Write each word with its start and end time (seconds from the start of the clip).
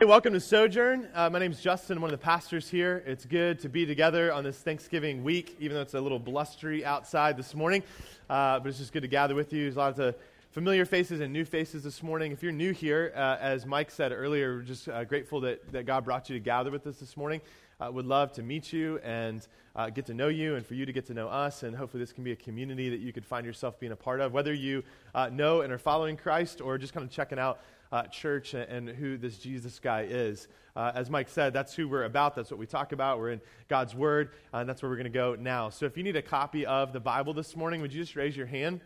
Hey, 0.00 0.06
welcome 0.06 0.32
to 0.32 0.40
Sojourn. 0.40 1.08
Uh, 1.12 1.28
my 1.28 1.38
name 1.38 1.52
is 1.52 1.60
Justin. 1.60 2.00
One 2.00 2.10
of 2.10 2.18
the 2.18 2.24
pastors 2.24 2.70
here. 2.70 3.02
It's 3.04 3.26
good 3.26 3.60
to 3.60 3.68
be 3.68 3.84
together 3.84 4.32
on 4.32 4.42
this 4.42 4.56
Thanksgiving 4.56 5.22
week, 5.22 5.56
even 5.60 5.74
though 5.74 5.82
it's 5.82 5.92
a 5.92 6.00
little 6.00 6.18
blustery 6.18 6.86
outside 6.86 7.36
this 7.36 7.54
morning. 7.54 7.82
Uh, 8.30 8.60
but 8.60 8.70
it's 8.70 8.78
just 8.78 8.94
good 8.94 9.02
to 9.02 9.08
gather 9.08 9.34
with 9.34 9.52
you. 9.52 9.64
There's 9.64 9.76
lots 9.76 9.98
of 9.98 10.14
familiar 10.52 10.86
faces 10.86 11.20
and 11.20 11.34
new 11.34 11.44
faces 11.44 11.82
this 11.82 12.02
morning. 12.02 12.32
If 12.32 12.42
you're 12.42 12.50
new 12.50 12.72
here, 12.72 13.12
uh, 13.14 13.36
as 13.42 13.66
Mike 13.66 13.90
said 13.90 14.10
earlier, 14.10 14.54
we're 14.54 14.62
just 14.62 14.88
uh, 14.88 15.04
grateful 15.04 15.38
that, 15.42 15.70
that 15.70 15.84
God 15.84 16.06
brought 16.06 16.30
you 16.30 16.34
to 16.34 16.40
gather 16.40 16.70
with 16.70 16.86
us 16.86 16.96
this 16.96 17.14
morning. 17.14 17.42
Uh, 17.78 17.90
would 17.92 18.06
love 18.06 18.32
to 18.32 18.42
meet 18.42 18.72
you 18.72 19.00
and 19.00 19.46
uh, 19.76 19.90
get 19.90 20.06
to 20.06 20.14
know 20.14 20.28
you 20.28 20.54
and 20.54 20.64
for 20.64 20.72
you 20.72 20.86
to 20.86 20.92
get 20.94 21.04
to 21.08 21.14
know 21.14 21.28
us. 21.28 21.62
And 21.62 21.76
hopefully, 21.76 22.02
this 22.02 22.14
can 22.14 22.24
be 22.24 22.32
a 22.32 22.36
community 22.36 22.88
that 22.88 23.00
you 23.00 23.12
could 23.12 23.26
find 23.26 23.44
yourself 23.44 23.78
being 23.78 23.92
a 23.92 23.96
part 23.96 24.20
of, 24.20 24.32
whether 24.32 24.54
you 24.54 24.82
know 25.30 25.60
and 25.60 25.70
are 25.70 25.78
following 25.78 26.16
Christ 26.16 26.62
or 26.62 26.78
just 26.78 26.94
kind 26.94 27.04
of 27.04 27.12
checking 27.12 27.38
out 27.38 27.60
uh, 27.92 28.04
church 28.04 28.54
and, 28.54 28.88
who 28.88 29.16
this 29.16 29.38
Jesus 29.38 29.78
guy 29.78 30.06
is. 30.08 30.48
Uh, 30.76 30.92
as 30.94 31.10
Mike 31.10 31.28
said, 31.28 31.52
that's 31.52 31.74
who 31.74 31.88
we're 31.88 32.04
about. 32.04 32.34
That's 32.34 32.50
what 32.50 32.58
we 32.58 32.66
talk 32.66 32.92
about. 32.92 33.18
We're 33.18 33.30
in 33.30 33.40
God's 33.68 33.94
Word, 33.94 34.30
uh, 34.54 34.58
and 34.58 34.68
that's 34.68 34.82
where 34.82 34.90
we're 34.90 34.96
going 34.96 35.04
to 35.04 35.10
go 35.10 35.34
now. 35.34 35.70
So 35.70 35.86
if 35.86 35.96
you 35.96 36.02
need 36.02 36.16
a 36.16 36.22
copy 36.22 36.64
of 36.64 36.92
the 36.92 37.00
Bible 37.00 37.34
this 37.34 37.56
morning, 37.56 37.80
would 37.80 37.92
you 37.92 38.00
just 38.00 38.16
raise 38.16 38.36
your 38.36 38.46
hand? 38.46 38.80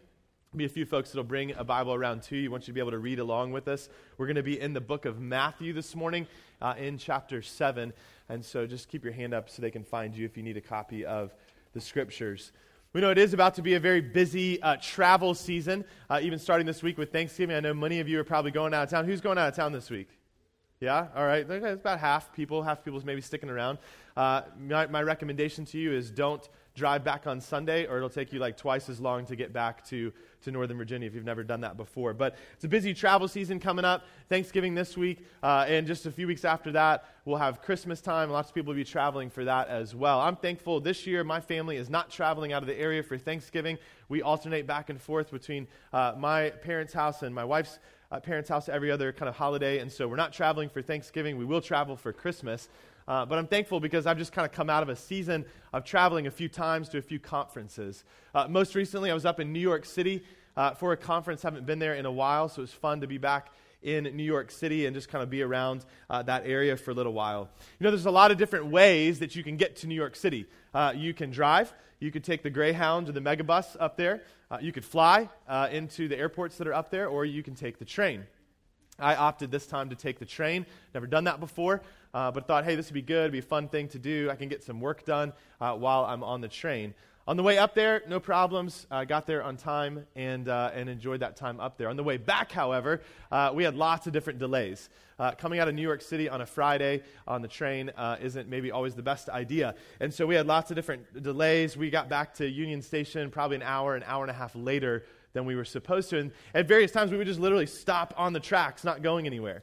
be 0.56 0.64
a 0.64 0.68
few 0.68 0.86
folks 0.86 1.10
that'll 1.10 1.24
bring 1.24 1.52
a 1.52 1.64
Bible 1.64 1.94
around 1.94 2.22
to 2.22 2.36
you. 2.36 2.48
want 2.48 2.62
you 2.62 2.66
to 2.66 2.72
be 2.74 2.80
able 2.80 2.92
to 2.92 2.98
read 2.98 3.18
along 3.18 3.50
with 3.50 3.66
us. 3.66 3.88
We're 4.16 4.26
going 4.26 4.36
to 4.36 4.42
be 4.44 4.60
in 4.60 4.72
the 4.72 4.80
book 4.80 5.04
of 5.04 5.18
Matthew 5.18 5.72
this 5.72 5.96
morning, 5.96 6.28
uh, 6.62 6.74
in 6.78 6.96
chapter 6.96 7.42
seven, 7.42 7.92
and 8.28 8.44
so 8.44 8.64
just 8.64 8.88
keep 8.88 9.02
your 9.02 9.12
hand 9.12 9.34
up 9.34 9.50
so 9.50 9.62
they 9.62 9.72
can 9.72 9.82
find 9.82 10.16
you 10.16 10.24
if 10.24 10.36
you 10.36 10.44
need 10.44 10.56
a 10.56 10.60
copy 10.60 11.04
of 11.04 11.34
the 11.72 11.80
scriptures. 11.80 12.52
We 12.94 13.00
know 13.00 13.10
it 13.10 13.18
is 13.18 13.34
about 13.34 13.54
to 13.54 13.62
be 13.62 13.74
a 13.74 13.80
very 13.80 14.00
busy 14.00 14.62
uh, 14.62 14.76
travel 14.80 15.34
season, 15.34 15.84
uh, 16.08 16.20
even 16.22 16.38
starting 16.38 16.64
this 16.64 16.80
week 16.80 16.96
with 16.96 17.10
Thanksgiving. 17.10 17.56
I 17.56 17.58
know 17.58 17.74
many 17.74 17.98
of 17.98 18.08
you 18.08 18.20
are 18.20 18.24
probably 18.24 18.52
going 18.52 18.72
out 18.72 18.84
of 18.84 18.90
town. 18.90 19.04
Who's 19.04 19.20
going 19.20 19.36
out 19.36 19.48
of 19.48 19.56
town 19.56 19.72
this 19.72 19.90
week? 19.90 20.06
Yeah? 20.78 21.08
All 21.16 21.26
right. 21.26 21.44
It's 21.50 21.80
about 21.80 21.98
half 21.98 22.32
people. 22.32 22.62
Half 22.62 22.84
people's 22.84 23.04
maybe 23.04 23.20
sticking 23.20 23.50
around. 23.50 23.78
Uh, 24.16 24.42
my, 24.56 24.86
my 24.86 25.02
recommendation 25.02 25.64
to 25.64 25.78
you 25.78 25.92
is 25.92 26.08
don't 26.08 26.48
drive 26.76 27.02
back 27.02 27.26
on 27.26 27.40
Sunday, 27.40 27.84
or 27.84 27.96
it'll 27.96 28.08
take 28.08 28.32
you 28.32 28.38
like 28.38 28.56
twice 28.56 28.88
as 28.88 29.00
long 29.00 29.26
to 29.26 29.34
get 29.34 29.52
back 29.52 29.84
to, 29.86 30.12
to 30.44 30.50
Northern 30.50 30.78
Virginia 30.78 31.06
if 31.06 31.14
you've 31.14 31.24
never 31.24 31.42
done 31.42 31.60
that 31.62 31.76
before. 31.76 32.14
But 32.14 32.36
it's 32.54 32.64
a 32.64 32.68
busy 32.68 32.94
travel 32.94 33.28
season 33.28 33.60
coming 33.60 33.84
up. 33.84 34.04
Thanksgiving 34.28 34.74
this 34.74 34.96
week, 34.96 35.26
uh, 35.42 35.66
and 35.68 35.86
just 35.86 36.06
a 36.06 36.10
few 36.10 36.26
weeks 36.26 36.44
after 36.44 36.72
that, 36.72 37.04
we'll 37.24 37.38
have 37.38 37.60
Christmas 37.60 38.00
time. 38.00 38.30
Lots 38.30 38.48
of 38.48 38.54
people 38.54 38.72
will 38.72 38.78
be 38.78 38.84
traveling 38.84 39.30
for 39.30 39.44
that 39.44 39.68
as 39.68 39.94
well. 39.94 40.20
I'm 40.20 40.36
thankful 40.36 40.80
this 40.80 41.06
year 41.06 41.24
my 41.24 41.40
family 41.40 41.76
is 41.76 41.90
not 41.90 42.10
traveling 42.10 42.52
out 42.52 42.62
of 42.62 42.68
the 42.68 42.78
area 42.78 43.02
for 43.02 43.18
Thanksgiving. 43.18 43.78
We 44.08 44.22
alternate 44.22 44.66
back 44.66 44.90
and 44.90 45.00
forth 45.00 45.30
between 45.30 45.66
uh, 45.92 46.14
my 46.16 46.50
parents' 46.50 46.92
house 46.92 47.22
and 47.22 47.34
my 47.34 47.44
wife's 47.44 47.78
uh, 48.12 48.20
parents' 48.20 48.48
house 48.48 48.68
every 48.68 48.90
other 48.90 49.12
kind 49.12 49.28
of 49.28 49.34
holiday, 49.34 49.78
and 49.78 49.90
so 49.90 50.06
we're 50.06 50.16
not 50.16 50.32
traveling 50.32 50.68
for 50.68 50.82
Thanksgiving. 50.82 51.36
We 51.36 51.44
will 51.44 51.60
travel 51.60 51.96
for 51.96 52.12
Christmas. 52.12 52.68
Uh, 53.06 53.26
but 53.26 53.38
I'm 53.38 53.46
thankful 53.46 53.80
because 53.80 54.06
I've 54.06 54.18
just 54.18 54.32
kind 54.32 54.46
of 54.46 54.52
come 54.52 54.70
out 54.70 54.82
of 54.82 54.88
a 54.88 54.96
season 54.96 55.44
of 55.72 55.84
traveling 55.84 56.26
a 56.26 56.30
few 56.30 56.48
times 56.48 56.88
to 56.90 56.98
a 56.98 57.02
few 57.02 57.18
conferences. 57.18 58.04
Uh, 58.34 58.46
most 58.48 58.74
recently, 58.74 59.10
I 59.10 59.14
was 59.14 59.26
up 59.26 59.40
in 59.40 59.52
New 59.52 59.60
York 59.60 59.84
City 59.84 60.24
uh, 60.56 60.72
for 60.74 60.92
a 60.92 60.96
conference. 60.96 61.42
Haven't 61.42 61.66
been 61.66 61.78
there 61.78 61.94
in 61.94 62.06
a 62.06 62.12
while, 62.12 62.48
so 62.48 62.60
it 62.60 62.64
was 62.64 62.72
fun 62.72 63.00
to 63.02 63.06
be 63.06 63.18
back 63.18 63.52
in 63.82 64.04
New 64.16 64.24
York 64.24 64.50
City 64.50 64.86
and 64.86 64.96
just 64.96 65.08
kind 65.08 65.22
of 65.22 65.28
be 65.28 65.42
around 65.42 65.84
uh, 66.08 66.22
that 66.22 66.46
area 66.46 66.76
for 66.76 66.90
a 66.90 66.94
little 66.94 67.12
while. 67.12 67.50
You 67.78 67.84
know, 67.84 67.90
there's 67.90 68.06
a 68.06 68.10
lot 68.10 68.30
of 68.30 68.38
different 68.38 68.66
ways 68.66 69.18
that 69.18 69.36
you 69.36 69.44
can 69.44 69.56
get 69.56 69.76
to 69.76 69.86
New 69.86 69.94
York 69.94 70.16
City. 70.16 70.46
Uh, 70.72 70.94
you 70.96 71.12
can 71.12 71.30
drive, 71.30 71.72
you 72.00 72.10
could 72.10 72.24
take 72.24 72.42
the 72.42 72.50
Greyhound 72.50 73.08
or 73.08 73.12
the 73.12 73.20
Megabus 73.20 73.76
up 73.78 73.96
there, 73.96 74.22
uh, 74.50 74.58
you 74.60 74.72
could 74.72 74.84
fly 74.84 75.28
uh, 75.48 75.68
into 75.70 76.08
the 76.08 76.16
airports 76.16 76.56
that 76.56 76.66
are 76.66 76.74
up 76.74 76.90
there, 76.90 77.08
or 77.08 77.24
you 77.24 77.42
can 77.42 77.54
take 77.54 77.78
the 77.78 77.84
train. 77.84 78.24
I 78.98 79.16
opted 79.16 79.50
this 79.50 79.66
time 79.66 79.90
to 79.90 79.96
take 79.96 80.18
the 80.18 80.24
train. 80.24 80.66
Never 80.94 81.06
done 81.06 81.24
that 81.24 81.40
before, 81.40 81.82
uh, 82.12 82.30
but 82.30 82.46
thought, 82.46 82.64
hey, 82.64 82.76
this 82.76 82.86
would 82.86 82.94
be 82.94 83.02
good. 83.02 83.22
It'd 83.22 83.32
be 83.32 83.38
a 83.40 83.42
fun 83.42 83.68
thing 83.68 83.88
to 83.88 83.98
do. 83.98 84.28
I 84.30 84.36
can 84.36 84.48
get 84.48 84.62
some 84.62 84.80
work 84.80 85.04
done 85.04 85.32
uh, 85.60 85.74
while 85.74 86.04
I'm 86.04 86.22
on 86.22 86.40
the 86.40 86.48
train. 86.48 86.94
On 87.26 87.38
the 87.38 87.42
way 87.42 87.56
up 87.56 87.74
there, 87.74 88.02
no 88.06 88.20
problems. 88.20 88.86
Uh, 88.90 89.04
got 89.04 89.26
there 89.26 89.42
on 89.42 89.56
time 89.56 90.06
and, 90.14 90.46
uh, 90.46 90.70
and 90.74 90.90
enjoyed 90.90 91.20
that 91.20 91.36
time 91.36 91.58
up 91.58 91.78
there. 91.78 91.88
On 91.88 91.96
the 91.96 92.04
way 92.04 92.18
back, 92.18 92.52
however, 92.52 93.00
uh, 93.32 93.50
we 93.54 93.64
had 93.64 93.74
lots 93.74 94.06
of 94.06 94.12
different 94.12 94.38
delays. 94.38 94.90
Uh, 95.18 95.30
coming 95.30 95.58
out 95.58 95.66
of 95.66 95.74
New 95.74 95.82
York 95.82 96.02
City 96.02 96.28
on 96.28 96.42
a 96.42 96.46
Friday 96.46 97.02
on 97.26 97.40
the 97.40 97.48
train 97.48 97.90
uh, 97.96 98.16
isn't 98.20 98.48
maybe 98.48 98.70
always 98.70 98.94
the 98.94 99.02
best 99.02 99.30
idea. 99.30 99.74
And 100.00 100.12
so 100.12 100.26
we 100.26 100.34
had 100.34 100.46
lots 100.46 100.70
of 100.70 100.74
different 100.74 101.22
delays. 101.22 101.78
We 101.78 101.88
got 101.88 102.10
back 102.10 102.34
to 102.34 102.48
Union 102.48 102.82
Station 102.82 103.30
probably 103.30 103.56
an 103.56 103.62
hour, 103.62 103.96
an 103.96 104.02
hour 104.06 104.22
and 104.22 104.30
a 104.30 104.34
half 104.34 104.54
later 104.54 105.04
than 105.34 105.44
we 105.44 105.54
were 105.54 105.64
supposed 105.64 106.08
to. 106.10 106.18
And 106.18 106.32
at 106.54 106.66
various 106.66 106.90
times, 106.90 107.10
we 107.10 107.18
would 107.18 107.26
just 107.26 107.40
literally 107.40 107.66
stop 107.66 108.14
on 108.16 108.32
the 108.32 108.40
tracks, 108.40 108.84
not 108.84 109.02
going 109.02 109.26
anywhere. 109.26 109.62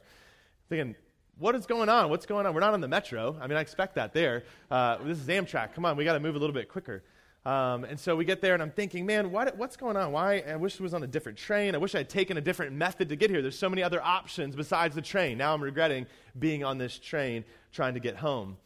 Thinking, 0.68 0.94
what 1.38 1.56
is 1.56 1.66
going 1.66 1.88
on? 1.88 2.08
What's 2.08 2.26
going 2.26 2.46
on? 2.46 2.54
We're 2.54 2.60
not 2.60 2.74
on 2.74 2.80
the 2.80 2.88
metro. 2.88 3.36
I 3.40 3.48
mean, 3.48 3.58
I 3.58 3.60
expect 3.60 3.96
that 3.96 4.12
there. 4.12 4.44
Uh, 4.70 4.98
this 5.02 5.18
is 5.18 5.26
Amtrak. 5.26 5.74
Come 5.74 5.84
on, 5.84 5.96
we 5.96 6.04
got 6.04 6.12
to 6.12 6.20
move 6.20 6.36
a 6.36 6.38
little 6.38 6.54
bit 6.54 6.68
quicker. 6.68 7.02
Um, 7.44 7.82
and 7.82 7.98
so 7.98 8.14
we 8.14 8.24
get 8.24 8.40
there, 8.40 8.54
and 8.54 8.62
I'm 8.62 8.70
thinking, 8.70 9.04
man, 9.04 9.32
what, 9.32 9.56
what's 9.56 9.76
going 9.76 9.96
on? 9.96 10.12
Why? 10.12 10.44
I 10.46 10.54
wish 10.54 10.74
it 10.74 10.80
was 10.80 10.94
on 10.94 11.02
a 11.02 11.08
different 11.08 11.36
train. 11.36 11.74
I 11.74 11.78
wish 11.78 11.94
I'd 11.96 12.08
taken 12.08 12.36
a 12.36 12.40
different 12.40 12.72
method 12.72 13.08
to 13.08 13.16
get 13.16 13.30
here. 13.30 13.42
There's 13.42 13.58
so 13.58 13.68
many 13.68 13.82
other 13.82 14.00
options 14.00 14.54
besides 14.54 14.94
the 14.94 15.02
train. 15.02 15.38
Now 15.38 15.52
I'm 15.52 15.62
regretting 15.62 16.06
being 16.38 16.62
on 16.62 16.78
this 16.78 16.98
train 16.98 17.44
trying 17.72 17.94
to 17.94 18.00
get 18.00 18.14
home. 18.14 18.58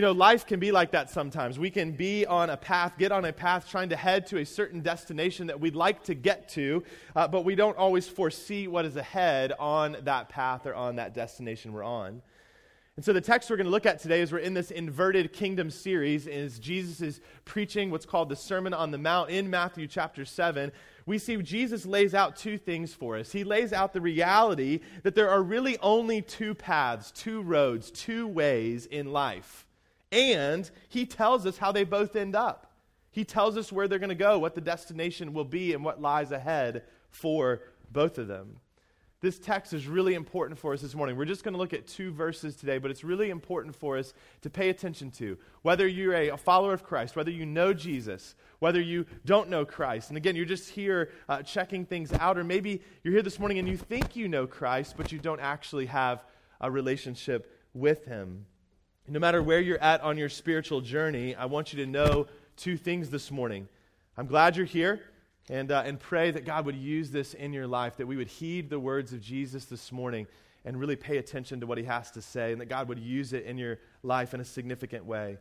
You 0.00 0.06
know, 0.06 0.12
life 0.12 0.46
can 0.46 0.58
be 0.60 0.72
like 0.72 0.92
that 0.92 1.10
sometimes. 1.10 1.58
We 1.58 1.68
can 1.68 1.92
be 1.92 2.24
on 2.24 2.48
a 2.48 2.56
path, 2.56 2.94
get 2.96 3.12
on 3.12 3.26
a 3.26 3.34
path 3.34 3.68
trying 3.68 3.90
to 3.90 3.96
head 3.96 4.26
to 4.28 4.38
a 4.38 4.46
certain 4.46 4.80
destination 4.80 5.48
that 5.48 5.60
we'd 5.60 5.76
like 5.76 6.04
to 6.04 6.14
get 6.14 6.48
to, 6.52 6.82
uh, 7.14 7.28
but 7.28 7.44
we 7.44 7.54
don't 7.54 7.76
always 7.76 8.08
foresee 8.08 8.66
what 8.66 8.86
is 8.86 8.96
ahead 8.96 9.52
on 9.58 9.98
that 10.04 10.30
path 10.30 10.64
or 10.64 10.74
on 10.74 10.96
that 10.96 11.12
destination 11.12 11.74
we're 11.74 11.84
on. 11.84 12.22
And 12.96 13.04
so 13.04 13.12
the 13.12 13.20
text 13.20 13.50
we're 13.50 13.58
going 13.58 13.66
to 13.66 13.70
look 13.70 13.84
at 13.84 13.98
today 13.98 14.22
is 14.22 14.32
we're 14.32 14.38
in 14.38 14.54
this 14.54 14.70
inverted 14.70 15.34
kingdom 15.34 15.68
series 15.68 16.26
as 16.26 16.58
Jesus 16.58 17.02
is 17.02 17.20
preaching 17.44 17.90
what's 17.90 18.06
called 18.06 18.30
the 18.30 18.36
Sermon 18.36 18.72
on 18.72 18.92
the 18.92 18.96
Mount 18.96 19.28
in 19.28 19.50
Matthew 19.50 19.86
chapter 19.86 20.24
7. 20.24 20.72
We 21.04 21.18
see 21.18 21.36
Jesus 21.42 21.84
lays 21.84 22.14
out 22.14 22.36
two 22.36 22.56
things 22.56 22.94
for 22.94 23.18
us. 23.18 23.32
He 23.32 23.44
lays 23.44 23.74
out 23.74 23.92
the 23.92 24.00
reality 24.00 24.80
that 25.02 25.14
there 25.14 25.28
are 25.28 25.42
really 25.42 25.76
only 25.80 26.22
two 26.22 26.54
paths, 26.54 27.12
two 27.12 27.42
roads, 27.42 27.90
two 27.90 28.26
ways 28.26 28.86
in 28.86 29.12
life. 29.12 29.66
And 30.12 30.70
he 30.88 31.06
tells 31.06 31.46
us 31.46 31.58
how 31.58 31.72
they 31.72 31.84
both 31.84 32.16
end 32.16 32.34
up. 32.34 32.72
He 33.12 33.24
tells 33.24 33.56
us 33.56 33.72
where 33.72 33.88
they're 33.88 33.98
going 33.98 34.10
to 34.10 34.14
go, 34.14 34.38
what 34.38 34.54
the 34.54 34.60
destination 34.60 35.32
will 35.32 35.44
be, 35.44 35.72
and 35.72 35.84
what 35.84 36.00
lies 36.00 36.32
ahead 36.32 36.84
for 37.10 37.60
both 37.92 38.18
of 38.18 38.28
them. 38.28 38.60
This 39.20 39.38
text 39.38 39.74
is 39.74 39.86
really 39.86 40.14
important 40.14 40.58
for 40.58 40.72
us 40.72 40.80
this 40.80 40.94
morning. 40.94 41.14
We're 41.14 41.26
just 41.26 41.44
going 41.44 41.52
to 41.52 41.58
look 41.58 41.74
at 41.74 41.86
two 41.86 42.10
verses 42.10 42.56
today, 42.56 42.78
but 42.78 42.90
it's 42.90 43.04
really 43.04 43.28
important 43.28 43.76
for 43.76 43.98
us 43.98 44.14
to 44.40 44.48
pay 44.48 44.70
attention 44.70 45.10
to. 45.12 45.36
Whether 45.60 45.86
you're 45.86 46.14
a, 46.14 46.28
a 46.30 46.36
follower 46.38 46.72
of 46.72 46.84
Christ, 46.84 47.16
whether 47.16 47.30
you 47.30 47.44
know 47.44 47.74
Jesus, 47.74 48.34
whether 48.60 48.80
you 48.80 49.04
don't 49.26 49.50
know 49.50 49.66
Christ. 49.66 50.08
And 50.08 50.16
again, 50.16 50.36
you're 50.36 50.46
just 50.46 50.70
here 50.70 51.10
uh, 51.28 51.42
checking 51.42 51.84
things 51.84 52.14
out, 52.14 52.38
or 52.38 52.44
maybe 52.44 52.80
you're 53.04 53.12
here 53.12 53.22
this 53.22 53.38
morning 53.38 53.58
and 53.58 53.68
you 53.68 53.76
think 53.76 54.16
you 54.16 54.26
know 54.26 54.46
Christ, 54.46 54.94
but 54.96 55.12
you 55.12 55.18
don't 55.18 55.40
actually 55.40 55.86
have 55.86 56.24
a 56.62 56.70
relationship 56.70 57.60
with 57.74 58.06
Him. 58.06 58.46
No 59.10 59.18
matter 59.18 59.42
where 59.42 59.58
you're 59.58 59.82
at 59.82 60.02
on 60.02 60.16
your 60.16 60.28
spiritual 60.28 60.80
journey, 60.80 61.34
I 61.34 61.46
want 61.46 61.72
you 61.72 61.84
to 61.84 61.90
know 61.90 62.28
two 62.56 62.76
things 62.76 63.10
this 63.10 63.32
morning. 63.32 63.68
I'm 64.16 64.28
glad 64.28 64.56
you're 64.56 64.64
here 64.64 65.00
and, 65.48 65.72
uh, 65.72 65.82
and 65.84 65.98
pray 65.98 66.30
that 66.30 66.44
God 66.44 66.64
would 66.64 66.76
use 66.76 67.10
this 67.10 67.34
in 67.34 67.52
your 67.52 67.66
life, 67.66 67.96
that 67.96 68.06
we 68.06 68.16
would 68.16 68.28
heed 68.28 68.70
the 68.70 68.78
words 68.78 69.12
of 69.12 69.20
Jesus 69.20 69.64
this 69.64 69.90
morning 69.90 70.28
and 70.64 70.78
really 70.78 70.94
pay 70.94 71.16
attention 71.16 71.58
to 71.58 71.66
what 71.66 71.76
he 71.76 71.82
has 71.82 72.12
to 72.12 72.22
say, 72.22 72.52
and 72.52 72.60
that 72.60 72.66
God 72.66 72.86
would 72.86 73.00
use 73.00 73.32
it 73.32 73.46
in 73.46 73.58
your 73.58 73.80
life 74.04 74.32
in 74.32 74.38
a 74.38 74.44
significant 74.44 75.04
way. 75.04 75.38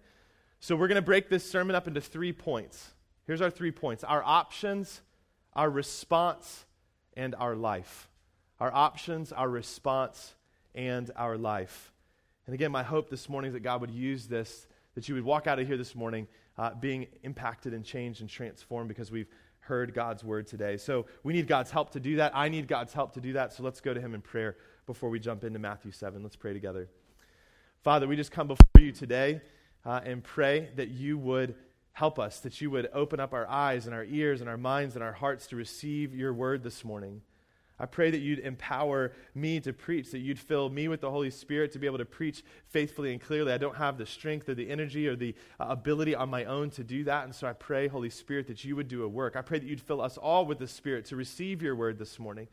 So, 0.59 0.75
we're 0.75 0.87
going 0.87 0.95
to 0.95 1.03
break 1.03 1.29
this 1.29 1.47
sermon 1.47 1.75
up 1.75 1.87
into 1.87 2.01
three 2.01 2.33
points. 2.33 2.89
Here's 3.27 3.39
our 3.39 3.51
three 3.51 3.71
points 3.71 4.03
our 4.03 4.23
options, 4.23 5.01
our 5.53 5.69
response, 5.69 6.65
and 7.15 7.35
our 7.35 7.55
life. 7.55 8.09
Our 8.59 8.73
options, 8.73 9.31
our 9.31 9.47
response, 9.47 10.33
and 10.73 11.11
our 11.15 11.37
life. 11.37 11.91
And 12.49 12.55
again, 12.55 12.71
my 12.71 12.81
hope 12.81 13.11
this 13.11 13.29
morning 13.29 13.49
is 13.49 13.53
that 13.53 13.59
God 13.59 13.79
would 13.79 13.91
use 13.91 14.25
this, 14.25 14.65
that 14.95 15.07
you 15.07 15.13
would 15.13 15.23
walk 15.23 15.45
out 15.45 15.59
of 15.59 15.67
here 15.67 15.77
this 15.77 15.93
morning 15.93 16.27
uh, 16.57 16.71
being 16.73 17.05
impacted 17.21 17.75
and 17.75 17.85
changed 17.85 18.21
and 18.21 18.29
transformed 18.29 18.87
because 18.87 19.11
we've 19.11 19.29
heard 19.59 19.93
God's 19.93 20.23
word 20.23 20.47
today. 20.47 20.75
So 20.75 21.05
we 21.21 21.33
need 21.33 21.47
God's 21.47 21.69
help 21.69 21.91
to 21.91 21.99
do 21.99 22.15
that. 22.15 22.35
I 22.35 22.49
need 22.49 22.67
God's 22.67 22.91
help 22.91 23.13
to 23.13 23.21
do 23.21 23.33
that. 23.33 23.53
So 23.53 23.61
let's 23.61 23.81
go 23.81 23.93
to 23.93 24.01
Him 24.01 24.15
in 24.15 24.21
prayer 24.21 24.57
before 24.87 25.11
we 25.11 25.19
jump 25.19 25.43
into 25.43 25.59
Matthew 25.59 25.91
7. 25.91 26.23
Let's 26.23 26.35
pray 26.35 26.53
together. 26.53 26.89
Father, 27.83 28.07
we 28.07 28.15
just 28.15 28.31
come 28.31 28.47
before 28.47 28.81
you 28.81 28.93
today 28.93 29.41
uh, 29.85 30.01
and 30.03 30.23
pray 30.23 30.71
that 30.75 30.87
you 30.87 31.19
would 31.19 31.53
help 31.91 32.17
us, 32.17 32.39
that 32.39 32.59
you 32.61 32.71
would 32.71 32.89
open 32.93 33.19
up 33.19 33.31
our 33.31 33.47
eyes 33.47 33.85
and 33.85 33.93
our 33.93 34.05
ears 34.05 34.41
and 34.41 34.49
our 34.49 34.57
minds 34.57 34.95
and 34.95 35.03
our 35.03 35.13
hearts 35.13 35.45
to 35.45 35.55
receive 35.55 36.15
your 36.15 36.33
word 36.33 36.63
this 36.63 36.83
morning. 36.83 37.21
I 37.79 37.85
pray 37.85 38.11
that 38.11 38.19
you'd 38.19 38.39
empower 38.39 39.13
me 39.33 39.59
to 39.61 39.71
preach, 39.71 40.11
that 40.11 40.19
you'd 40.19 40.37
fill 40.37 40.69
me 40.69 40.87
with 40.87 41.01
the 41.01 41.09
Holy 41.09 41.29
Spirit 41.29 41.71
to 41.71 41.79
be 41.79 41.87
able 41.87 41.97
to 41.99 42.05
preach 42.05 42.43
faithfully 42.67 43.13
and 43.13 43.21
clearly. 43.21 43.53
I 43.53 43.57
don't 43.57 43.77
have 43.77 43.97
the 43.97 44.05
strength 44.05 44.49
or 44.49 44.53
the 44.53 44.69
energy 44.69 45.07
or 45.07 45.15
the 45.15 45.33
uh, 45.59 45.67
ability 45.69 46.13
on 46.13 46.29
my 46.29 46.43
own 46.45 46.69
to 46.71 46.83
do 46.83 47.05
that. 47.05 47.23
And 47.23 47.33
so 47.33 47.47
I 47.47 47.53
pray, 47.53 47.87
Holy 47.87 48.09
Spirit, 48.09 48.47
that 48.47 48.65
you 48.65 48.75
would 48.75 48.89
do 48.89 49.03
a 49.03 49.07
work. 49.07 49.35
I 49.35 49.41
pray 49.41 49.59
that 49.59 49.67
you'd 49.67 49.81
fill 49.81 50.01
us 50.01 50.17
all 50.17 50.45
with 50.45 50.59
the 50.59 50.67
Spirit 50.67 51.05
to 51.05 51.15
receive 51.15 51.61
your 51.61 51.75
word 51.75 51.97
this 51.97 52.19
morning. 52.19 52.47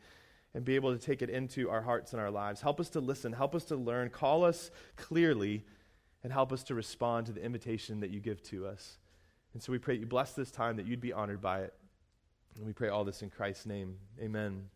and 0.53 0.65
be 0.65 0.75
able 0.75 0.91
to 0.91 0.99
take 1.03 1.21
it 1.21 1.29
into 1.29 1.69
our 1.69 1.81
hearts 1.81 2.13
and 2.13 2.21
our 2.21 2.31
lives. 2.31 2.61
Help 2.61 2.79
us 2.79 2.89
to 2.89 2.99
listen, 2.99 3.31
help 3.31 3.53
us 3.53 3.65
to 3.65 3.75
learn, 3.75 4.09
call 4.09 4.43
us 4.43 4.71
clearly, 4.95 5.63
and 6.23 6.33
help 6.33 6.51
us 6.51 6.63
to 6.63 6.73
respond 6.73 7.27
to 7.27 7.31
the 7.31 7.43
invitation 7.43 7.99
that 7.99 8.09
you 8.09 8.19
give 8.19 8.41
to 8.41 8.65
us. 8.65 8.97
And 9.53 9.61
so 9.61 9.71
we 9.71 9.77
pray 9.77 9.95
you 9.95 10.07
bless 10.07 10.33
this 10.33 10.49
time, 10.49 10.77
that 10.77 10.87
you'd 10.87 10.99
be 10.99 11.13
honored 11.13 11.41
by 11.41 11.61
it. 11.61 11.73
And 12.55 12.65
we 12.65 12.73
pray 12.73 12.89
all 12.89 13.05
this 13.05 13.21
in 13.21 13.29
Christ's 13.29 13.67
name. 13.67 13.97
Amen. 14.19 14.67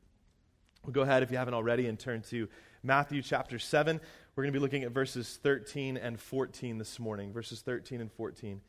We'll 0.83 0.93
go 0.93 1.01
ahead, 1.01 1.21
if 1.21 1.29
you 1.29 1.37
haven't 1.37 1.53
already, 1.53 1.87
and 1.87 1.99
turn 1.99 2.21
to 2.29 2.47
Matthew 2.81 3.21
chapter 3.21 3.59
7. 3.59 4.01
We're 4.35 4.43
going 4.43 4.51
to 4.51 4.59
be 4.59 4.61
looking 4.61 4.83
at 4.83 4.91
verses 4.91 5.39
13 5.43 5.95
and 5.95 6.19
14 6.19 6.79
this 6.79 6.99
morning. 6.99 7.31
Verses 7.31 7.61
13 7.61 8.01
and 8.01 8.11
14. 8.11 8.61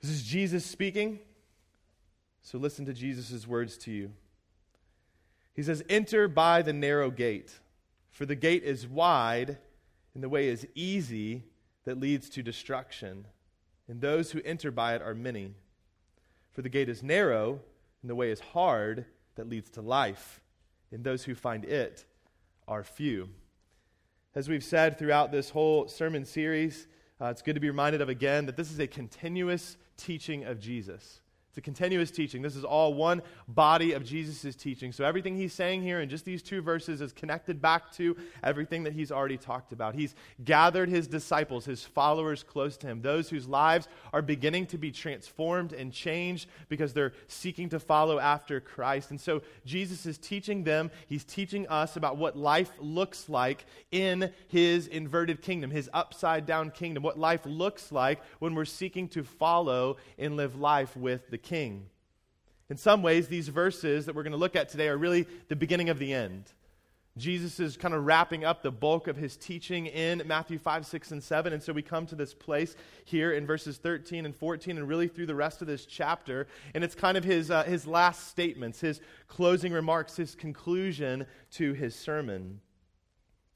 This 0.00 0.10
is 0.10 0.24
Jesus 0.24 0.66
speaking. 0.66 1.20
So 2.42 2.58
listen 2.58 2.84
to 2.86 2.92
Jesus' 2.92 3.46
words 3.46 3.78
to 3.78 3.92
you. 3.92 4.10
He 5.54 5.62
says, 5.62 5.84
Enter 5.88 6.26
by 6.26 6.62
the 6.62 6.72
narrow 6.72 7.12
gate, 7.12 7.60
for 8.10 8.26
the 8.26 8.34
gate 8.34 8.64
is 8.64 8.86
wide 8.86 9.58
and 10.14 10.24
the 10.24 10.28
way 10.28 10.48
is 10.48 10.66
easy 10.74 11.44
that 11.84 12.00
leads 12.00 12.28
to 12.30 12.42
destruction, 12.42 13.26
and 13.88 14.00
those 14.00 14.32
who 14.32 14.40
enter 14.44 14.70
by 14.70 14.94
it 14.94 15.02
are 15.02 15.14
many. 15.14 15.54
For 16.50 16.62
the 16.62 16.68
gate 16.68 16.88
is 16.88 17.02
narrow 17.02 17.60
and 18.02 18.10
the 18.10 18.14
way 18.14 18.30
is 18.30 18.40
hard 18.40 19.06
that 19.36 19.48
leads 19.48 19.70
to 19.70 19.80
life, 19.80 20.40
and 20.90 21.02
those 21.02 21.24
who 21.24 21.34
find 21.34 21.64
it 21.64 22.04
are 22.68 22.84
few. 22.84 23.28
As 24.34 24.48
we've 24.48 24.64
said 24.64 24.98
throughout 24.98 25.32
this 25.32 25.50
whole 25.50 25.88
sermon 25.88 26.24
series, 26.24 26.86
uh, 27.20 27.26
it's 27.26 27.42
good 27.42 27.54
to 27.54 27.60
be 27.60 27.70
reminded 27.70 28.00
of 28.00 28.08
again 28.08 28.46
that 28.46 28.56
this 28.56 28.70
is 28.70 28.78
a 28.78 28.86
continuous 28.86 29.76
teaching 29.96 30.44
of 30.44 30.60
Jesus. 30.60 31.21
It's 31.52 31.58
a 31.58 31.60
continuous 31.60 32.10
teaching. 32.10 32.40
This 32.40 32.56
is 32.56 32.64
all 32.64 32.94
one 32.94 33.20
body 33.46 33.92
of 33.92 34.06
Jesus' 34.06 34.56
teaching. 34.56 34.90
So 34.90 35.04
everything 35.04 35.36
he's 35.36 35.52
saying 35.52 35.82
here 35.82 36.00
in 36.00 36.08
just 36.08 36.24
these 36.24 36.42
two 36.42 36.62
verses 36.62 37.02
is 37.02 37.12
connected 37.12 37.60
back 37.60 37.92
to 37.92 38.16
everything 38.42 38.84
that 38.84 38.94
he's 38.94 39.12
already 39.12 39.36
talked 39.36 39.70
about. 39.70 39.94
He's 39.94 40.14
gathered 40.42 40.88
his 40.88 41.06
disciples, 41.06 41.66
his 41.66 41.84
followers 41.84 42.42
close 42.42 42.78
to 42.78 42.86
him, 42.86 43.02
those 43.02 43.28
whose 43.28 43.46
lives 43.46 43.86
are 44.14 44.22
beginning 44.22 44.64
to 44.68 44.78
be 44.78 44.90
transformed 44.90 45.74
and 45.74 45.92
changed 45.92 46.48
because 46.70 46.94
they're 46.94 47.12
seeking 47.28 47.68
to 47.68 47.78
follow 47.78 48.18
after 48.18 48.58
Christ. 48.58 49.10
And 49.10 49.20
so 49.20 49.42
Jesus 49.66 50.06
is 50.06 50.16
teaching 50.16 50.64
them, 50.64 50.90
he's 51.06 51.22
teaching 51.22 51.68
us 51.68 51.96
about 51.96 52.16
what 52.16 52.34
life 52.34 52.72
looks 52.78 53.28
like 53.28 53.66
in 53.90 54.32
his 54.48 54.86
inverted 54.86 55.42
kingdom, 55.42 55.70
his 55.70 55.90
upside 55.92 56.46
down 56.46 56.70
kingdom, 56.70 57.02
what 57.02 57.18
life 57.18 57.42
looks 57.44 57.92
like 57.92 58.22
when 58.38 58.54
we're 58.54 58.64
seeking 58.64 59.06
to 59.08 59.22
follow 59.22 59.98
and 60.18 60.34
live 60.38 60.58
life 60.58 60.96
with 60.96 61.28
the 61.28 61.41
king. 61.42 61.86
In 62.70 62.76
some 62.76 63.02
ways, 63.02 63.28
these 63.28 63.48
verses 63.48 64.06
that 64.06 64.14
we're 64.14 64.22
going 64.22 64.32
to 64.32 64.38
look 64.38 64.56
at 64.56 64.68
today 64.68 64.88
are 64.88 64.96
really 64.96 65.26
the 65.48 65.56
beginning 65.56 65.90
of 65.90 65.98
the 65.98 66.12
end. 66.12 66.44
Jesus 67.18 67.60
is 67.60 67.76
kind 67.76 67.92
of 67.92 68.06
wrapping 68.06 68.42
up 68.42 68.62
the 68.62 68.70
bulk 68.70 69.06
of 69.06 69.18
his 69.18 69.36
teaching 69.36 69.84
in 69.86 70.22
Matthew 70.24 70.58
5, 70.58 70.86
6, 70.86 71.10
and 71.10 71.22
7. 71.22 71.52
And 71.52 71.62
so 71.62 71.74
we 71.74 71.82
come 71.82 72.06
to 72.06 72.14
this 72.14 72.32
place 72.32 72.74
here 73.04 73.32
in 73.32 73.46
verses 73.46 73.76
13 73.76 74.24
and 74.24 74.34
14 74.34 74.78
and 74.78 74.88
really 74.88 75.08
through 75.08 75.26
the 75.26 75.34
rest 75.34 75.60
of 75.60 75.66
this 75.66 75.84
chapter. 75.84 76.46
And 76.74 76.82
it's 76.82 76.94
kind 76.94 77.18
of 77.18 77.24
his, 77.24 77.50
uh, 77.50 77.64
his 77.64 77.86
last 77.86 78.28
statements, 78.28 78.80
his 78.80 79.02
closing 79.28 79.72
remarks, 79.72 80.16
his 80.16 80.34
conclusion 80.34 81.26
to 81.52 81.74
his 81.74 81.94
sermon. 81.94 82.60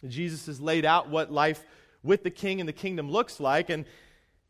Jesus 0.07 0.45
has 0.45 0.61
laid 0.61 0.85
out 0.85 1.09
what 1.09 1.33
life 1.33 1.65
with 2.03 2.25
the 2.25 2.31
king 2.31 2.61
and 2.61 2.69
the 2.69 2.75
kingdom 2.75 3.11
looks 3.11 3.41
like. 3.41 3.71
And 3.71 3.87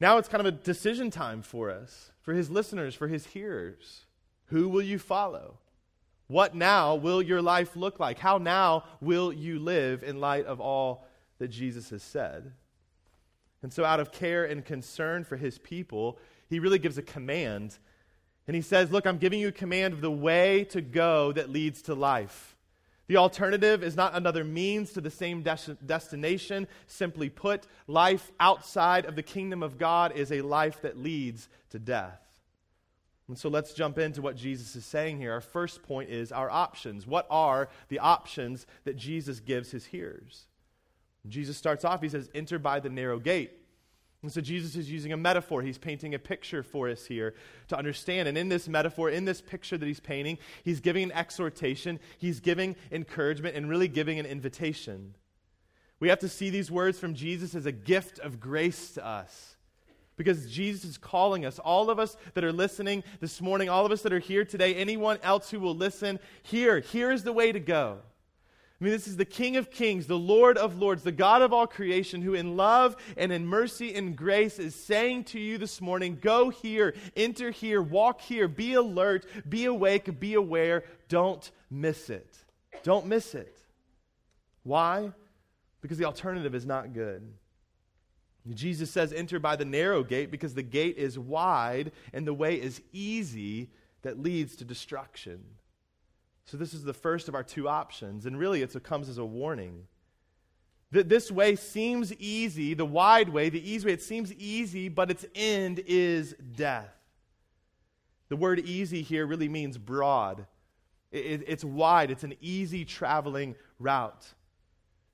now 0.00 0.19
it's 0.19 0.28
kind 0.28 0.40
of 0.40 0.46
a 0.46 0.56
decision 0.56 1.10
time 1.10 1.43
for 1.43 1.70
us 1.70 2.10
for 2.20 2.34
his 2.34 2.50
listeners, 2.50 2.94
for 2.94 3.06
his 3.06 3.26
hearers. 3.26 4.04
Who 4.46 4.69
will 4.69 4.82
you 4.82 4.98
follow? 4.98 5.58
What 6.26 6.56
now 6.56 6.96
will 6.96 7.22
your 7.22 7.40
life 7.40 7.76
look 7.76 8.00
like? 8.00 8.19
How 8.19 8.38
now 8.38 8.82
will 9.00 9.32
you 9.32 9.60
live 9.60 10.02
in 10.02 10.20
light 10.20 10.44
of 10.46 10.60
all 10.60 11.06
that 11.38 11.48
Jesus 11.48 11.90
has 11.90 12.02
said? 12.02 12.52
And 13.62 13.72
so, 13.72 13.84
out 13.84 14.00
of 14.00 14.10
care 14.10 14.44
and 14.44 14.64
concern 14.64 15.22
for 15.22 15.37
his 15.37 15.58
people, 15.58 16.19
he 16.49 16.58
really 16.58 16.81
gives 16.81 16.99
a 16.99 17.02
command. 17.02 17.78
And 18.49 18.56
he 18.56 18.62
says, 18.62 18.90
Look, 18.90 19.06
I'm 19.06 19.19
giving 19.19 19.38
you 19.38 19.49
a 19.49 19.52
command 19.52 19.94
of 19.94 20.00
the 20.00 20.10
way 20.10 20.64
to 20.70 20.81
go 20.81 21.31
that 21.32 21.50
leads 21.50 21.82
to 21.82 21.94
life. 21.94 22.55
The 23.08 23.16
alternative 23.16 23.84
is 23.84 23.94
not 23.94 24.14
another 24.14 24.42
means 24.42 24.92
to 24.92 25.00
the 25.00 25.10
same 25.10 25.42
des- 25.42 25.76
destination. 25.84 26.66
Simply 26.86 27.28
put, 27.30 27.66
life 27.86 28.32
outside 28.40 29.04
of 29.04 29.14
the 29.14 29.22
kingdom 29.22 29.62
of 29.62 29.78
God 29.78 30.12
is 30.16 30.32
a 30.32 30.42
life 30.42 30.82
that 30.82 30.98
leads 30.98 31.48
to 31.70 31.78
death. 31.78 32.20
And 33.28 33.38
so 33.38 33.48
let's 33.48 33.74
jump 33.74 33.98
into 33.98 34.22
what 34.22 34.36
Jesus 34.36 34.76
is 34.76 34.84
saying 34.84 35.18
here. 35.18 35.32
Our 35.32 35.40
first 35.40 35.82
point 35.82 36.10
is 36.10 36.30
our 36.30 36.50
options. 36.50 37.06
What 37.06 37.26
are 37.30 37.68
the 37.88 37.98
options 37.98 38.66
that 38.84 38.96
Jesus 38.96 39.40
gives 39.40 39.70
his 39.70 39.86
hearers? 39.86 40.46
Jesus 41.28 41.56
starts 41.56 41.84
off, 41.84 42.02
he 42.02 42.08
says, 42.08 42.30
Enter 42.34 42.58
by 42.58 42.78
the 42.78 42.88
narrow 42.88 43.18
gate. 43.18 43.52
And 44.26 44.32
so 44.32 44.40
Jesus 44.40 44.75
is 44.75 44.90
using 44.90 45.12
a 45.12 45.17
metaphor. 45.17 45.62
He's 45.62 45.78
painting 45.78 46.12
a 46.12 46.19
picture 46.19 46.64
for 46.64 46.88
us 46.88 47.06
here 47.06 47.37
to 47.69 47.78
understand. 47.78 48.26
And 48.26 48.37
in 48.37 48.49
this 48.49 48.69
metaphor, 48.69 49.08
in 49.08 49.25
this 49.25 49.40
picture 49.40 49.78
that 49.78 49.87
he's 49.87 50.00
painting, 50.00 50.38
he's 50.64 50.81
giving 50.81 51.05
an 51.05 51.12
exhortation, 51.12 52.00
he's 52.19 52.40
giving 52.40 52.75
encouragement, 52.90 53.55
and 53.55 53.70
really 53.70 53.87
giving 53.87 54.19
an 54.19 54.26
invitation. 54.26 55.14
We 56.00 56.08
have 56.08 56.19
to 56.19 56.28
see 56.28 56.50
these 56.50 56.73
words 56.73 56.99
from 56.99 57.14
Jesus 57.14 57.55
as 57.55 57.67
a 57.67 57.73
gift 57.73 58.19
of 58.19 58.40
grace 58.40 58.94
to 58.94 59.06
us. 59.06 59.55
Because 60.17 60.50
Jesus 60.50 60.84
is 60.84 60.99
calling 60.99 61.46
us, 61.46 61.61
all 61.61 61.88
of 61.88 62.00
us 62.00 62.17
that 62.34 62.43
are 62.43 62.52
listening 62.52 63.05
this 63.20 63.40
morning, 63.40 63.69
all 63.69 63.87
of 63.87 63.93
us 63.93 64.02
that 64.02 64.12
are 64.12 64.19
here 64.19 64.44
today, 64.44 64.75
anyone 64.75 65.19
else 65.23 65.52
who 65.52 65.61
will 65.61 65.76
listen, 65.76 66.19
here, 66.43 66.81
here 66.81 67.12
is 67.12 67.23
the 67.23 67.32
way 67.32 67.52
to 67.52 67.61
go. 67.61 67.99
I 68.78 68.84
mean, 68.84 68.93
this 68.93 69.08
is 69.08 69.17
the 69.17 69.25
King 69.25 69.56
of 69.56 69.70
Kings, 69.70 70.06
the 70.06 70.19
Lord 70.19 70.58
of 70.58 70.78
Lords, 70.78 71.02
the 71.02 71.11
God 71.12 71.40
of 71.40 71.50
all 71.50 71.67
creation, 71.67 72.20
who 72.20 72.34
in 72.34 72.58
love 72.58 72.94
and 73.17 73.32
in 73.32 73.46
mercy 73.46 73.94
and 73.94 74.14
grace 74.14 74.58
is 74.58 74.75
saying 74.75 75.25
to 75.25 75.40
you 75.40 75.56
this 75.56 75.81
morning 75.81 76.19
go 76.20 76.50
here, 76.50 76.94
enter 77.17 77.50
here, 77.50 77.81
walk 77.81 78.20
here, 78.20 78.49
be 78.49 78.75
alert, 78.75 79.25
be 79.49 79.64
awake, 79.64 80.20
be 80.20 80.34
aware. 80.34 80.84
Don't 81.08 81.50
miss 81.70 82.11
it. 82.11 82.37
Don't 82.82 83.06
miss 83.06 83.34
it. 83.34 83.56
Why? 84.62 85.11
Because 85.81 85.96
the 85.96 86.05
alternative 86.05 86.55
is 86.55 86.67
not 86.67 86.93
good. 86.93 87.32
Jesus 88.52 88.90
says, 88.90 89.12
enter 89.12 89.38
by 89.38 89.56
the 89.56 89.64
narrow 89.64 90.02
gate 90.02 90.31
because 90.31 90.52
the 90.52 90.62
gate 90.62 90.99
is 90.99 91.19
wide 91.19 91.93
and 92.12 92.26
the 92.26 92.34
way 92.34 92.61
is 92.61 92.82
easy 92.93 93.70
that 94.02 94.23
leads 94.23 94.55
to 94.56 94.64
destruction. 94.64 95.43
So, 96.46 96.56
this 96.56 96.75
is 96.75 96.84
the 96.84 96.94
first 96.94 97.28
of 97.28 97.34
our 97.34 97.43
two 97.43 97.69
options, 97.69 98.25
and 98.25 98.38
really 98.38 98.62
it 98.62 98.82
comes 98.84 99.08
as 99.08 99.19
a 99.19 99.25
warning. 99.25 99.87
That 100.93 101.08
this 101.08 101.31
way 101.31 101.56
seems 101.56 102.12
easy, 102.14 102.72
the 102.72 102.84
wide 102.84 103.28
way, 103.28 103.49
the 103.49 103.68
easy 103.68 103.87
way, 103.87 103.92
it 103.92 104.02
seems 104.02 104.32
easy, 104.32 104.88
but 104.88 105.11
its 105.11 105.26
end 105.35 105.82
is 105.87 106.35
death. 106.56 106.94
The 108.28 108.37
word 108.37 108.61
easy 108.61 109.02
here 109.02 109.26
really 109.26 109.49
means 109.49 109.76
broad. 109.76 110.47
It, 111.11 111.44
it's 111.47 111.64
wide, 111.64 112.12
it's 112.12 112.25
an 112.25 112.35
easy 112.40 112.85
traveling 112.85 113.56
route. 113.80 114.35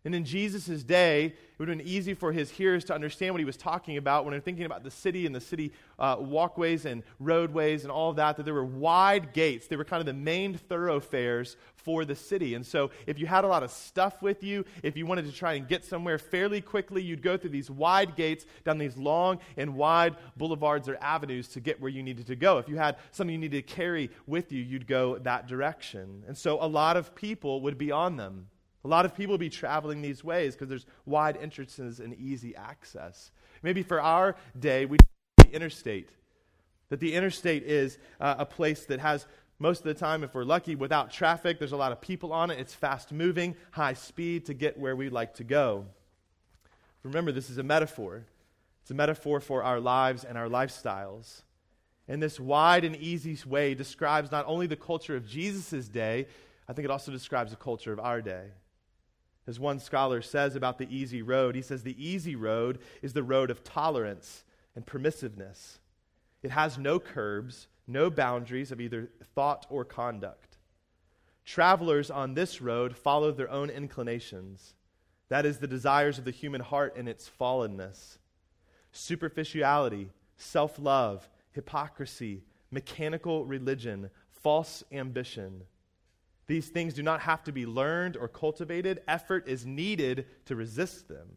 And 0.05 0.15
in 0.15 0.25
Jesus' 0.25 0.83
day, 0.83 1.35
would 1.63 1.69
have 1.69 1.79
been 1.79 1.87
easy 1.87 2.13
for 2.13 2.33
his 2.33 2.51
hearers 2.51 2.83
to 2.87 2.93
understand 2.93 3.33
what 3.33 3.39
he 3.39 3.45
was 3.45 3.57
talking 3.57 3.97
about 3.97 4.25
when 4.25 4.33
they're 4.33 4.41
thinking 4.41 4.65
about 4.65 4.83
the 4.83 4.91
city 4.91 5.27
and 5.27 5.35
the 5.35 5.41
city 5.41 5.71
uh, 6.01 6.17
walkways 6.19 6.87
and 6.87 7.05
roadways 7.21 7.85
and 7.85 7.93
all 7.93 8.11
of 8.11 8.17
that, 8.17 8.37
that 8.37 8.43
there 8.43 8.53
were 8.53 8.65
wide 8.65 9.33
gates. 9.33 9.69
They 9.69 9.77
were 9.77 9.85
kind 9.85 10.01
of 10.01 10.07
the 10.07 10.13
main 10.13 10.55
thoroughfares 10.55 11.57
for 11.77 12.05
the 12.05 12.17
city. 12.17 12.57
And 12.57 12.67
so 12.67 12.91
if 13.07 13.17
you 13.17 13.27
had 13.27 13.45
a 13.45 13.47
lot 13.47 13.63
of 13.63 13.71
stuff 13.71 14.23
with 14.23 14.43
you, 14.43 14.65
if 14.83 14.97
you 14.97 15.07
wanted 15.07 15.25
to 15.27 15.33
try 15.33 15.53
and 15.53 15.69
get 15.69 15.85
somewhere 15.85 16.19
fairly 16.19 16.61
quickly, 16.61 17.01
you'd 17.01 17.23
go 17.23 17.37
through 17.37 17.51
these 17.51 17.71
wide 17.71 18.17
gates 18.17 18.45
down 18.65 18.79
these 18.79 18.97
long 18.97 19.39
and 19.57 19.77
wide 19.77 20.17
boulevards 20.37 20.89
or 20.89 20.97
avenues 21.01 21.47
to 21.49 21.61
get 21.61 21.81
where 21.81 21.91
you 21.91 22.03
needed 22.03 22.27
to 22.27 22.35
go. 22.35 22.59
If 22.59 22.69
you 22.69 22.77
had 22.77 22.97
something 23.13 23.33
you 23.33 23.39
needed 23.39 23.69
to 23.69 23.75
carry 23.75 24.11
with 24.27 24.51
you, 24.51 24.61
you'd 24.61 24.89
go 24.89 25.17
that 25.19 25.47
direction. 25.47 26.25
And 26.27 26.37
so 26.37 26.59
a 26.61 26.67
lot 26.67 26.97
of 26.97 27.15
people 27.15 27.61
would 27.61 27.79
be 27.79 27.93
on 27.93 28.17
them. 28.17 28.49
A 28.85 28.89
lot 28.89 29.05
of 29.05 29.15
people 29.15 29.39
be 29.39 29.49
traveling 29.49 30.03
these 30.03 30.25
ways 30.25 30.55
because 30.55 30.69
there's 30.69 30.87
wide 31.07 31.37
entrances 31.37 32.01
and 32.01 32.15
easy 32.15 32.57
access. 32.57 33.31
Maybe 33.63 33.83
for 33.83 34.01
our 34.01 34.37
day, 34.59 34.87
we 34.87 34.99
the 35.39 35.51
interstate. 35.55 36.11
That 36.89 37.01
the 37.01 37.15
interstate 37.15 37.63
is 37.63 37.99
uh, 38.21 38.37
a 38.39 38.47
place 38.47 38.85
that 38.87 39.01
has 39.01 39.27
most 39.59 39.79
of 39.79 39.85
the 39.85 39.95
time, 39.95 40.25
if 40.25 40.35
we're 40.35 40.45
lucky, 40.45 40.75
without 40.75 41.13
traffic. 41.13 41.59
There's 41.59 41.73
a 41.73 41.77
lot 41.77 41.93
of 41.93 42.01
people 42.01 42.33
on 42.33 42.51
it. 42.51 42.59
It's 42.59 42.75
fast 42.75 43.13
moving, 43.13 43.55
high 43.71 43.95
speed 43.95 44.47
to 44.47 44.55
get 44.55 44.77
where 44.77 44.97
we'd 44.97 45.13
like 45.13 45.35
to 45.35 45.45
go. 45.45 45.87
Remember, 47.05 47.31
this 47.31 47.49
is 47.49 47.59
a 47.59 47.63
metaphor. 47.63 48.25
It's 48.83 48.91
a 48.91 48.95
metaphor 48.95 49.39
for 49.39 49.63
our 49.63 49.79
lives 49.79 50.25
and 50.25 50.37
our 50.37 50.49
lifestyles. 50.49 51.43
And 52.09 52.21
this 52.21 52.41
wide 52.41 52.85
and 52.85 52.97
easy 52.97 53.39
way 53.47 53.75
describes 53.75 54.33
not 54.33 54.45
only 54.49 54.67
the 54.67 54.77
culture 54.77 55.15
of 55.15 55.27
Jesus' 55.27 55.87
day, 55.87 56.27
I 56.69 56.73
think 56.73 56.85
it 56.85 56.91
also 56.91 57.13
describes 57.13 57.53
the 57.53 57.57
culture 57.57 57.93
of 57.93 58.01
our 58.01 58.21
day. 58.21 58.47
As 59.47 59.59
one 59.59 59.81
scholar 59.81 60.23
says 60.23 60.55
about 60.55 60.79
the 60.79 60.95
easy 60.95 61.21
road, 61.21 61.55
he 61.55 61.63
says 61.63 61.83
the 61.83 62.05
easy 62.05 62.37
road 62.37 62.79
is 63.03 63.13
the 63.13 63.23
road 63.23 63.51
of 63.51 63.65
tolerance 63.65 64.45
and 64.77 64.87
permissiveness. 64.87 65.79
It 66.43 66.51
has 66.53 66.79
no 66.79 67.01
curbs, 67.01 67.67
no 67.87 68.09
boundaries 68.11 68.71
of 68.71 68.81
either 68.81 69.11
thought 69.35 69.67
or 69.69 69.85
conduct. 69.85 70.59
Travelers 71.45 72.11
on 72.11 72.35
this 72.35 72.61
road 72.61 72.97
follow 72.97 73.33
their 73.33 73.51
own 73.51 73.69
inclinations. 73.69 74.75
That 75.29 75.45
is 75.45 75.59
the 75.59 75.67
desires 75.67 76.19
of 76.19 76.25
the 76.25 76.31
human 76.31 76.61
heart 76.61 76.97
in 76.97 77.09
its 77.09 77.29
fallenness. 77.41 78.19
Superficiality, 78.93 80.11
self 80.37 80.79
love, 80.79 81.29
hypocrisy, 81.53 82.45
mechanical 82.71 83.45
religion, 83.45 84.11
false 84.31 84.85
ambition. 84.93 85.63
These 86.47 86.69
things 86.69 86.95
do 86.95 87.03
not 87.03 87.21
have 87.21 87.45
to 87.45 87.53
be 87.53 87.67
learned 87.67 88.17
or 88.17 88.29
cultivated. 88.29 89.01
Effort 89.07 89.49
is 89.49 89.65
needed 89.65 90.27
to 90.47 90.57
resist 90.57 91.09
them. 91.09 91.37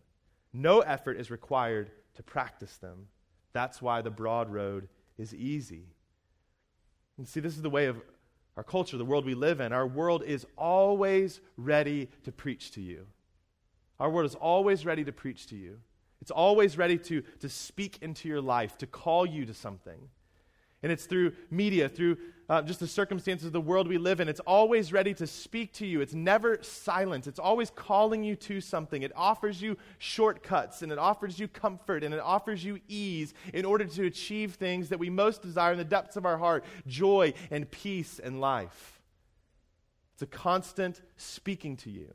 No 0.51 0.79
effort 0.79 1.17
is 1.17 1.29
required 1.29 1.91
to 2.15 2.23
practice 2.23 2.77
them. 2.77 3.07
That's 3.53 3.81
why 3.81 4.01
the 4.01 4.09
broad 4.09 4.51
road 4.51 4.87
is 5.17 5.33
easy. 5.33 5.85
And 7.17 7.27
see, 7.27 7.39
this 7.39 7.55
is 7.55 7.61
the 7.61 7.69
way 7.69 7.85
of 7.85 8.01
our 8.57 8.63
culture, 8.63 8.97
the 8.97 9.05
world 9.05 9.25
we 9.25 9.35
live 9.35 9.59
in. 9.59 9.73
Our 9.73 9.87
world 9.87 10.23
is 10.23 10.45
always 10.57 11.41
ready 11.57 12.09
to 12.23 12.31
preach 12.31 12.71
to 12.71 12.81
you. 12.81 13.05
Our 13.99 14.09
world 14.09 14.29
is 14.29 14.35
always 14.35 14.85
ready 14.85 15.03
to 15.03 15.11
preach 15.11 15.47
to 15.47 15.55
you. 15.55 15.79
It's 16.21 16.31
always 16.31 16.77
ready 16.77 16.97
to, 16.97 17.21
to 17.39 17.49
speak 17.49 17.99
into 18.01 18.27
your 18.27 18.41
life, 18.41 18.77
to 18.79 18.87
call 18.87 19.25
you 19.25 19.45
to 19.45 19.53
something. 19.53 20.09
And 20.83 20.91
it's 20.91 21.05
through 21.05 21.33
media, 21.49 21.89
through 21.89 22.17
uh, 22.47 22.61
just 22.61 22.79
the 22.79 22.87
circumstances 22.87 23.47
of 23.47 23.53
the 23.53 23.61
world 23.61 23.87
we 23.87 23.97
live 23.97 24.19
in. 24.19 24.29
It's 24.29 24.39
always 24.41 24.93
ready 24.93 25.13
to 25.15 25.25
speak 25.25 25.73
to 25.73 25.85
you. 25.85 26.01
It's 26.01 26.13
never 26.13 26.59
silent. 26.61 27.25
It's 27.25 27.39
always 27.39 27.71
calling 27.71 28.23
you 28.23 28.35
to 28.37 28.61
something. 28.61 29.01
It 29.01 29.11
offers 29.15 29.61
you 29.61 29.77
shortcuts 29.97 30.81
and 30.81 30.91
it 30.91 30.99
offers 30.99 31.39
you 31.39 31.47
comfort 31.47 32.03
and 32.03 32.13
it 32.13 32.19
offers 32.19 32.63
you 32.63 32.79
ease 32.87 33.33
in 33.53 33.65
order 33.65 33.85
to 33.85 34.05
achieve 34.05 34.55
things 34.55 34.89
that 34.89 34.99
we 34.99 35.09
most 35.09 35.41
desire 35.41 35.71
in 35.71 35.77
the 35.77 35.83
depths 35.83 36.17
of 36.17 36.25
our 36.25 36.37
heart 36.37 36.63
joy 36.85 37.33
and 37.49 37.69
peace 37.71 38.19
and 38.19 38.39
life. 38.39 39.01
It's 40.13 40.21
a 40.21 40.27
constant 40.27 41.01
speaking 41.17 41.77
to 41.77 41.89
you. 41.89 42.13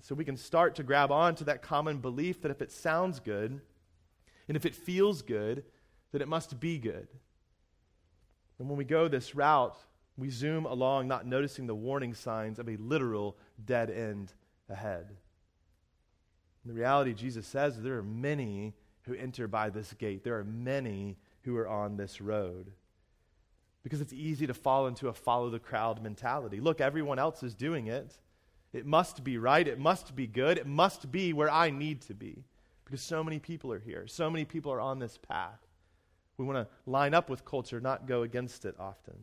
So 0.00 0.14
we 0.14 0.24
can 0.24 0.38
start 0.38 0.74
to 0.76 0.82
grab 0.82 1.12
on 1.12 1.34
to 1.36 1.44
that 1.44 1.60
common 1.60 1.98
belief 1.98 2.40
that 2.40 2.50
if 2.50 2.62
it 2.62 2.72
sounds 2.72 3.20
good 3.20 3.60
and 4.48 4.56
if 4.56 4.64
it 4.64 4.74
feels 4.74 5.20
good, 5.20 5.62
that 6.12 6.22
it 6.22 6.26
must 6.26 6.58
be 6.58 6.78
good. 6.78 7.06
And 8.60 8.68
when 8.68 8.76
we 8.76 8.84
go 8.84 9.08
this 9.08 9.34
route, 9.34 9.76
we 10.18 10.28
zoom 10.28 10.66
along, 10.66 11.08
not 11.08 11.26
noticing 11.26 11.66
the 11.66 11.74
warning 11.74 12.12
signs 12.12 12.58
of 12.58 12.68
a 12.68 12.76
literal 12.76 13.38
dead 13.64 13.90
end 13.90 14.34
ahead. 14.68 15.06
And 16.62 16.70
the 16.70 16.78
reality, 16.78 17.14
Jesus 17.14 17.46
says, 17.46 17.80
there 17.80 17.96
are 17.96 18.02
many 18.02 18.74
who 19.04 19.14
enter 19.14 19.48
by 19.48 19.70
this 19.70 19.94
gate. 19.94 20.24
There 20.24 20.38
are 20.38 20.44
many 20.44 21.16
who 21.44 21.56
are 21.56 21.66
on 21.66 21.96
this 21.96 22.20
road. 22.20 22.70
Because 23.82 24.02
it's 24.02 24.12
easy 24.12 24.46
to 24.46 24.52
fall 24.52 24.86
into 24.86 25.08
a 25.08 25.14
follow 25.14 25.48
the 25.48 25.58
crowd 25.58 26.02
mentality. 26.02 26.60
Look, 26.60 26.82
everyone 26.82 27.18
else 27.18 27.42
is 27.42 27.54
doing 27.54 27.86
it. 27.86 28.18
It 28.74 28.84
must 28.84 29.24
be 29.24 29.38
right. 29.38 29.66
It 29.66 29.78
must 29.78 30.14
be 30.14 30.26
good. 30.26 30.58
It 30.58 30.66
must 30.66 31.10
be 31.10 31.32
where 31.32 31.50
I 31.50 31.70
need 31.70 32.02
to 32.02 32.14
be. 32.14 32.44
Because 32.84 33.00
so 33.00 33.24
many 33.24 33.38
people 33.38 33.72
are 33.72 33.80
here. 33.80 34.06
So 34.06 34.28
many 34.28 34.44
people 34.44 34.70
are 34.70 34.82
on 34.82 34.98
this 34.98 35.16
path. 35.16 35.60
We 36.40 36.46
want 36.46 36.66
to 36.66 36.90
line 36.90 37.12
up 37.12 37.28
with 37.28 37.44
culture, 37.44 37.82
not 37.82 38.06
go 38.06 38.22
against 38.22 38.64
it 38.64 38.74
often. 38.78 39.14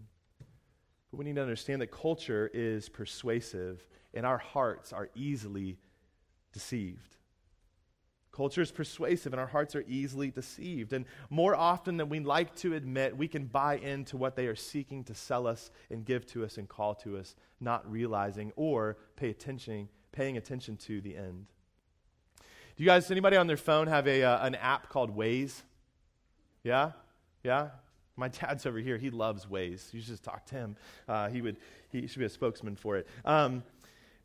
But 1.10 1.18
we 1.18 1.26
need 1.26 1.38
to 1.38 1.42
understand 1.42 1.82
that 1.82 1.90
culture 1.90 2.52
is 2.54 2.90
persuasive 2.90 3.88
and 4.14 4.24
our 4.24 4.38
hearts 4.38 4.94
are 4.94 5.10
easily 5.16 5.80
deceived. 6.54 7.16
Culture 8.32 8.62
is 8.62 8.72
persuasive 8.72 9.34
and 9.34 9.40
our 9.40 9.48
hearts 9.48 9.76
are 9.76 9.84
easily 9.88 10.30
deceived. 10.30 10.94
And 10.94 11.06
more 11.32 11.56
often 11.56 11.98
than 11.98 12.08
we 12.08 12.20
like 12.20 12.54
to 12.58 12.76
admit, 12.76 13.18
we 13.18 13.28
can 13.28 13.46
buy 13.46 13.78
into 13.78 14.16
what 14.16 14.36
they 14.36 14.46
are 14.46 14.56
seeking 14.56 15.04
to 15.06 15.16
sell 15.16 15.48
us 15.48 15.72
and 15.90 16.06
give 16.06 16.24
to 16.28 16.46
us 16.46 16.60
and 16.60 16.70
call 16.70 16.94
to 16.96 17.18
us, 17.18 17.34
not 17.60 17.90
realizing 17.92 18.54
or 18.56 18.96
pay 19.16 19.32
attention, 19.32 19.90
paying 20.12 20.38
attention 20.38 20.78
to 20.78 21.02
the 21.02 21.18
end. 21.18 21.48
Do 22.76 22.84
you 22.84 22.86
guys, 22.86 23.10
anybody 23.10 23.38
on 23.38 23.48
their 23.48 23.58
phone 23.58 23.88
have 23.88 24.08
a, 24.08 24.22
uh, 24.22 24.46
an 24.46 24.54
app 24.54 24.90
called 24.90 25.18
Waze? 25.18 25.64
Yeah? 26.64 26.92
Yeah? 27.44 27.70
My 28.16 28.28
dad's 28.28 28.66
over 28.66 28.80
here. 28.80 28.98
He 28.98 29.10
loves 29.10 29.46
Waze. 29.46 29.94
You 29.94 30.00
should 30.00 30.10
just 30.10 30.24
talk 30.24 30.46
to 30.48 30.56
him. 30.56 30.76
Uh, 31.08 31.30
he, 31.30 31.42
would, 31.42 31.58
he 31.92 32.08
should 32.08 32.20
be 32.20 32.26
a 32.26 32.30
spokesman 32.30 32.76
for 32.76 32.98
it. 32.98 33.08
Um, 33.24 33.64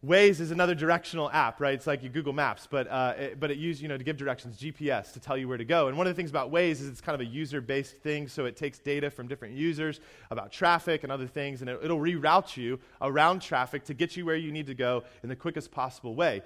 Waze 0.04 0.40
is 0.40 0.50
another 0.50 0.74
directional 0.74 1.30
app, 1.30 1.60
right? 1.60 1.74
It's 1.74 1.86
like 1.86 2.02
your 2.02 2.10
Google 2.10 2.32
Maps, 2.32 2.66
but, 2.68 2.88
uh, 2.88 3.14
it, 3.16 3.38
but 3.38 3.52
it 3.52 3.58
uses, 3.58 3.80
you 3.80 3.86
know, 3.86 3.96
to 3.96 4.02
give 4.02 4.16
directions, 4.16 4.56
GPS, 4.56 5.12
to 5.12 5.20
tell 5.20 5.36
you 5.38 5.46
where 5.46 5.58
to 5.58 5.64
go. 5.64 5.86
And 5.86 5.96
one 5.96 6.08
of 6.08 6.10
the 6.10 6.16
things 6.16 6.30
about 6.30 6.50
Waze 6.50 6.72
is 6.72 6.88
it's 6.88 7.00
kind 7.00 7.14
of 7.14 7.20
a 7.20 7.30
user-based 7.30 7.98
thing, 7.98 8.26
so 8.26 8.44
it 8.44 8.56
takes 8.56 8.80
data 8.80 9.10
from 9.10 9.28
different 9.28 9.54
users 9.54 10.00
about 10.32 10.50
traffic 10.50 11.04
and 11.04 11.12
other 11.12 11.28
things, 11.28 11.60
and 11.60 11.70
it, 11.70 11.78
it'll 11.84 12.00
reroute 12.00 12.56
you 12.56 12.80
around 13.00 13.42
traffic 13.42 13.84
to 13.84 13.94
get 13.94 14.16
you 14.16 14.26
where 14.26 14.34
you 14.34 14.50
need 14.50 14.66
to 14.66 14.74
go 14.74 15.04
in 15.22 15.28
the 15.28 15.36
quickest 15.36 15.70
possible 15.70 16.16
way. 16.16 16.42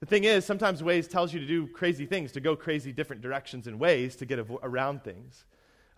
The 0.00 0.06
thing 0.06 0.24
is, 0.24 0.44
sometimes 0.44 0.82
Waze 0.82 1.08
tells 1.08 1.32
you 1.32 1.40
to 1.40 1.46
do 1.46 1.66
crazy 1.66 2.04
things, 2.04 2.32
to 2.32 2.40
go 2.40 2.54
crazy 2.56 2.92
different 2.92 3.22
directions 3.22 3.66
in 3.66 3.78
ways 3.78 4.16
to 4.16 4.26
get 4.26 4.38
around 4.62 5.02
things. 5.02 5.46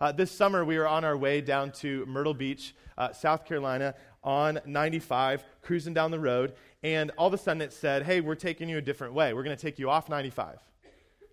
Uh, 0.01 0.11
this 0.11 0.31
summer, 0.31 0.65
we 0.65 0.79
were 0.79 0.87
on 0.87 1.05
our 1.05 1.15
way 1.15 1.41
down 1.41 1.71
to 1.71 2.03
Myrtle 2.07 2.33
Beach, 2.33 2.73
uh, 2.97 3.13
South 3.13 3.45
Carolina, 3.45 3.93
on 4.23 4.59
95, 4.65 5.43
cruising 5.61 5.93
down 5.93 6.09
the 6.09 6.19
road, 6.19 6.53
and 6.81 7.11
all 7.19 7.27
of 7.27 7.35
a 7.35 7.37
sudden 7.37 7.61
it 7.61 7.71
said, 7.71 8.01
Hey, 8.01 8.19
we're 8.19 8.33
taking 8.33 8.67
you 8.67 8.79
a 8.79 8.81
different 8.81 9.13
way. 9.13 9.31
We're 9.31 9.43
going 9.43 9.55
to 9.55 9.61
take 9.61 9.77
you 9.77 9.91
off 9.91 10.09
95. 10.09 10.57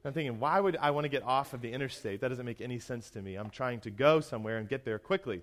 I'm 0.05 0.13
thinking, 0.13 0.39
why 0.39 0.61
would 0.61 0.77
I 0.77 0.91
want 0.91 1.07
to 1.07 1.09
get 1.09 1.23
off 1.23 1.55
of 1.55 1.63
the 1.63 1.73
interstate? 1.73 2.21
That 2.21 2.29
doesn't 2.29 2.45
make 2.45 2.61
any 2.61 2.79
sense 2.79 3.09
to 3.11 3.23
me. 3.23 3.37
I'm 3.37 3.49
trying 3.49 3.81
to 3.81 3.91
go 3.91 4.21
somewhere 4.21 4.59
and 4.59 4.69
get 4.69 4.85
there 4.85 4.99
quickly. 4.99 5.41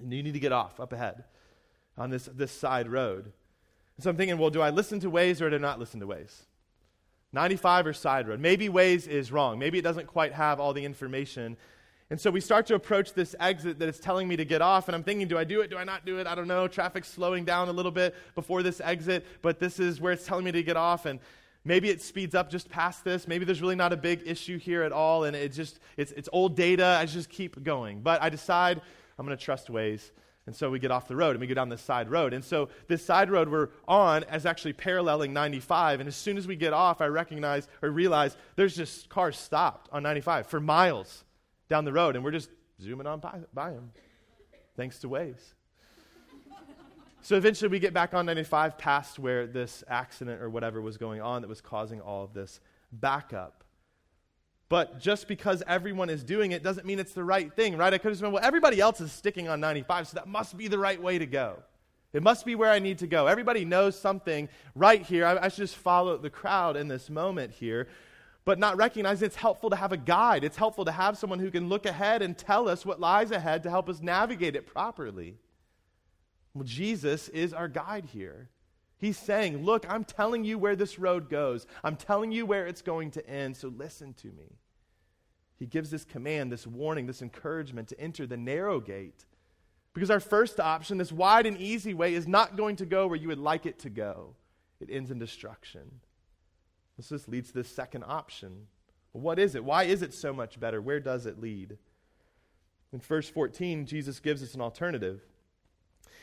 And 0.00 0.12
you 0.12 0.22
need 0.22 0.34
to 0.34 0.40
get 0.40 0.52
off 0.52 0.80
up 0.80 0.92
ahead 0.92 1.22
on 1.96 2.10
this, 2.10 2.24
this 2.34 2.50
side 2.50 2.88
road. 2.88 3.26
And 3.96 4.02
so 4.02 4.10
I'm 4.10 4.16
thinking, 4.16 4.38
well, 4.38 4.50
do 4.50 4.60
I 4.60 4.70
listen 4.70 4.98
to 5.00 5.10
Waze 5.10 5.40
or 5.40 5.50
do 5.50 5.56
I 5.56 5.60
not 5.60 5.78
listen 5.78 6.00
to 6.00 6.06
Waze? 6.06 6.34
95 7.32 7.86
or 7.86 7.92
side 7.92 8.26
road. 8.26 8.40
Maybe 8.40 8.68
Waze 8.68 9.06
is 9.06 9.30
wrong. 9.30 9.58
Maybe 9.58 9.78
it 9.78 9.82
doesn't 9.82 10.08
quite 10.08 10.32
have 10.32 10.58
all 10.58 10.72
the 10.72 10.84
information 10.84 11.56
and 12.10 12.20
so 12.20 12.30
we 12.30 12.40
start 12.40 12.66
to 12.66 12.74
approach 12.74 13.14
this 13.14 13.36
exit 13.38 13.78
that 13.78 13.88
it's 13.88 14.00
telling 14.00 14.26
me 14.26 14.36
to 14.36 14.44
get 14.44 14.60
off, 14.60 14.88
and 14.88 14.96
I'm 14.96 15.04
thinking, 15.04 15.28
do 15.28 15.38
I 15.38 15.44
do 15.44 15.60
it? 15.60 15.70
Do 15.70 15.78
I 15.78 15.84
not 15.84 16.04
do 16.04 16.18
it? 16.18 16.26
I 16.26 16.34
don't 16.34 16.48
know. 16.48 16.66
Traffic's 16.66 17.08
slowing 17.08 17.44
down 17.44 17.68
a 17.68 17.72
little 17.72 17.92
bit 17.92 18.16
before 18.34 18.64
this 18.64 18.80
exit, 18.80 19.24
but 19.42 19.60
this 19.60 19.78
is 19.78 20.00
where 20.00 20.12
it's 20.12 20.26
telling 20.26 20.44
me 20.44 20.50
to 20.50 20.62
get 20.64 20.76
off, 20.76 21.06
and 21.06 21.20
maybe 21.64 21.88
it 21.88 22.02
speeds 22.02 22.34
up 22.34 22.50
just 22.50 22.68
past 22.68 23.04
this. 23.04 23.28
Maybe 23.28 23.44
there's 23.44 23.62
really 23.62 23.76
not 23.76 23.92
a 23.92 23.96
big 23.96 24.22
issue 24.26 24.58
here 24.58 24.82
at 24.82 24.90
all, 24.90 25.22
and 25.22 25.36
it 25.36 25.52
just 25.52 25.78
it's 25.96 26.10
it's 26.12 26.28
old 26.32 26.56
data. 26.56 26.96
I 27.00 27.06
just 27.06 27.28
keep 27.28 27.62
going. 27.62 28.00
But 28.00 28.20
I 28.20 28.28
decide 28.28 28.80
I'm 29.18 29.24
going 29.24 29.38
to 29.38 29.44
trust 29.44 29.68
Waze. 29.68 30.10
And 30.46 30.56
so 30.56 30.68
we 30.68 30.80
get 30.80 30.90
off 30.90 31.06
the 31.06 31.14
road 31.14 31.32
and 31.32 31.40
we 31.40 31.46
go 31.46 31.54
down 31.54 31.68
this 31.68 31.82
side 31.82 32.10
road. 32.10 32.32
And 32.32 32.42
so 32.42 32.70
this 32.88 33.04
side 33.04 33.30
road 33.30 33.48
we're 33.48 33.68
on 33.86 34.24
is 34.32 34.46
actually 34.46 34.72
paralleling 34.72 35.32
95. 35.32 36.00
And 36.00 36.08
as 36.08 36.16
soon 36.16 36.36
as 36.38 36.46
we 36.48 36.56
get 36.56 36.72
off, 36.72 37.00
I 37.00 37.06
recognize 37.06 37.68
or 37.82 37.90
realize 37.90 38.36
there's 38.56 38.74
just 38.74 39.08
cars 39.10 39.38
stopped 39.38 39.88
on 39.92 40.02
95 40.02 40.48
for 40.48 40.58
miles 40.58 41.24
down 41.70 41.84
the 41.84 41.92
road, 41.92 42.16
and 42.16 42.24
we're 42.24 42.32
just 42.32 42.50
zooming 42.82 43.06
on 43.06 43.20
by, 43.20 43.38
by 43.54 43.70
him, 43.70 43.92
thanks 44.76 44.98
to 44.98 45.08
Waze. 45.08 45.54
so 47.22 47.36
eventually 47.36 47.68
we 47.68 47.78
get 47.78 47.94
back 47.94 48.12
on 48.12 48.26
95 48.26 48.76
past 48.76 49.18
where 49.18 49.46
this 49.46 49.84
accident 49.88 50.42
or 50.42 50.50
whatever 50.50 50.82
was 50.82 50.98
going 50.98 51.22
on 51.22 51.42
that 51.42 51.48
was 51.48 51.60
causing 51.60 52.00
all 52.00 52.24
of 52.24 52.34
this 52.34 52.60
backup. 52.92 53.64
But 54.68 55.00
just 55.00 55.28
because 55.28 55.62
everyone 55.66 56.10
is 56.10 56.22
doing 56.22 56.52
it 56.52 56.62
doesn't 56.62 56.86
mean 56.86 56.98
it's 56.98 57.14
the 57.14 57.24
right 57.24 57.52
thing, 57.54 57.76
right? 57.76 57.94
I 57.94 57.98
could 57.98 58.10
have 58.10 58.18
said, 58.18 58.32
well, 58.32 58.44
everybody 58.44 58.80
else 58.80 59.00
is 59.00 59.12
sticking 59.12 59.48
on 59.48 59.60
95, 59.60 60.08
so 60.08 60.14
that 60.16 60.28
must 60.28 60.56
be 60.56 60.68
the 60.68 60.78
right 60.78 61.00
way 61.00 61.18
to 61.18 61.26
go. 61.26 61.62
It 62.12 62.22
must 62.24 62.44
be 62.44 62.56
where 62.56 62.70
I 62.70 62.80
need 62.80 62.98
to 62.98 63.06
go. 63.06 63.28
Everybody 63.28 63.64
knows 63.64 63.96
something 63.96 64.48
right 64.74 65.02
here. 65.02 65.24
I, 65.24 65.44
I 65.44 65.48
should 65.48 65.58
just 65.58 65.76
follow 65.76 66.16
the 66.16 66.30
crowd 66.30 66.76
in 66.76 66.88
this 66.88 67.08
moment 67.08 67.52
here 67.52 67.86
but 68.44 68.58
not 68.58 68.76
recognize 68.76 69.22
it's 69.22 69.36
helpful 69.36 69.70
to 69.70 69.76
have 69.76 69.92
a 69.92 69.96
guide. 69.96 70.44
It's 70.44 70.56
helpful 70.56 70.84
to 70.84 70.92
have 70.92 71.18
someone 71.18 71.38
who 71.38 71.50
can 71.50 71.68
look 71.68 71.86
ahead 71.86 72.22
and 72.22 72.36
tell 72.36 72.68
us 72.68 72.86
what 72.86 73.00
lies 73.00 73.30
ahead 73.30 73.62
to 73.64 73.70
help 73.70 73.88
us 73.88 74.00
navigate 74.00 74.56
it 74.56 74.66
properly. 74.66 75.36
Well, 76.54 76.64
Jesus 76.64 77.28
is 77.28 77.52
our 77.52 77.68
guide 77.68 78.06
here. 78.06 78.48
He's 78.96 79.18
saying, 79.18 79.64
Look, 79.64 79.86
I'm 79.88 80.04
telling 80.04 80.44
you 80.44 80.58
where 80.58 80.76
this 80.76 80.98
road 80.98 81.30
goes, 81.30 81.66
I'm 81.84 81.96
telling 81.96 82.32
you 82.32 82.44
where 82.46 82.66
it's 82.66 82.82
going 82.82 83.10
to 83.12 83.28
end, 83.28 83.56
so 83.56 83.68
listen 83.68 84.14
to 84.14 84.28
me. 84.28 84.58
He 85.58 85.66
gives 85.66 85.90
this 85.90 86.04
command, 86.04 86.50
this 86.50 86.66
warning, 86.66 87.06
this 87.06 87.22
encouragement 87.22 87.88
to 87.88 88.00
enter 88.00 88.26
the 88.26 88.36
narrow 88.36 88.80
gate. 88.80 89.26
Because 89.92 90.10
our 90.10 90.20
first 90.20 90.58
option, 90.60 90.98
this 90.98 91.12
wide 91.12 91.46
and 91.46 91.58
easy 91.58 91.94
way, 91.94 92.14
is 92.14 92.26
not 92.26 92.56
going 92.56 92.76
to 92.76 92.86
go 92.86 93.06
where 93.06 93.18
you 93.18 93.28
would 93.28 93.38
like 93.38 93.66
it 93.66 93.78
to 93.80 93.90
go. 93.90 94.34
It 94.80 94.88
ends 94.90 95.10
in 95.10 95.18
destruction. 95.18 96.00
This 97.00 97.08
just 97.08 97.30
leads 97.30 97.48
to 97.48 97.54
this 97.54 97.74
second 97.74 98.04
option. 98.06 98.66
What 99.12 99.38
is 99.38 99.54
it? 99.54 99.64
Why 99.64 99.84
is 99.84 100.02
it 100.02 100.12
so 100.12 100.34
much 100.34 100.60
better? 100.60 100.82
Where 100.82 101.00
does 101.00 101.24
it 101.24 101.40
lead? 101.40 101.78
In 102.92 102.98
verse 102.98 103.26
14, 103.26 103.86
Jesus 103.86 104.20
gives 104.20 104.42
us 104.42 104.52
an 104.52 104.60
alternative. 104.60 105.22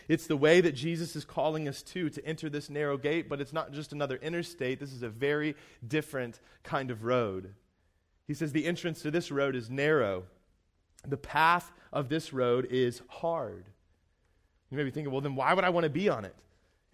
It's 0.07 0.27
the 0.27 0.37
way 0.37 0.61
that 0.61 0.73
Jesus 0.73 1.15
is 1.15 1.25
calling 1.25 1.67
us 1.67 1.81
to, 1.81 2.11
to 2.11 2.23
enter 2.23 2.47
this 2.47 2.69
narrow 2.69 2.95
gate, 2.95 3.27
but 3.27 3.41
it's 3.41 3.53
not 3.53 3.71
just 3.71 3.91
another 3.91 4.17
interstate. 4.17 4.79
This 4.79 4.93
is 4.93 5.01
a 5.01 5.09
very 5.09 5.55
different 5.87 6.39
kind 6.61 6.91
of 6.91 7.03
road. 7.03 7.55
He 8.27 8.35
says 8.35 8.51
the 8.51 8.67
entrance 8.67 9.01
to 9.01 9.09
this 9.09 9.31
road 9.31 9.55
is 9.55 9.71
narrow, 9.71 10.25
the 11.07 11.17
path 11.17 11.71
of 11.91 12.07
this 12.07 12.33
road 12.33 12.67
is 12.69 13.01
hard. 13.07 13.65
You 14.69 14.77
may 14.77 14.83
be 14.83 14.91
thinking, 14.91 15.11
well, 15.11 15.21
then 15.21 15.35
why 15.35 15.55
would 15.55 15.63
I 15.63 15.71
want 15.71 15.85
to 15.85 15.89
be 15.89 16.07
on 16.07 16.23
it? 16.23 16.35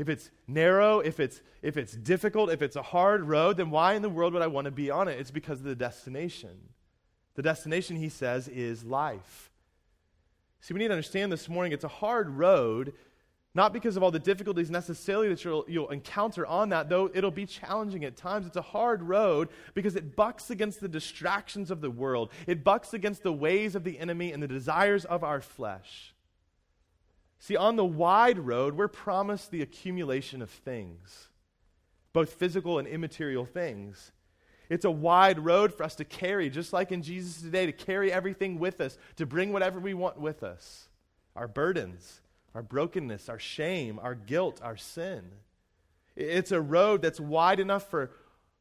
If 0.04 0.10
it's 0.10 0.32
narrow, 0.50 1.00
if 1.00 1.22
it's, 1.22 1.40
if 1.62 1.78
it's 1.78 1.94
difficult, 1.94 2.52
if 2.52 2.62
it's 2.62 2.76
a 2.76 2.82
hard 2.82 3.24
road, 3.24 3.56
then 3.56 3.72
why 3.72 3.94
in 3.94 4.02
the 4.02 4.10
world 4.10 4.34
would 4.34 4.42
I 4.42 4.48
want 4.48 4.66
to 4.66 4.72
be 4.72 4.92
on 4.92 5.08
it? 5.08 5.18
It's 5.18 5.32
because 5.32 5.60
of 5.60 5.66
the 5.66 5.78
destination. 5.78 6.60
The 7.36 7.42
destination, 7.42 7.96
he 7.96 8.10
says, 8.10 8.50
is 8.50 8.84
life. 8.84 9.50
See, 10.60 10.74
we 10.74 10.82
need 10.82 10.90
to 10.90 10.94
understand 10.94 11.32
this 11.32 11.48
morning 11.48 11.72
it's 11.72 11.86
a 11.86 11.88
hard 11.88 12.28
road, 12.32 12.92
not 13.56 13.72
because 13.72 13.96
of 13.96 14.04
all 14.04 14.12
the 14.12 14.20
difficulties 14.20 14.70
necessarily 14.70 15.30
that 15.30 15.46
you'll, 15.46 15.64
you'll 15.70 15.90
encounter 15.90 16.46
on 16.46 16.68
that, 16.70 16.90
though 16.90 17.10
it'll 17.14 17.32
be 17.32 17.46
challenging 17.46 18.04
at 18.04 18.18
times. 18.18 18.46
It's 18.46 18.58
a 18.58 18.62
hard 18.62 19.04
road 19.04 19.48
because 19.74 19.96
it 19.96 20.18
bucks 20.18 20.50
against 20.50 20.82
the 20.82 20.90
distractions 20.90 21.72
of 21.72 21.80
the 21.80 21.90
world, 21.90 22.30
it 22.46 22.66
bucks 22.66 22.94
against 22.94 23.24
the 23.24 23.32
ways 23.32 23.74
of 23.74 23.86
the 23.86 23.98
enemy 24.00 24.34
and 24.34 24.44
the 24.44 24.50
desires 24.50 25.06
of 25.06 25.24
our 25.24 25.40
flesh. 25.40 26.13
See, 27.44 27.58
on 27.58 27.76
the 27.76 27.84
wide 27.84 28.40
road, 28.40 28.78
we're 28.78 28.88
promised 28.88 29.52
the 29.52 29.62
accumulation 29.62 30.42
of 30.42 30.50
things, 30.50 31.28
both 32.14 32.36
physical 32.36 32.80
and 32.80 32.88
immaterial 32.88 33.44
things. 33.44 34.14
It's 34.70 34.86
a 34.86 34.90
wide 34.92 35.40
road 35.40 35.74
for 35.74 35.84
us 35.84 35.96
to 35.96 36.06
carry, 36.06 36.50
just 36.50 36.72
like 36.72 36.94
in 36.94 37.02
Jesus 37.02 37.42
today, 37.42 37.66
to 37.66 37.74
carry 37.74 38.14
everything 38.14 38.60
with 38.60 38.80
us, 38.80 38.98
to 39.18 39.26
bring 39.26 39.52
whatever 39.52 39.78
we 39.78 39.94
want 39.94 40.18
with 40.18 40.42
us 40.42 40.88
our 41.36 41.50
burdens, 41.50 42.22
our 42.56 42.64
brokenness, 42.64 43.28
our 43.28 43.40
shame, 43.40 44.00
our 44.02 44.16
guilt, 44.16 44.62
our 44.64 44.78
sin. 44.78 45.24
It's 46.16 46.54
a 46.54 46.62
road 46.62 47.02
that's 47.02 47.20
wide 47.20 47.60
enough 47.60 47.90
for, 47.90 48.12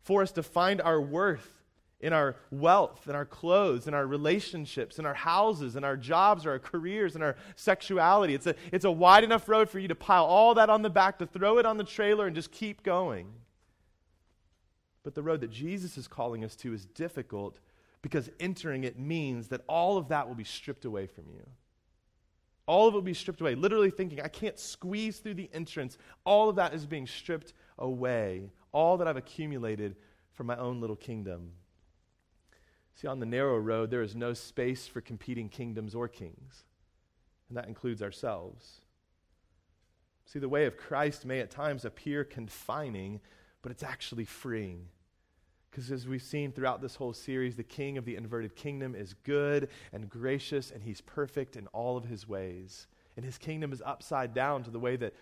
for 0.00 0.22
us 0.22 0.32
to 0.32 0.42
find 0.42 0.80
our 0.80 1.00
worth 1.00 1.61
in 2.02 2.12
our 2.12 2.36
wealth, 2.50 3.08
in 3.08 3.14
our 3.14 3.24
clothes, 3.24 3.86
in 3.86 3.94
our 3.94 4.06
relationships, 4.06 4.98
in 4.98 5.06
our 5.06 5.14
houses, 5.14 5.76
in 5.76 5.84
our 5.84 5.96
jobs, 5.96 6.44
or 6.44 6.50
our 6.50 6.58
careers, 6.58 7.14
in 7.14 7.22
our 7.22 7.36
sexuality. 7.54 8.34
It's 8.34 8.48
a, 8.48 8.56
it's 8.72 8.84
a 8.84 8.90
wide 8.90 9.22
enough 9.22 9.48
road 9.48 9.70
for 9.70 9.78
you 9.78 9.88
to 9.88 9.94
pile 9.94 10.24
all 10.24 10.54
that 10.54 10.68
on 10.68 10.82
the 10.82 10.90
back, 10.90 11.18
to 11.20 11.26
throw 11.26 11.58
it 11.58 11.64
on 11.64 11.76
the 11.76 11.84
trailer, 11.84 12.26
and 12.26 12.34
just 12.34 12.50
keep 12.50 12.82
going. 12.82 13.32
But 15.04 15.14
the 15.14 15.22
road 15.22 15.40
that 15.40 15.50
Jesus 15.50 15.96
is 15.96 16.08
calling 16.08 16.44
us 16.44 16.56
to 16.56 16.74
is 16.74 16.86
difficult 16.86 17.60
because 18.02 18.28
entering 18.40 18.82
it 18.82 18.98
means 18.98 19.48
that 19.48 19.62
all 19.68 19.96
of 19.96 20.08
that 20.08 20.26
will 20.26 20.34
be 20.34 20.44
stripped 20.44 20.84
away 20.84 21.06
from 21.06 21.24
you. 21.30 21.46
All 22.66 22.88
of 22.88 22.94
it 22.94 22.96
will 22.96 23.02
be 23.02 23.14
stripped 23.14 23.40
away. 23.40 23.54
Literally 23.54 23.90
thinking, 23.90 24.20
I 24.20 24.28
can't 24.28 24.58
squeeze 24.58 25.18
through 25.18 25.34
the 25.34 25.50
entrance. 25.52 25.98
All 26.24 26.48
of 26.48 26.56
that 26.56 26.74
is 26.74 26.86
being 26.86 27.06
stripped 27.06 27.52
away. 27.78 28.50
All 28.72 28.96
that 28.96 29.06
I've 29.06 29.16
accumulated 29.16 29.96
for 30.32 30.44
my 30.44 30.56
own 30.56 30.80
little 30.80 30.96
kingdom. 30.96 31.52
See, 32.94 33.08
on 33.08 33.20
the 33.20 33.26
narrow 33.26 33.58
road, 33.58 33.90
there 33.90 34.02
is 34.02 34.14
no 34.14 34.34
space 34.34 34.86
for 34.86 35.00
competing 35.00 35.48
kingdoms 35.48 35.94
or 35.94 36.08
kings, 36.08 36.64
and 37.48 37.56
that 37.56 37.68
includes 37.68 38.02
ourselves. 38.02 38.80
See, 40.26 40.38
the 40.38 40.48
way 40.48 40.66
of 40.66 40.76
Christ 40.76 41.26
may 41.26 41.40
at 41.40 41.50
times 41.50 41.84
appear 41.84 42.24
confining, 42.24 43.20
but 43.60 43.72
it's 43.72 43.82
actually 43.82 44.24
freeing. 44.24 44.88
Because 45.70 45.90
as 45.90 46.06
we've 46.06 46.22
seen 46.22 46.52
throughout 46.52 46.82
this 46.82 46.96
whole 46.96 47.14
series, 47.14 47.56
the 47.56 47.62
king 47.62 47.96
of 47.96 48.04
the 48.04 48.16
inverted 48.16 48.54
kingdom 48.54 48.94
is 48.94 49.14
good 49.24 49.68
and 49.92 50.08
gracious, 50.08 50.70
and 50.70 50.82
he's 50.82 51.00
perfect 51.00 51.56
in 51.56 51.66
all 51.68 51.96
of 51.96 52.04
his 52.04 52.28
ways. 52.28 52.86
And 53.16 53.24
his 53.24 53.38
kingdom 53.38 53.72
is 53.72 53.82
upside 53.84 54.34
down 54.34 54.64
to 54.64 54.70
the 54.70 54.78
way 54.78 54.96
that 54.96 55.14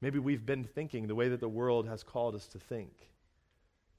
maybe 0.00 0.18
we've 0.18 0.46
been 0.46 0.64
thinking, 0.64 1.06
the 1.06 1.14
way 1.14 1.28
that 1.28 1.40
the 1.40 1.48
world 1.48 1.86
has 1.86 2.02
called 2.02 2.34
us 2.34 2.46
to 2.48 2.58
think. 2.58 3.10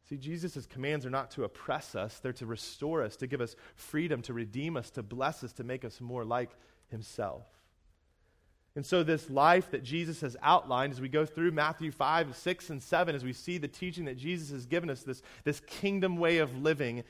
See, 0.09 0.17
Jesus' 0.17 0.65
commands 0.65 1.05
are 1.05 1.11
not 1.11 1.29
to 1.31 1.43
oppress 1.43 1.93
us, 1.93 2.17
they're 2.19 2.33
to 2.33 2.47
restore 2.47 3.03
us, 3.03 3.15
to 3.17 3.27
give 3.27 3.41
us 3.41 3.55
freedom, 3.75 4.23
to 4.23 4.33
redeem 4.33 4.75
us, 4.75 4.89
to 4.91 5.03
bless 5.03 5.43
us, 5.43 5.53
to 5.53 5.63
make 5.63 5.85
us 5.85 6.01
more 6.01 6.25
like 6.25 6.49
Himself. 6.89 7.45
And 8.75 8.83
so, 8.83 9.03
this 9.03 9.29
life 9.29 9.69
that 9.69 9.83
Jesus 9.83 10.21
has 10.21 10.35
outlined 10.41 10.93
as 10.93 11.01
we 11.01 11.09
go 11.09 11.25
through 11.25 11.51
Matthew 11.51 11.91
5, 11.91 12.35
6, 12.35 12.69
and 12.71 12.81
7, 12.81 13.13
as 13.13 13.23
we 13.23 13.33
see 13.33 13.59
the 13.59 13.67
teaching 13.67 14.05
that 14.05 14.17
Jesus 14.17 14.49
has 14.49 14.65
given 14.65 14.89
us, 14.89 15.03
this, 15.03 15.21
this 15.43 15.59
kingdom 15.59 16.17
way 16.17 16.39
of 16.39 16.57
living 16.57 17.03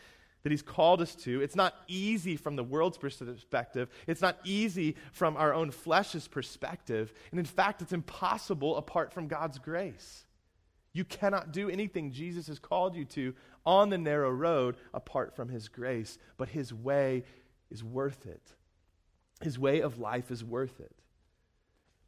that 0.43 0.51
He's 0.51 0.61
called 0.61 1.01
us 1.01 1.15
to, 1.15 1.41
it's 1.41 1.55
not 1.55 1.75
easy 1.87 2.35
from 2.35 2.57
the 2.57 2.63
world's 2.65 2.97
perspective. 2.97 3.89
It's 4.07 4.21
not 4.21 4.39
easy 4.43 4.97
from 5.13 5.38
our 5.38 5.53
own 5.53 5.71
flesh's 5.71 6.27
perspective. 6.27 7.13
And 7.31 7.39
in 7.39 7.45
fact, 7.45 7.81
it's 7.81 7.93
impossible 7.93 8.75
apart 8.75 9.13
from 9.13 9.27
God's 9.27 9.57
grace. 9.57 10.25
You 10.93 11.06
cannot 11.06 11.52
do 11.52 11.69
anything 11.69 12.12
Jesus 12.12 12.47
has 12.47 12.60
called 12.60 12.95
you 12.95 13.06
to 13.06 13.36
on 13.65 13.89
the 13.89 13.97
narrow 13.97 14.32
road 14.32 14.78
apart 14.93 15.36
from 15.36 15.49
His 15.49 15.67
grace, 15.67 16.17
but 16.38 16.49
His 16.49 16.73
way 16.73 17.23
is 17.69 17.84
worth 17.84 18.25
it. 18.25 18.54
His 19.41 19.60
way 19.60 19.82
of 19.82 19.99
life 19.99 20.32
is 20.32 20.43
worth 20.43 20.80
it. 20.80 20.95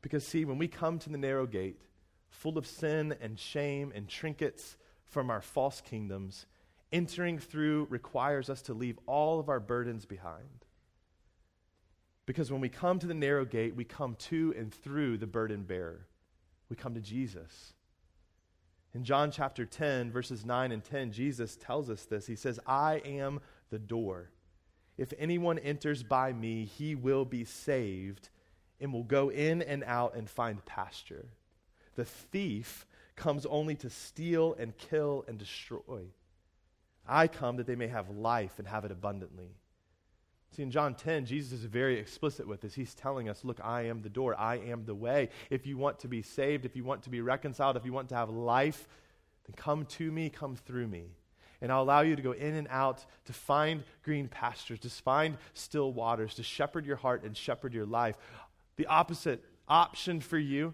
Because, 0.01 0.25
see, 0.25 0.45
when 0.45 0.57
we 0.57 0.67
come 0.67 0.97
to 0.99 1.09
the 1.09 1.17
narrow 1.17 1.45
gate, 1.45 1.79
full 2.29 2.57
of 2.57 2.65
sin 2.65 3.15
and 3.21 3.39
shame 3.39 3.91
and 3.93 4.07
trinkets 4.07 4.77
from 5.05 5.29
our 5.29 5.41
false 5.41 5.81
kingdoms, 5.81 6.47
entering 6.91 7.37
through 7.37 7.87
requires 7.89 8.49
us 8.49 8.61
to 8.63 8.73
leave 8.73 8.97
all 9.05 9.39
of 9.39 9.49
our 9.49 9.59
burdens 9.59 10.05
behind. 10.05 10.65
Because 12.25 12.51
when 12.51 12.61
we 12.61 12.69
come 12.69 12.97
to 12.99 13.07
the 13.07 13.13
narrow 13.13 13.45
gate, 13.45 13.75
we 13.75 13.83
come 13.83 14.15
to 14.15 14.53
and 14.57 14.73
through 14.73 15.17
the 15.17 15.27
burden 15.27 15.63
bearer. 15.63 16.07
We 16.69 16.75
come 16.75 16.93
to 16.95 17.01
Jesus. 17.01 17.73
In 18.93 19.03
John 19.03 19.31
chapter 19.31 19.65
10, 19.65 20.11
verses 20.11 20.45
9 20.45 20.71
and 20.71 20.83
10, 20.83 21.11
Jesus 21.11 21.55
tells 21.55 21.89
us 21.89 22.03
this. 22.05 22.27
He 22.27 22.35
says, 22.35 22.59
I 22.67 22.95
am 23.05 23.39
the 23.69 23.79
door. 23.79 24.31
If 24.97 25.13
anyone 25.17 25.57
enters 25.59 26.03
by 26.03 26.33
me, 26.33 26.65
he 26.65 26.95
will 26.95 27.23
be 27.23 27.45
saved 27.45 28.29
and 28.79 28.91
will 28.91 29.03
go 29.03 29.29
in 29.29 29.61
and 29.61 29.83
out 29.85 30.15
and 30.15 30.29
find 30.29 30.65
pasture. 30.65 31.29
The 31.95 32.05
thief 32.05 32.85
comes 33.15 33.45
only 33.45 33.75
to 33.75 33.89
steal 33.89 34.55
and 34.59 34.77
kill 34.77 35.23
and 35.27 35.37
destroy. 35.37 36.07
I 37.07 37.27
come 37.27 37.57
that 37.57 37.67
they 37.67 37.75
may 37.75 37.87
have 37.87 38.09
life 38.09 38.59
and 38.59 38.67
have 38.67 38.83
it 38.83 38.91
abundantly. 38.91 39.55
See, 40.55 40.63
in 40.63 40.71
John 40.71 40.95
10, 40.95 41.25
Jesus 41.25 41.59
is 41.59 41.65
very 41.65 41.97
explicit 41.97 42.45
with 42.45 42.59
this. 42.59 42.73
He's 42.73 42.93
telling 42.93 43.29
us, 43.29 43.45
Look, 43.45 43.59
I 43.63 43.83
am 43.83 44.01
the 44.01 44.09
door, 44.09 44.37
I 44.37 44.55
am 44.57 44.83
the 44.85 44.95
way. 44.95 45.29
If 45.49 45.65
you 45.65 45.77
want 45.77 45.99
to 45.99 46.09
be 46.09 46.21
saved, 46.21 46.65
if 46.65 46.75
you 46.75 46.83
want 46.83 47.03
to 47.03 47.09
be 47.09 47.21
reconciled, 47.21 47.77
if 47.77 47.85
you 47.85 47.93
want 47.93 48.09
to 48.09 48.15
have 48.15 48.29
life, 48.29 48.87
then 49.45 49.55
come 49.55 49.85
to 49.85 50.11
me, 50.11 50.29
come 50.29 50.57
through 50.57 50.87
me. 50.87 51.05
And 51.61 51.71
I'll 51.71 51.83
allow 51.83 52.01
you 52.01 52.15
to 52.15 52.21
go 52.21 52.31
in 52.33 52.55
and 52.55 52.67
out 52.69 53.05
to 53.25 53.33
find 53.33 53.83
green 54.03 54.27
pastures, 54.27 54.79
to 54.79 54.89
find 54.89 55.37
still 55.53 55.93
waters, 55.93 56.35
to 56.35 56.43
shepherd 56.43 56.85
your 56.85 56.97
heart 56.97 57.23
and 57.23 57.37
shepherd 57.37 57.73
your 57.73 57.85
life. 57.85 58.17
The 58.75 58.87
opposite 58.87 59.45
option 59.69 60.19
for 60.19 60.39
you 60.39 60.73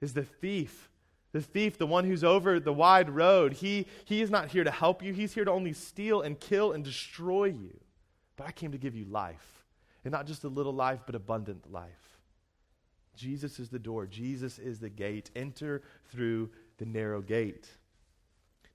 is 0.00 0.14
the 0.14 0.22
thief. 0.22 0.88
The 1.32 1.42
thief, 1.42 1.76
the 1.78 1.86
one 1.86 2.04
who's 2.04 2.24
over 2.24 2.58
the 2.58 2.72
wide 2.72 3.10
road, 3.10 3.54
he, 3.54 3.86
he 4.04 4.22
is 4.22 4.30
not 4.30 4.48
here 4.48 4.64
to 4.64 4.70
help 4.70 5.02
you. 5.02 5.12
He's 5.12 5.34
here 5.34 5.44
to 5.44 5.50
only 5.50 5.72
steal 5.72 6.22
and 6.22 6.38
kill 6.40 6.72
and 6.72 6.82
destroy 6.82 7.46
you. 7.46 7.78
But 8.40 8.48
I 8.48 8.52
came 8.52 8.72
to 8.72 8.78
give 8.78 8.94
you 8.94 9.04
life. 9.04 9.66
And 10.02 10.12
not 10.12 10.26
just 10.26 10.44
a 10.44 10.48
little 10.48 10.72
life, 10.72 11.00
but 11.04 11.14
abundant 11.14 11.70
life. 11.70 12.18
Jesus 13.14 13.58
is 13.58 13.68
the 13.68 13.78
door, 13.78 14.06
Jesus 14.06 14.58
is 14.58 14.78
the 14.78 14.88
gate. 14.88 15.30
Enter 15.36 15.82
through 16.10 16.48
the 16.78 16.86
narrow 16.86 17.20
gate. 17.20 17.68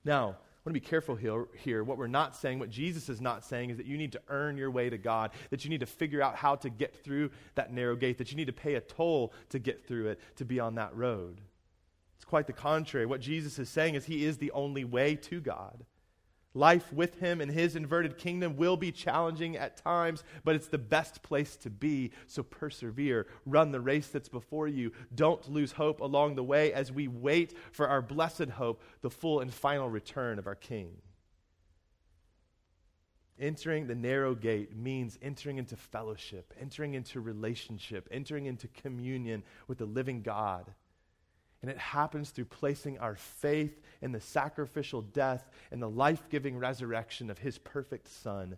Now, 0.04 0.22
I 0.22 0.28
want 0.28 0.36
to 0.66 0.72
be 0.72 0.78
careful 0.78 1.16
here, 1.16 1.46
here. 1.64 1.82
What 1.82 1.98
we're 1.98 2.06
not 2.06 2.36
saying, 2.36 2.60
what 2.60 2.70
Jesus 2.70 3.08
is 3.08 3.20
not 3.20 3.44
saying, 3.44 3.70
is 3.70 3.76
that 3.78 3.86
you 3.86 3.98
need 3.98 4.12
to 4.12 4.22
earn 4.28 4.56
your 4.56 4.70
way 4.70 4.88
to 4.88 4.98
God, 4.98 5.32
that 5.50 5.64
you 5.64 5.70
need 5.70 5.80
to 5.80 5.86
figure 5.86 6.22
out 6.22 6.36
how 6.36 6.54
to 6.54 6.70
get 6.70 7.02
through 7.02 7.32
that 7.56 7.72
narrow 7.72 7.96
gate, 7.96 8.18
that 8.18 8.30
you 8.30 8.36
need 8.36 8.46
to 8.46 8.52
pay 8.52 8.76
a 8.76 8.80
toll 8.80 9.32
to 9.48 9.58
get 9.58 9.84
through 9.84 10.10
it, 10.10 10.20
to 10.36 10.44
be 10.44 10.60
on 10.60 10.76
that 10.76 10.94
road. 10.94 11.40
It's 12.14 12.24
quite 12.24 12.46
the 12.46 12.52
contrary. 12.52 13.04
What 13.04 13.20
Jesus 13.20 13.58
is 13.58 13.68
saying 13.68 13.96
is 13.96 14.04
He 14.04 14.24
is 14.24 14.38
the 14.38 14.52
only 14.52 14.84
way 14.84 15.16
to 15.16 15.40
God. 15.40 15.84
Life 16.56 16.90
with 16.90 17.20
him 17.20 17.42
in 17.42 17.50
his 17.50 17.76
inverted 17.76 18.16
kingdom 18.16 18.56
will 18.56 18.78
be 18.78 18.90
challenging 18.90 19.58
at 19.58 19.76
times, 19.76 20.24
but 20.42 20.54
it's 20.54 20.68
the 20.68 20.78
best 20.78 21.22
place 21.22 21.54
to 21.58 21.68
be. 21.68 22.12
So 22.26 22.42
persevere. 22.42 23.26
Run 23.44 23.72
the 23.72 23.80
race 23.80 24.06
that's 24.06 24.30
before 24.30 24.66
you. 24.66 24.92
Don't 25.14 25.52
lose 25.52 25.72
hope 25.72 26.00
along 26.00 26.34
the 26.34 26.42
way 26.42 26.72
as 26.72 26.90
we 26.90 27.08
wait 27.08 27.52
for 27.72 27.88
our 27.88 28.00
blessed 28.00 28.48
hope, 28.48 28.80
the 29.02 29.10
full 29.10 29.40
and 29.40 29.52
final 29.52 29.90
return 29.90 30.38
of 30.38 30.46
our 30.46 30.54
King. 30.54 30.96
Entering 33.38 33.86
the 33.86 33.94
narrow 33.94 34.34
gate 34.34 34.74
means 34.74 35.18
entering 35.20 35.58
into 35.58 35.76
fellowship, 35.76 36.54
entering 36.58 36.94
into 36.94 37.20
relationship, 37.20 38.08
entering 38.10 38.46
into 38.46 38.66
communion 38.68 39.42
with 39.68 39.76
the 39.76 39.84
living 39.84 40.22
God. 40.22 40.72
And 41.62 41.70
it 41.70 41.78
happens 41.78 42.30
through 42.30 42.44
placing 42.46 42.98
our 42.98 43.16
faith 43.16 43.80
in 44.02 44.12
the 44.12 44.20
sacrificial 44.20 45.02
death 45.02 45.48
and 45.70 45.82
the 45.82 45.88
life 45.88 46.28
giving 46.28 46.58
resurrection 46.58 47.30
of 47.30 47.38
his 47.38 47.58
perfect 47.58 48.08
Son, 48.08 48.56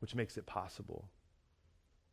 which 0.00 0.14
makes 0.14 0.36
it 0.36 0.46
possible. 0.46 1.08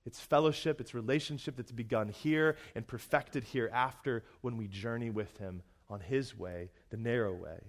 It's 0.06 0.20
fellowship, 0.20 0.82
it's 0.82 0.94
relationship 0.94 1.56
that's 1.56 1.72
begun 1.72 2.10
here 2.10 2.58
and 2.76 2.86
perfected 2.86 3.44
hereafter 3.44 4.24
when 4.42 4.58
we 4.58 4.68
journey 4.68 5.10
with 5.10 5.38
him 5.38 5.62
on 5.90 6.00
his 6.00 6.38
way, 6.38 6.70
the 6.90 6.98
narrow 6.98 7.34
way. 7.34 7.60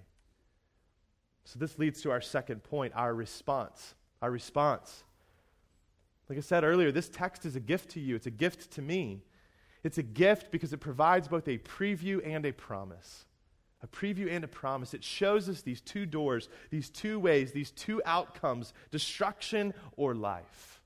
So, 1.43 1.59
this 1.59 1.79
leads 1.79 2.01
to 2.01 2.11
our 2.11 2.21
second 2.21 2.63
point 2.63 2.93
our 2.95 3.13
response. 3.13 3.95
Our 4.21 4.31
response. 4.31 5.03
Like 6.29 6.37
I 6.37 6.41
said 6.41 6.63
earlier, 6.63 6.91
this 6.91 7.09
text 7.09 7.45
is 7.45 7.55
a 7.55 7.59
gift 7.59 7.91
to 7.91 7.99
you, 7.99 8.15
it's 8.15 8.27
a 8.27 8.31
gift 8.31 8.71
to 8.71 8.81
me. 8.81 9.23
It's 9.83 9.97
a 9.97 10.03
gift 10.03 10.51
because 10.51 10.73
it 10.73 10.79
provides 10.79 11.27
both 11.27 11.47
a 11.47 11.57
preview 11.57 12.21
and 12.25 12.45
a 12.45 12.51
promise. 12.51 13.25
A 13.83 13.87
preview 13.87 14.31
and 14.31 14.43
a 14.43 14.47
promise. 14.47 14.93
It 14.93 15.03
shows 15.03 15.49
us 15.49 15.61
these 15.61 15.81
two 15.81 16.05
doors, 16.05 16.49
these 16.69 16.89
two 16.89 17.19
ways, 17.19 17.51
these 17.51 17.71
two 17.71 18.01
outcomes 18.05 18.73
destruction 18.91 19.73
or 19.97 20.13
life. 20.13 20.81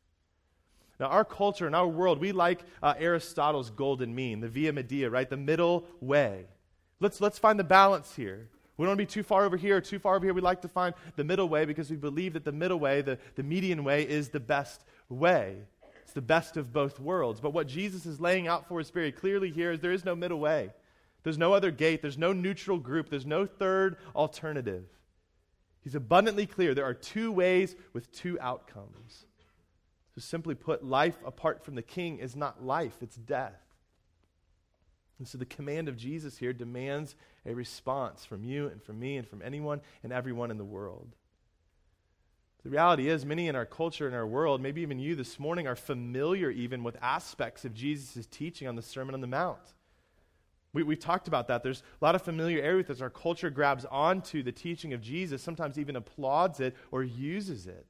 Now, 0.97 1.08
our 1.08 1.25
culture 1.25 1.65
and 1.65 1.75
our 1.75 1.88
world, 1.88 2.19
we 2.19 2.31
like 2.31 2.62
uh, 2.81 2.93
Aristotle's 2.97 3.69
golden 3.69 4.15
mean, 4.15 4.39
the 4.39 4.47
via 4.47 4.71
media, 4.71 5.10
right? 5.10 5.29
The 5.29 5.36
middle 5.36 5.86
way. 5.99 6.45
Let's, 7.01 7.19
let's 7.19 7.38
find 7.38 7.60
the 7.60 7.65
balance 7.65 8.15
here. 8.15 8.49
We 8.77 8.84
don't 8.84 8.91
want 8.91 8.99
to 8.99 9.05
be 9.05 9.12
too 9.12 9.23
far 9.23 9.43
over 9.43 9.58
here 9.58 9.77
or 9.77 9.81
too 9.81 9.99
far 9.99 10.15
over 10.15 10.25
here. 10.25 10.34
We 10.34 10.41
like 10.41 10.62
to 10.62 10.69
find 10.69 10.95
the 11.17 11.23
middle 11.25 11.49
way 11.49 11.65
because 11.65 11.89
we 11.89 11.97
believe 11.97 12.34
that 12.34 12.45
the 12.45 12.51
middle 12.53 12.79
way, 12.79 13.01
the, 13.01 13.17
the 13.36 13.43
median 13.43 13.84
way, 13.84 14.03
is 14.03 14.29
the 14.29 14.39
best 14.39 14.86
way 15.10 15.58
the 16.15 16.21
best 16.21 16.58
of 16.58 16.73
both 16.73 16.99
worlds. 16.99 17.39
But 17.39 17.54
what 17.54 17.67
Jesus 17.67 18.06
is 18.06 18.19
laying 18.19 18.47
out 18.47 18.67
for 18.67 18.80
us 18.80 18.89
very 18.89 19.12
clearly 19.12 19.51
here 19.51 19.71
is 19.71 19.82
there 19.82 19.91
is 19.91 20.06
no 20.06 20.15
middle 20.15 20.39
way. 20.39 20.71
There's 21.23 21.38
no 21.38 21.54
other 21.54 21.71
gate. 21.71 22.01
There's 22.01 22.17
no 22.17 22.34
neutral 22.34 22.80
group. 22.80 23.10
There's 23.10 23.25
no 23.25 23.45
third 23.45 23.97
alternative. 24.15 24.86
He's 25.84 25.93
abundantly 25.93 26.47
clear 26.47 26.73
there 26.73 26.86
are 26.86 26.93
two 26.95 27.32
ways 27.32 27.75
with 27.93 28.12
two 28.12 28.39
outcomes. 28.39 29.25
So, 30.15 30.21
simply 30.21 30.56
put, 30.56 30.84
life 30.84 31.17
apart 31.25 31.63
from 31.63 31.75
the 31.75 31.82
king 31.82 32.19
is 32.19 32.36
not 32.36 32.63
life, 32.63 32.95
it's 33.01 33.17
death. 33.17 33.62
And 35.19 35.28
so, 35.28 35.38
the 35.38 35.45
command 35.45 35.89
of 35.89 35.97
Jesus 35.97 36.38
here 36.38 36.54
demands 36.54 37.15
a 37.45 37.54
response 37.54 38.23
from 38.23 38.45
you 38.45 38.67
and 38.67 38.82
from 38.82 38.99
me 38.99 39.17
and 39.17 39.28
from 39.28 39.41
anyone 39.41 39.82
and 40.01 40.13
everyone 40.13 40.51
in 40.51 40.58
the 40.58 40.63
world. 40.63 41.15
The 42.65 42.71
reality 42.71 43.10
is, 43.10 43.28
many 43.28 43.47
in 43.47 43.56
our 43.56 43.67
culture, 43.67 44.08
in 44.08 44.15
our 44.15 44.25
world, 44.25 44.60
maybe 44.60 44.82
even 44.82 44.97
you 44.97 45.15
this 45.15 45.39
morning, 45.39 45.67
are 45.67 45.75
familiar 45.75 46.49
even 46.49 46.84
with 46.84 46.97
aspects 46.99 47.63
of 47.63 47.75
Jesus' 47.75 48.25
teaching 48.25 48.67
on 48.67 48.75
the 48.75 48.82
Sermon 48.82 49.13
on 49.13 49.21
the 49.21 49.28
Mount. 49.28 49.75
We, 50.73 50.82
we've 50.82 50.99
talked 50.99 51.28
about 51.28 51.47
that. 51.49 51.62
There's 51.62 51.84
a 52.01 52.04
lot 52.04 52.15
of 52.15 52.23
familiarity 52.23 52.78
with 52.78 52.88
this. 52.88 53.01
Our 53.01 53.12
culture 53.12 53.51
grabs 53.51 53.86
onto 53.86 54.41
the 54.41 54.51
teaching 54.51 54.93
of 54.93 55.01
Jesus, 55.01 55.43
sometimes 55.43 55.78
even 55.78 55.95
applauds 55.95 56.60
it 56.60 56.75
or 56.89 57.04
uses 57.04 57.67
it. 57.67 57.86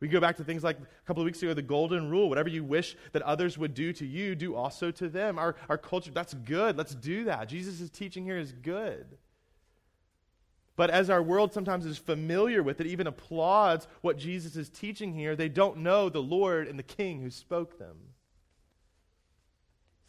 We 0.00 0.08
go 0.08 0.18
back 0.18 0.38
to 0.38 0.44
things 0.44 0.64
like 0.64 0.78
a 0.78 1.06
couple 1.06 1.22
of 1.22 1.26
weeks 1.26 1.42
ago, 1.42 1.52
the 1.52 1.60
golden 1.60 2.08
rule 2.08 2.30
whatever 2.30 2.48
you 2.48 2.64
wish 2.64 2.96
that 3.12 3.20
others 3.20 3.58
would 3.58 3.74
do 3.74 3.92
to 3.92 4.06
you, 4.06 4.34
do 4.34 4.54
also 4.54 4.90
to 4.92 5.10
them. 5.10 5.38
Our, 5.38 5.56
our 5.68 5.76
culture, 5.76 6.10
that's 6.10 6.32
good. 6.32 6.78
Let's 6.78 6.94
do 6.94 7.24
that. 7.24 7.50
Jesus' 7.50 7.90
teaching 7.90 8.24
here 8.24 8.38
is 8.38 8.52
good. 8.52 9.18
But 10.76 10.90
as 10.90 11.08
our 11.08 11.22
world 11.22 11.54
sometimes 11.54 11.86
is 11.86 11.96
familiar 11.96 12.62
with 12.62 12.80
it, 12.80 12.86
even 12.86 13.06
applauds 13.06 13.88
what 14.02 14.18
Jesus 14.18 14.56
is 14.56 14.68
teaching 14.68 15.14
here, 15.14 15.34
they 15.34 15.48
don't 15.48 15.78
know 15.78 16.10
the 16.10 16.22
Lord 16.22 16.68
and 16.68 16.78
the 16.78 16.82
King 16.82 17.22
who 17.22 17.30
spoke 17.30 17.78
them. 17.78 17.96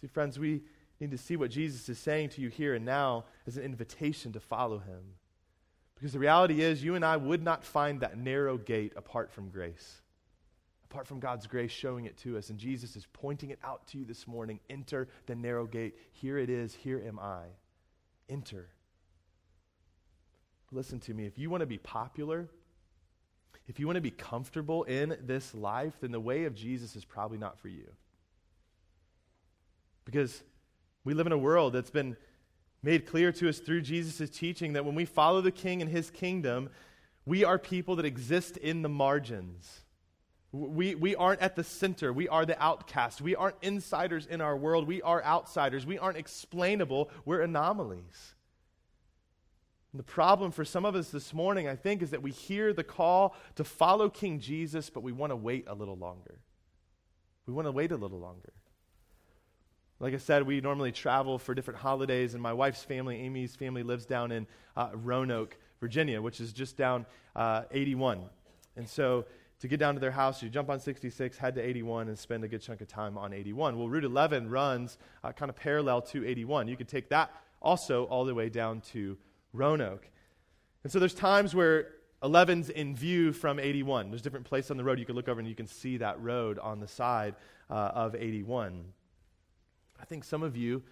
See, 0.01 0.07
friends, 0.07 0.37
we 0.37 0.63
need 0.99 1.11
to 1.11 1.17
see 1.17 1.37
what 1.37 1.51
Jesus 1.51 1.87
is 1.87 1.97
saying 1.97 2.29
to 2.29 2.41
you 2.41 2.49
here 2.49 2.75
and 2.75 2.85
now 2.85 3.25
as 3.47 3.55
an 3.55 3.63
invitation 3.63 4.33
to 4.33 4.39
follow 4.39 4.79
him. 4.79 5.15
Because 5.95 6.13
the 6.13 6.19
reality 6.19 6.61
is, 6.61 6.83
you 6.83 6.95
and 6.95 7.03
I 7.03 7.17
would 7.17 7.41
not 7.41 7.63
find 7.63 8.01
that 8.01 8.17
narrow 8.17 8.57
gate 8.57 8.93
apart 8.95 9.31
from 9.31 9.49
grace, 9.49 10.01
apart 10.91 11.07
from 11.07 11.19
God's 11.19 11.47
grace 11.47 11.71
showing 11.71 12.05
it 12.05 12.17
to 12.17 12.37
us. 12.37 12.49
And 12.49 12.59
Jesus 12.59 12.95
is 12.95 13.07
pointing 13.13 13.49
it 13.49 13.59
out 13.63 13.87
to 13.87 13.97
you 13.97 14.05
this 14.05 14.27
morning. 14.27 14.59
Enter 14.69 15.07
the 15.25 15.35
narrow 15.35 15.65
gate. 15.65 15.95
Here 16.11 16.37
it 16.37 16.49
is. 16.49 16.75
Here 16.75 17.01
am 17.03 17.17
I. 17.17 17.45
Enter. 18.29 18.67
Listen 20.71 20.99
to 21.01 21.13
me. 21.13 21.25
If 21.25 21.37
you 21.37 21.49
want 21.49 21.61
to 21.61 21.67
be 21.67 21.77
popular, 21.77 22.49
if 23.67 23.79
you 23.79 23.85
want 23.85 23.95
to 23.95 24.01
be 24.01 24.11
comfortable 24.11 24.83
in 24.83 25.17
this 25.21 25.53
life, 25.53 25.93
then 26.01 26.11
the 26.11 26.19
way 26.19 26.45
of 26.45 26.55
Jesus 26.55 26.95
is 26.95 27.05
probably 27.05 27.37
not 27.37 27.59
for 27.59 27.67
you. 27.67 27.87
Because 30.05 30.41
we 31.03 31.13
live 31.13 31.25
in 31.25 31.33
a 31.33 31.37
world 31.37 31.73
that's 31.73 31.89
been 31.89 32.17
made 32.83 33.05
clear 33.05 33.31
to 33.33 33.49
us 33.49 33.59
through 33.59 33.81
Jesus' 33.81 34.29
teaching 34.29 34.73
that 34.73 34.85
when 34.85 34.95
we 34.95 35.05
follow 35.05 35.41
the 35.41 35.51
King 35.51 35.81
and 35.81 35.91
his 35.91 36.09
kingdom, 36.09 36.69
we 37.25 37.43
are 37.43 37.57
people 37.57 37.97
that 37.97 38.05
exist 38.05 38.55
in 38.57 38.81
the 38.81 38.89
margins. 38.89 39.81
We, 40.53 40.95
we 40.95 41.13
aren't 41.15 41.41
at 41.41 41.57
the 41.57 41.63
center. 41.63 42.13
We 42.13 42.29
are 42.29 42.45
the 42.45 42.61
outcast. 42.61 43.21
We 43.21 43.35
aren't 43.35 43.57
insiders 43.61 44.25
in 44.25 44.39
our 44.39 44.55
world. 44.55 44.87
We 44.87 45.01
are 45.01 45.21
outsiders. 45.23 45.85
We 45.85 45.97
aren't 45.97 46.17
explainable. 46.17 47.11
We're 47.25 47.41
anomalies. 47.41 48.33
And 49.97 50.05
the 50.05 50.11
problem 50.11 50.51
for 50.51 50.63
some 50.63 50.85
of 50.85 50.93
us 50.93 51.09
this 51.09 51.33
morning, 51.33 51.67
I 51.67 51.75
think, 51.75 52.03
is 52.03 52.11
that 52.11 52.21
we 52.21 52.29
hear 52.29 52.71
the 52.71 52.83
call 52.83 53.35
to 53.55 53.63
follow 53.63 54.11
King 54.11 54.39
Jesus, 54.39 54.91
but 54.91 55.01
we 55.01 55.11
want 55.11 55.31
to 55.31 55.35
wait 55.35 55.65
a 55.65 55.73
little 55.73 55.97
longer. 55.97 56.37
We 57.47 57.53
want 57.55 57.65
to 57.65 57.71
wait 57.71 57.91
a 57.91 57.97
little 57.97 58.19
longer. 58.19 58.53
Like 59.99 60.13
I 60.13 60.17
said, 60.17 60.45
we 60.45 60.61
normally 60.61 60.91
travel 60.91 61.39
for 61.39 61.55
different 61.55 61.79
holidays, 61.79 62.35
and 62.35 62.43
my 62.43 62.53
wife's 62.53 62.83
family, 62.83 63.19
Amy's 63.21 63.55
family, 63.55 63.81
lives 63.81 64.05
down 64.05 64.31
in 64.31 64.45
uh, 64.75 64.89
Roanoke, 64.93 65.57
Virginia, 65.79 66.21
which 66.21 66.41
is 66.41 66.53
just 66.53 66.77
down 66.77 67.07
uh, 67.35 67.63
81. 67.71 68.21
And 68.75 68.87
so 68.87 69.25
to 69.61 69.67
get 69.67 69.79
down 69.79 69.95
to 69.95 69.99
their 69.99 70.11
house, 70.11 70.43
you 70.43 70.49
jump 70.49 70.69
on 70.69 70.79
66, 70.79 71.39
head 71.39 71.55
to 71.55 71.61
81, 71.67 72.07
and 72.07 72.19
spend 72.19 72.43
a 72.43 72.47
good 72.47 72.61
chunk 72.61 72.81
of 72.81 72.87
time 72.87 73.17
on 73.17 73.33
81. 73.33 73.75
Well, 73.79 73.89
Route 73.89 74.03
11 74.03 74.47
runs 74.47 74.99
uh, 75.23 75.31
kind 75.31 75.49
of 75.49 75.55
parallel 75.55 76.03
to 76.03 76.23
81. 76.23 76.67
You 76.67 76.77
could 76.77 76.87
take 76.87 77.09
that 77.09 77.31
also 77.63 78.03
all 78.03 78.25
the 78.25 78.35
way 78.35 78.49
down 78.49 78.81
to 78.91 79.17
Roanoke. 79.57 80.07
And 80.83 80.91
so 80.91 80.99
there's 80.99 81.13
times 81.13 81.53
where 81.53 81.89
11's 82.23 82.69
in 82.69 82.95
view 82.95 83.31
from 83.31 83.59
81. 83.59 84.09
There's 84.09 84.21
different 84.21 84.45
places 84.45 84.71
on 84.71 84.77
the 84.77 84.83
road 84.83 84.99
you 84.99 85.05
can 85.05 85.15
look 85.15 85.27
over 85.27 85.39
and 85.39 85.47
you 85.47 85.55
can 85.55 85.67
see 85.67 85.97
that 85.97 86.21
road 86.21 86.57
on 86.59 86.79
the 86.79 86.87
side 86.87 87.35
uh, 87.69 87.91
of 87.93 88.15
81. 88.15 88.85
I 89.99 90.05
think 90.05 90.23
some 90.23 90.43
of 90.43 90.57
you, 90.57 90.83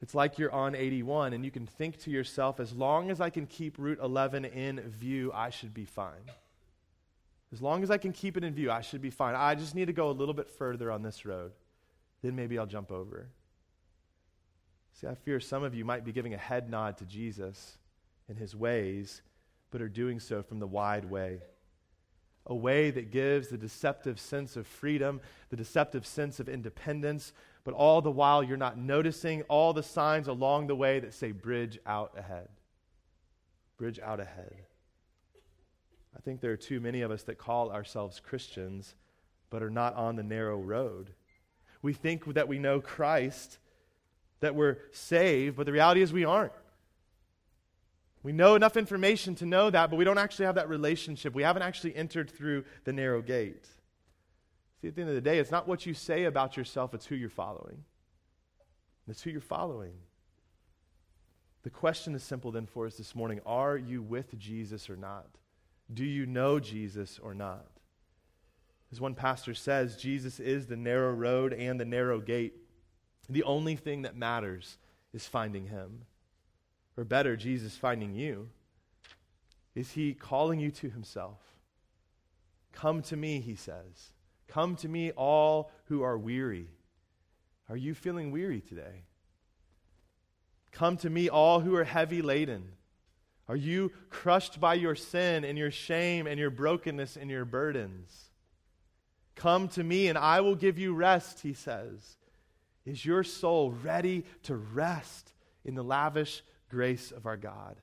it's 0.00 0.14
like 0.14 0.38
you're 0.38 0.52
on 0.52 0.74
81 0.74 1.32
and 1.32 1.44
you 1.44 1.50
can 1.50 1.66
think 1.66 1.98
to 2.00 2.10
yourself, 2.10 2.60
as 2.60 2.72
long 2.72 3.10
as 3.10 3.20
I 3.20 3.30
can 3.30 3.46
keep 3.46 3.76
Route 3.78 3.98
11 4.02 4.44
in 4.44 4.80
view, 4.80 5.32
I 5.32 5.50
should 5.50 5.72
be 5.72 5.84
fine. 5.84 6.30
As 7.52 7.62
long 7.62 7.82
as 7.82 7.90
I 7.90 7.98
can 7.98 8.12
keep 8.12 8.36
it 8.36 8.42
in 8.42 8.54
view, 8.54 8.70
I 8.70 8.80
should 8.80 9.00
be 9.00 9.10
fine. 9.10 9.34
I 9.36 9.54
just 9.54 9.74
need 9.74 9.86
to 9.86 9.92
go 9.92 10.10
a 10.10 10.12
little 10.12 10.34
bit 10.34 10.50
further 10.50 10.90
on 10.90 11.02
this 11.02 11.24
road. 11.24 11.52
Then 12.22 12.34
maybe 12.34 12.58
I'll 12.58 12.66
jump 12.66 12.90
over. 12.90 13.28
See, 14.94 15.06
I 15.06 15.14
fear 15.14 15.38
some 15.38 15.62
of 15.62 15.74
you 15.74 15.84
might 15.84 16.04
be 16.04 16.12
giving 16.12 16.34
a 16.34 16.38
head 16.38 16.68
nod 16.68 16.98
to 16.98 17.04
Jesus 17.04 17.78
in 18.28 18.36
his 18.36 18.54
ways, 18.54 19.22
but 19.70 19.82
are 19.82 19.88
doing 19.88 20.20
so 20.20 20.42
from 20.42 20.58
the 20.58 20.66
wide 20.66 21.04
way. 21.04 21.40
A 22.46 22.54
way 22.54 22.90
that 22.90 23.10
gives 23.10 23.48
the 23.48 23.58
deceptive 23.58 24.20
sense 24.20 24.56
of 24.56 24.66
freedom, 24.66 25.20
the 25.50 25.56
deceptive 25.56 26.06
sense 26.06 26.38
of 26.38 26.48
independence, 26.48 27.32
but 27.64 27.74
all 27.74 28.00
the 28.00 28.10
while 28.10 28.42
you're 28.42 28.56
not 28.56 28.78
noticing 28.78 29.42
all 29.42 29.72
the 29.72 29.82
signs 29.82 30.28
along 30.28 30.68
the 30.68 30.76
way 30.76 31.00
that 31.00 31.12
say 31.12 31.32
bridge 31.32 31.78
out 31.84 32.12
ahead. 32.16 32.48
Bridge 33.76 33.98
out 33.98 34.20
ahead. 34.20 34.54
I 36.16 36.20
think 36.20 36.40
there 36.40 36.52
are 36.52 36.56
too 36.56 36.80
many 36.80 37.02
of 37.02 37.10
us 37.10 37.24
that 37.24 37.38
call 37.38 37.70
ourselves 37.70 38.20
Christians, 38.20 38.94
but 39.50 39.62
are 39.62 39.70
not 39.70 39.94
on 39.94 40.16
the 40.16 40.22
narrow 40.22 40.58
road. 40.58 41.10
We 41.82 41.92
think 41.92 42.32
that 42.34 42.48
we 42.48 42.58
know 42.58 42.80
Christ, 42.80 43.58
that 44.40 44.54
we're 44.54 44.78
saved, 44.92 45.56
but 45.56 45.66
the 45.66 45.72
reality 45.72 46.02
is 46.02 46.12
we 46.12 46.24
aren't. 46.24 46.52
We 48.26 48.32
know 48.32 48.56
enough 48.56 48.76
information 48.76 49.36
to 49.36 49.46
know 49.46 49.70
that, 49.70 49.88
but 49.88 49.94
we 49.94 50.04
don't 50.04 50.18
actually 50.18 50.46
have 50.46 50.56
that 50.56 50.68
relationship. 50.68 51.32
We 51.32 51.44
haven't 51.44 51.62
actually 51.62 51.94
entered 51.94 52.28
through 52.28 52.64
the 52.82 52.92
narrow 52.92 53.22
gate. 53.22 53.64
See, 54.82 54.88
at 54.88 54.96
the 54.96 55.02
end 55.02 55.10
of 55.10 55.14
the 55.14 55.20
day, 55.20 55.38
it's 55.38 55.52
not 55.52 55.68
what 55.68 55.86
you 55.86 55.94
say 55.94 56.24
about 56.24 56.56
yourself, 56.56 56.92
it's 56.92 57.06
who 57.06 57.14
you're 57.14 57.28
following. 57.28 57.84
It's 59.06 59.22
who 59.22 59.30
you're 59.30 59.40
following. 59.40 59.92
The 61.62 61.70
question 61.70 62.16
is 62.16 62.24
simple 62.24 62.50
then 62.50 62.66
for 62.66 62.86
us 62.86 62.96
this 62.96 63.14
morning 63.14 63.38
Are 63.46 63.76
you 63.76 64.02
with 64.02 64.36
Jesus 64.36 64.90
or 64.90 64.96
not? 64.96 65.28
Do 65.94 66.04
you 66.04 66.26
know 66.26 66.58
Jesus 66.58 67.20
or 67.22 67.32
not? 67.32 67.68
As 68.90 69.00
one 69.00 69.14
pastor 69.14 69.54
says, 69.54 69.98
Jesus 69.98 70.40
is 70.40 70.66
the 70.66 70.76
narrow 70.76 71.12
road 71.12 71.52
and 71.52 71.78
the 71.78 71.84
narrow 71.84 72.18
gate. 72.18 72.54
The 73.28 73.44
only 73.44 73.76
thing 73.76 74.02
that 74.02 74.16
matters 74.16 74.78
is 75.12 75.28
finding 75.28 75.68
him. 75.68 76.06
Or 76.96 77.04
better, 77.04 77.36
Jesus 77.36 77.76
finding 77.76 78.14
you? 78.14 78.48
Is 79.74 79.92
he 79.92 80.14
calling 80.14 80.58
you 80.58 80.70
to 80.72 80.88
himself? 80.88 81.38
Come 82.72 83.02
to 83.02 83.16
me, 83.16 83.40
he 83.40 83.54
says. 83.54 84.12
Come 84.48 84.76
to 84.76 84.88
me, 84.88 85.10
all 85.12 85.70
who 85.86 86.02
are 86.02 86.16
weary. 86.16 86.68
Are 87.68 87.76
you 87.76 87.94
feeling 87.94 88.30
weary 88.30 88.60
today? 88.60 89.04
Come 90.72 90.96
to 90.98 91.10
me, 91.10 91.28
all 91.28 91.60
who 91.60 91.74
are 91.74 91.84
heavy 91.84 92.22
laden. 92.22 92.72
Are 93.48 93.56
you 93.56 93.92
crushed 94.10 94.60
by 94.60 94.74
your 94.74 94.94
sin 94.94 95.44
and 95.44 95.56
your 95.56 95.70
shame 95.70 96.26
and 96.26 96.38
your 96.38 96.50
brokenness 96.50 97.16
and 97.16 97.30
your 97.30 97.44
burdens? 97.44 98.30
Come 99.34 99.68
to 99.68 99.84
me, 99.84 100.08
and 100.08 100.16
I 100.18 100.40
will 100.40 100.54
give 100.54 100.78
you 100.78 100.94
rest, 100.94 101.40
he 101.40 101.52
says. 101.52 102.16
Is 102.84 103.04
your 103.04 103.24
soul 103.24 103.74
ready 103.82 104.24
to 104.44 104.56
rest 104.56 105.32
in 105.64 105.74
the 105.74 105.84
lavish 105.84 106.42
grace 106.68 107.10
of 107.12 107.26
our 107.26 107.36
God, 107.36 107.76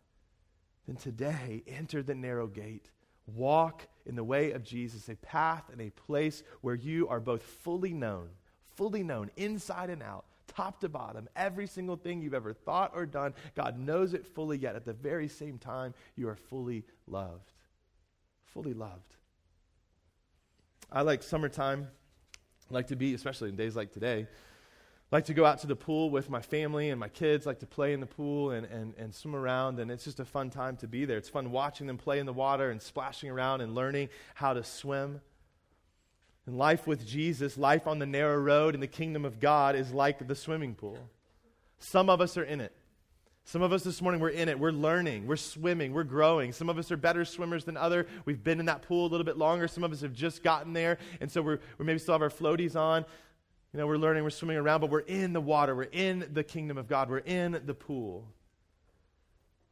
then 0.88 0.96
today 0.96 1.64
enter 1.68 2.04
the 2.04 2.16
narrow 2.16 2.48
gate. 2.48 2.90
Walk 3.26 3.88
in 4.06 4.16
the 4.16 4.24
way 4.24 4.52
of 4.52 4.64
Jesus, 4.64 5.08
a 5.08 5.16
path 5.16 5.64
and 5.72 5.82
a 5.82 5.90
place 5.92 6.44
where 6.62 6.76
you 6.76 7.08
are 7.08 7.22
both 7.22 7.42
fully 7.42 7.94
known, 7.94 8.30
fully 8.76 9.02
known, 9.04 9.32
inside 9.38 9.90
and 9.90 10.04
out, 10.04 10.26
top 10.48 10.82
to 10.82 10.90
bottom, 10.90 11.30
every 11.36 11.68
single 11.68 11.96
thing 11.96 12.22
you've 12.22 12.34
ever 12.34 12.54
thought 12.54 12.92
or 12.94 13.06
done. 13.06 13.34
God 13.56 13.80
knows 13.80 14.14
it 14.14 14.26
fully, 14.26 14.58
yet 14.58 14.76
at 14.76 14.86
the 14.86 14.94
very 14.94 15.30
same 15.30 15.58
time, 15.58 15.94
you 16.16 16.28
are 16.28 16.36
fully 16.36 16.84
loved. 17.08 17.52
Fully 18.54 18.74
loved. 18.74 19.16
I 20.92 21.02
like 21.02 21.24
summertime. 21.24 21.88
I 22.70 22.74
like 22.74 22.88
to 22.88 22.96
be, 22.96 23.14
especially 23.14 23.50
in 23.50 23.56
days 23.56 23.76
like 23.76 23.92
today, 23.92 24.28
like 25.12 25.26
to 25.26 25.34
go 25.34 25.46
out 25.46 25.60
to 25.60 25.68
the 25.68 25.76
pool 25.76 26.10
with 26.10 26.30
my 26.30 26.42
family 26.42 26.90
and 26.90 27.00
my 27.00 27.08
kids, 27.08 27.46
like 27.46 27.60
to 27.60 27.68
play 27.68 27.94
in 27.94 28.00
the 28.00 28.08
pool 28.08 28.52
and, 28.52 28.66
and, 28.66 28.96
and 28.98 29.14
swim 29.14 29.36
around, 29.36 29.80
and 29.80 29.92
it's 29.92 30.04
just 30.04 30.20
a 30.20 30.26
fun 30.26 30.50
time 30.50 30.76
to 30.78 30.88
be 30.88 31.06
there. 31.06 31.18
It's 31.18 31.30
fun 31.30 31.52
watching 31.52 31.86
them 31.86 31.98
play 31.98 32.20
in 32.20 32.26
the 32.26 32.34
water 32.34 32.72
and 32.72 32.82
splashing 32.82 33.30
around 33.30 33.62
and 33.62 33.76
learning 33.76 34.10
how 34.34 34.54
to 34.54 34.64
swim. 34.64 35.22
And 36.46 36.58
life 36.58 36.88
with 36.88 37.06
Jesus, 37.06 37.58
life 37.58 37.88
on 37.88 38.00
the 38.00 38.06
narrow 38.06 38.38
road 38.38 38.74
in 38.76 38.82
the 38.82 38.88
kingdom 38.88 39.24
of 39.24 39.40
God, 39.40 39.76
is 39.76 39.92
like 39.92 40.28
the 40.28 40.36
swimming 40.36 40.76
pool. 40.76 40.98
Some 41.80 42.10
of 42.10 42.20
us 42.20 42.36
are 42.38 42.44
in 42.44 42.60
it. 42.60 42.74
Some 43.46 43.62
of 43.62 43.74
us 43.74 43.84
this 43.84 44.02
morning, 44.02 44.22
we're 44.22 44.30
in 44.30 44.48
it. 44.48 44.58
We're 44.58 44.72
learning. 44.72 45.28
We're 45.28 45.36
swimming. 45.36 45.94
We're 45.94 46.06
growing. 46.06 46.54
Some 46.54 46.70
of 46.70 46.78
us 46.78 46.92
are 46.92 46.98
better 46.98 47.26
swimmers 47.26 47.66
than 47.66 47.76
other. 47.76 48.08
We've 48.26 48.42
been 48.42 48.60
in 48.60 48.68
that 48.68 48.84
pool 48.84 49.06
a 49.06 49.10
little 49.10 49.26
bit 49.26 49.38
longer. 49.38 49.68
Some 49.68 49.84
of 49.84 49.92
us 49.92 50.02
have 50.02 50.14
just 50.14 50.44
gotten 50.44 50.72
there. 50.72 50.98
And 51.20 51.30
so 51.30 51.42
we're, 51.42 51.60
we 51.78 51.86
maybe 51.86 52.00
still 52.00 52.14
have 52.14 52.22
our 52.22 52.30
floaties 52.30 52.78
on. 52.78 53.06
You 53.74 53.80
know, 53.80 53.88
we're 53.88 53.98
learning, 53.98 54.24
we're 54.24 54.30
swimming 54.30 54.58
around, 54.58 54.82
but 54.82 54.92
we're 54.92 55.00
in 55.00 55.34
the 55.34 55.42
water. 55.42 55.76
We're 55.76 55.84
in 55.84 56.30
the 56.32 56.44
kingdom 56.44 56.78
of 56.78 56.88
God. 56.88 57.10
We're 57.10 57.18
in 57.18 57.60
the 57.66 57.74
pool. 57.74 58.32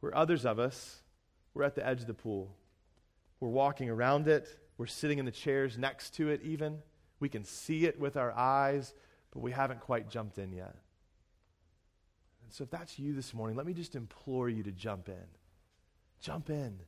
Where 0.00 0.14
others 0.16 0.44
of 0.44 0.58
us, 0.58 1.02
we're 1.54 1.62
at 1.62 1.76
the 1.76 1.86
edge 1.86 2.00
of 2.00 2.08
the 2.08 2.14
pool. 2.14 2.56
We're 3.38 3.48
walking 3.48 3.88
around 3.88 4.26
it. 4.26 4.48
We're 4.76 4.86
sitting 4.86 5.18
in 5.18 5.24
the 5.24 5.30
chairs 5.30 5.78
next 5.78 6.14
to 6.14 6.30
it, 6.30 6.42
even. 6.42 6.78
We 7.20 7.28
can 7.28 7.44
see 7.44 7.86
it 7.86 8.00
with 8.00 8.16
our 8.16 8.32
eyes, 8.32 8.92
but 9.30 9.38
we 9.38 9.52
haven't 9.52 9.80
quite 9.80 10.10
jumped 10.10 10.38
in 10.38 10.52
yet. 10.52 10.74
And 12.42 12.52
so, 12.52 12.64
if 12.64 12.70
that's 12.70 12.98
you 12.98 13.14
this 13.14 13.32
morning, 13.32 13.56
let 13.56 13.66
me 13.66 13.72
just 13.72 13.94
implore 13.94 14.48
you 14.48 14.64
to 14.64 14.72
jump 14.72 15.08
in. 15.08 15.26
Jump 16.20 16.50
in. 16.50 16.80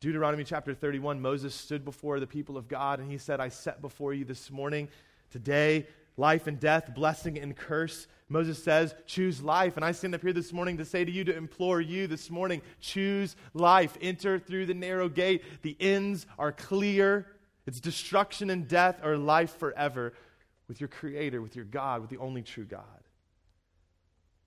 Deuteronomy 0.00 0.42
chapter 0.42 0.74
31, 0.74 1.20
Moses 1.20 1.54
stood 1.54 1.84
before 1.84 2.18
the 2.18 2.26
people 2.26 2.56
of 2.56 2.66
God 2.66 3.00
and 3.00 3.10
he 3.10 3.18
said, 3.18 3.40
I 3.40 3.48
set 3.48 3.80
before 3.80 4.14
you 4.14 4.24
this 4.24 4.50
morning 4.50 4.88
Today, 5.30 5.86
life 6.16 6.46
and 6.46 6.58
death, 6.58 6.94
blessing 6.94 7.38
and 7.38 7.56
curse. 7.56 8.06
Moses 8.28 8.62
says, 8.62 8.94
choose 9.06 9.42
life. 9.42 9.76
And 9.76 9.84
I 9.84 9.92
stand 9.92 10.14
up 10.14 10.22
here 10.22 10.32
this 10.32 10.52
morning 10.52 10.76
to 10.78 10.84
say 10.84 11.04
to 11.04 11.10
you, 11.10 11.24
to 11.24 11.36
implore 11.36 11.80
you 11.80 12.06
this 12.06 12.30
morning, 12.30 12.60
choose 12.80 13.36
life. 13.54 13.96
Enter 14.00 14.38
through 14.38 14.66
the 14.66 14.74
narrow 14.74 15.08
gate. 15.08 15.42
The 15.62 15.76
ends 15.80 16.26
are 16.38 16.52
clear. 16.52 17.26
It's 17.66 17.80
destruction 17.80 18.50
and 18.50 18.68
death 18.68 19.00
or 19.04 19.16
life 19.16 19.56
forever 19.58 20.12
with 20.68 20.80
your 20.80 20.88
Creator, 20.88 21.40
with 21.40 21.56
your 21.56 21.64
God, 21.64 22.00
with 22.00 22.10
the 22.10 22.18
only 22.18 22.42
true 22.42 22.64
God. 22.64 22.82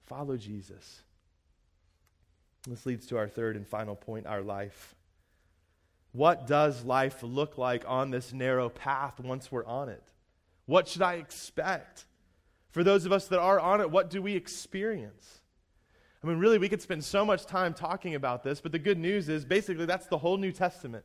Follow 0.06 0.38
Jesus. 0.38 1.02
This 2.68 2.86
leads 2.86 3.08
to 3.08 3.18
our 3.18 3.28
third 3.28 3.56
and 3.56 3.68
final 3.68 3.96
point 3.96 4.28
our 4.28 4.42
life. 4.42 4.96
What 6.12 6.46
does 6.46 6.84
life 6.84 7.24
look 7.24 7.58
like 7.58 7.84
on 7.88 8.12
this 8.12 8.34
narrow 8.34 8.70
path 8.70 9.20
once 9.20 9.52
we're 9.52 9.66
on 9.66 9.90
it? 9.90 10.04
What 10.66 10.88
should 10.88 11.02
I 11.02 11.16
expect? 11.16 12.06
For 12.72 12.84
those 12.84 13.06
of 13.06 13.12
us 13.12 13.28
that 13.28 13.40
are 13.40 13.60
on 13.60 13.82
it, 13.82 13.92
what 13.92 14.10
do 14.10 14.22
we 14.22 14.36
experience? 14.36 15.42
I 16.24 16.28
mean, 16.28 16.38
really, 16.38 16.58
we 16.58 16.70
could 16.70 16.82
spend 16.82 17.04
so 17.04 17.26
much 17.26 17.46
time 17.46 17.74
talking 17.74 18.16
about 18.16 18.44
this, 18.44 18.62
but 18.62 18.72
the 18.72 18.80
good 18.80 18.98
news 18.98 19.28
is 19.28 19.44
basically 19.44 19.86
that's 19.86 20.08
the 20.08 20.20
whole 20.20 20.38
New 20.38 20.52
Testament. 20.52 21.04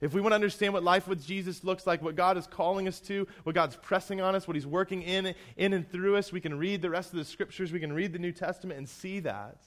If 0.00 0.12
we 0.12 0.20
want 0.20 0.32
to 0.32 0.36
understand 0.36 0.74
what 0.74 0.84
life 0.84 1.08
with 1.08 1.24
Jesus 1.24 1.64
looks 1.64 1.86
like, 1.86 2.02
what 2.02 2.14
God 2.14 2.36
is 2.36 2.46
calling 2.46 2.86
us 2.86 3.00
to, 3.00 3.26
what 3.42 3.54
God's 3.54 3.76
pressing 3.76 4.20
on 4.20 4.34
us, 4.34 4.46
what 4.46 4.54
He's 4.54 4.66
working 4.66 5.02
in, 5.02 5.34
in 5.56 5.72
and 5.72 5.90
through 5.90 6.16
us, 6.16 6.32
we 6.32 6.40
can 6.40 6.56
read 6.56 6.82
the 6.82 6.90
rest 6.90 7.12
of 7.12 7.18
the 7.18 7.24
scriptures, 7.24 7.72
we 7.72 7.80
can 7.80 7.92
read 7.92 8.12
the 8.12 8.18
New 8.18 8.32
Testament 8.32 8.78
and 8.78 8.88
see 8.88 9.20
that. 9.20 9.58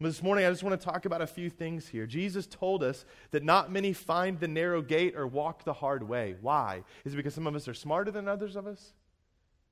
This 0.00 0.22
morning, 0.22 0.44
I 0.44 0.50
just 0.50 0.62
want 0.62 0.80
to 0.80 0.84
talk 0.84 1.06
about 1.06 1.22
a 1.22 1.26
few 1.26 1.50
things 1.50 1.88
here. 1.88 2.06
Jesus 2.06 2.46
told 2.46 2.84
us 2.84 3.04
that 3.32 3.42
not 3.42 3.72
many 3.72 3.92
find 3.92 4.38
the 4.38 4.46
narrow 4.46 4.80
gate 4.80 5.16
or 5.16 5.26
walk 5.26 5.64
the 5.64 5.72
hard 5.72 6.04
way. 6.04 6.36
Why? 6.40 6.84
Is 7.04 7.14
it 7.14 7.16
because 7.16 7.34
some 7.34 7.48
of 7.48 7.56
us 7.56 7.66
are 7.66 7.74
smarter 7.74 8.12
than 8.12 8.28
others 8.28 8.54
of 8.54 8.68
us? 8.68 8.92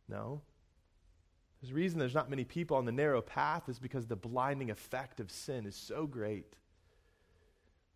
No. 0.09 0.41
There's 1.63 1.71
a 1.71 1.75
reason 1.75 2.01
there's 2.01 2.13
not 2.13 2.29
many 2.29 2.43
people 2.43 2.77
on 2.77 2.87
the 2.87 2.93
narrow 2.93 3.23
path 3.23 3.69
is 3.69 3.79
because 3.79 4.09
the 4.09 4.17
blinding 4.17 4.69
effect 4.69 5.21
of 5.21 5.31
sin 5.31 5.65
is 5.65 5.77
so 5.77 6.07
great. 6.07 6.57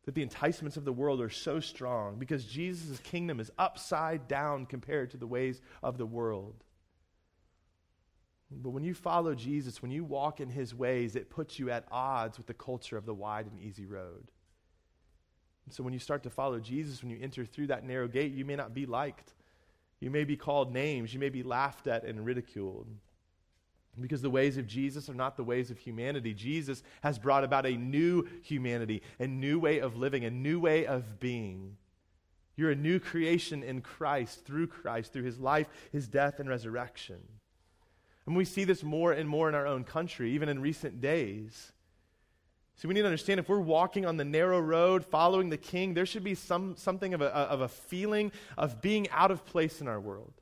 That 0.05 0.15
the 0.15 0.23
enticements 0.23 0.77
of 0.77 0.85
the 0.85 0.93
world 0.93 1.21
are 1.21 1.31
so 1.31 1.59
strong 1.59 2.17
because 2.17 2.45
Jesus' 2.45 3.01
kingdom 3.01 3.41
is 3.41 3.51
upside 3.59 4.29
down 4.29 4.67
compared 4.67 5.11
to 5.11 5.17
the 5.17 5.27
ways 5.27 5.61
of 5.83 5.99
the 5.99 6.07
world. 6.07 6.63
But 8.51 8.71
when 8.71 8.83
you 8.83 8.95
follow 8.95 9.35
Jesus, 9.35 9.81
when 9.81 9.93
you 9.93 10.05
walk 10.05 10.41
in 10.41 10.49
his 10.49 10.75
ways, 10.75 11.15
it 11.15 11.31
puts 11.31 11.59
you 11.59 11.71
at 11.71 11.87
odds 11.91 12.37
with 12.37 12.49
the 12.49 12.55
culture 12.55 12.97
of 12.97 13.07
the 13.07 13.15
wide 13.15 13.47
and 13.47 13.61
easy 13.61 13.87
road. 13.87 14.31
So 15.71 15.85
when 15.85 15.93
you 15.93 16.01
start 16.01 16.25
to 16.25 16.31
follow 16.31 16.59
Jesus, 16.59 17.03
when 17.03 17.11
you 17.11 17.19
enter 17.23 17.45
through 17.45 17.69
that 17.69 17.85
narrow 17.85 18.09
gate, 18.09 18.33
you 18.33 18.45
may 18.45 18.57
not 18.57 18.75
be 18.75 18.87
liked. 18.87 19.35
You 20.01 20.11
may 20.11 20.25
be 20.25 20.37
called 20.37 20.73
names. 20.73 21.15
You 21.15 21.21
may 21.21 21.29
be 21.29 21.45
laughed 21.45 21.87
at 21.87 22.05
and 22.05 22.25
ridiculed. 22.25 22.89
Because 24.01 24.23
the 24.23 24.31
ways 24.31 24.57
of 24.57 24.67
Jesus 24.67 25.09
are 25.09 25.15
not 25.15 25.37
the 25.37 25.45
ways 25.45 25.71
of 25.71 25.79
humanity. 25.79 26.35
Jesus 26.35 26.83
has 27.03 27.19
brought 27.19 27.45
about 27.45 27.67
a 27.67 27.77
new 27.77 28.27
humanity, 28.43 29.03
a 29.19 29.27
new 29.27 29.61
way 29.61 29.79
of 29.79 29.97
living, 29.97 30.25
a 30.25 30.31
new 30.31 30.59
way 30.59 30.87
of 30.87 31.21
being. 31.21 31.77
You're 32.57 32.71
a 32.71 32.77
new 32.77 32.99
creation 32.99 33.63
in 33.63 33.81
Christ, 33.81 34.45
through 34.45 34.69
Christ, 34.69 35.13
through 35.13 35.25
his 35.25 35.39
life, 35.39 35.69
his 35.93 36.09
death, 36.09 36.41
and 36.41 36.49
resurrection. 36.49 37.19
And 38.31 38.37
we 38.37 38.45
see 38.45 38.63
this 38.63 38.85
more 38.85 39.11
and 39.11 39.29
more 39.29 39.49
in 39.49 39.57
our 39.57 39.67
own 39.67 39.83
country, 39.83 40.31
even 40.35 40.49
in 40.49 40.61
recent 40.61 41.01
days. 41.01 41.73
So 42.77 42.87
we 42.87 42.95
need 42.95 43.01
to 43.01 43.09
understand 43.09 43.41
if 43.41 43.49
we're 43.49 43.59
walking 43.59 44.07
on 44.07 44.19
the 44.19 44.25
narrow 44.25 44.61
road, 44.61 45.05
following 45.05 45.51
the 45.51 45.57
king, 45.57 45.95
there 45.95 46.07
should 46.07 46.23
be 46.23 46.37
some, 46.37 46.77
something 46.77 47.13
of 47.13 47.23
a, 47.23 47.27
of 47.27 47.61
a 47.61 47.67
feeling 47.67 48.31
of 48.57 48.81
being 48.81 49.11
out 49.11 49.33
of 49.33 49.45
place 49.47 49.81
in 49.81 49.89
our 49.89 49.99
world, 49.99 50.33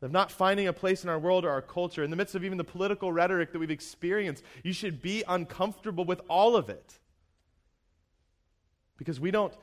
of 0.00 0.10
not 0.10 0.32
finding 0.32 0.66
a 0.66 0.72
place 0.72 1.04
in 1.04 1.08
our 1.08 1.20
world 1.20 1.44
or 1.44 1.50
our 1.50 1.62
culture. 1.62 2.02
In 2.02 2.10
the 2.10 2.16
midst 2.16 2.34
of 2.34 2.42
even 2.42 2.58
the 2.58 2.64
political 2.64 3.12
rhetoric 3.12 3.52
that 3.52 3.60
we've 3.60 3.70
experienced, 3.70 4.42
you 4.64 4.72
should 4.72 5.00
be 5.00 5.22
uncomfortable 5.28 6.04
with 6.04 6.20
all 6.28 6.56
of 6.56 6.68
it. 6.68 6.98
Because 8.96 9.20
we 9.20 9.30
don't, 9.30 9.54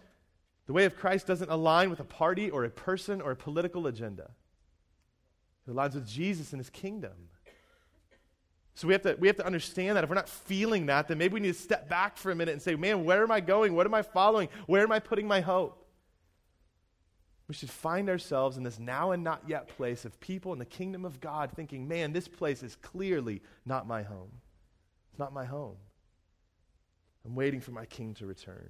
the 0.67 0.73
way 0.73 0.85
of 0.85 0.95
Christ 0.95 1.27
doesn't 1.27 1.51
align 1.51 1.89
with 1.89 1.99
a 1.99 2.05
party 2.05 2.49
or 2.49 2.63
a 2.63 2.69
person 2.69 3.19
or 3.19 3.31
a 3.31 3.35
political 3.35 3.87
agenda. 3.87 4.31
It 5.69 5.75
aligns 5.75 5.93
with 5.93 6.07
Jesus 6.07 6.51
and 6.51 6.59
his 6.59 6.69
kingdom. 6.69 7.11
So 8.73 8.87
we 8.87 8.93
have, 8.93 9.01
to, 9.03 9.15
we 9.19 9.27
have 9.27 9.35
to 9.37 9.45
understand 9.45 9.97
that 9.97 10.03
if 10.03 10.09
we're 10.09 10.15
not 10.15 10.29
feeling 10.29 10.85
that, 10.85 11.07
then 11.07 11.17
maybe 11.17 11.33
we 11.33 11.41
need 11.41 11.53
to 11.53 11.59
step 11.59 11.89
back 11.89 12.17
for 12.17 12.31
a 12.31 12.35
minute 12.35 12.53
and 12.53 12.61
say, 12.61 12.75
man, 12.75 13.03
where 13.03 13.21
am 13.21 13.29
I 13.29 13.41
going? 13.41 13.75
What 13.75 13.85
am 13.85 13.93
I 13.93 14.01
following? 14.01 14.47
Where 14.67 14.81
am 14.81 14.91
I 14.91 14.99
putting 14.99 15.27
my 15.27 15.41
hope? 15.41 15.85
We 17.47 17.53
should 17.53 17.69
find 17.69 18.09
ourselves 18.09 18.57
in 18.57 18.63
this 18.63 18.79
now 18.79 19.11
and 19.11 19.23
not 19.23 19.43
yet 19.47 19.67
place 19.67 20.05
of 20.05 20.19
people 20.19 20.53
in 20.53 20.59
the 20.59 20.65
kingdom 20.65 21.03
of 21.03 21.19
God 21.19 21.51
thinking, 21.55 21.87
man, 21.87 22.13
this 22.13 22.27
place 22.27 22.63
is 22.63 22.75
clearly 22.77 23.41
not 23.65 23.85
my 23.85 24.01
home. 24.01 24.31
It's 25.09 25.19
not 25.19 25.33
my 25.33 25.45
home. 25.45 25.75
I'm 27.25 27.35
waiting 27.35 27.59
for 27.59 27.71
my 27.71 27.85
king 27.85 28.13
to 28.15 28.25
return. 28.25 28.69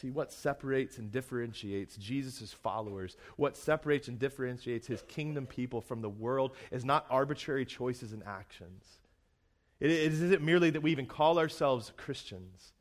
See, 0.00 0.10
what 0.10 0.30
separates 0.30 0.98
and 0.98 1.10
differentiates 1.10 1.96
Jesus' 1.96 2.52
followers, 2.52 3.16
what 3.36 3.56
separates 3.56 4.08
and 4.08 4.18
differentiates 4.18 4.86
his 4.86 5.00
kingdom 5.08 5.46
people 5.46 5.80
from 5.80 6.02
the 6.02 6.10
world 6.10 6.54
is 6.70 6.84
not 6.84 7.06
arbitrary 7.08 7.64
choices 7.64 8.12
and 8.12 8.22
actions. 8.26 8.84
It, 9.80 9.90
it 9.90 10.12
isn't 10.12 10.42
merely 10.42 10.68
that 10.68 10.82
we 10.82 10.90
even 10.90 11.06
call 11.06 11.38
ourselves 11.38 11.92
Christians. 11.96 12.72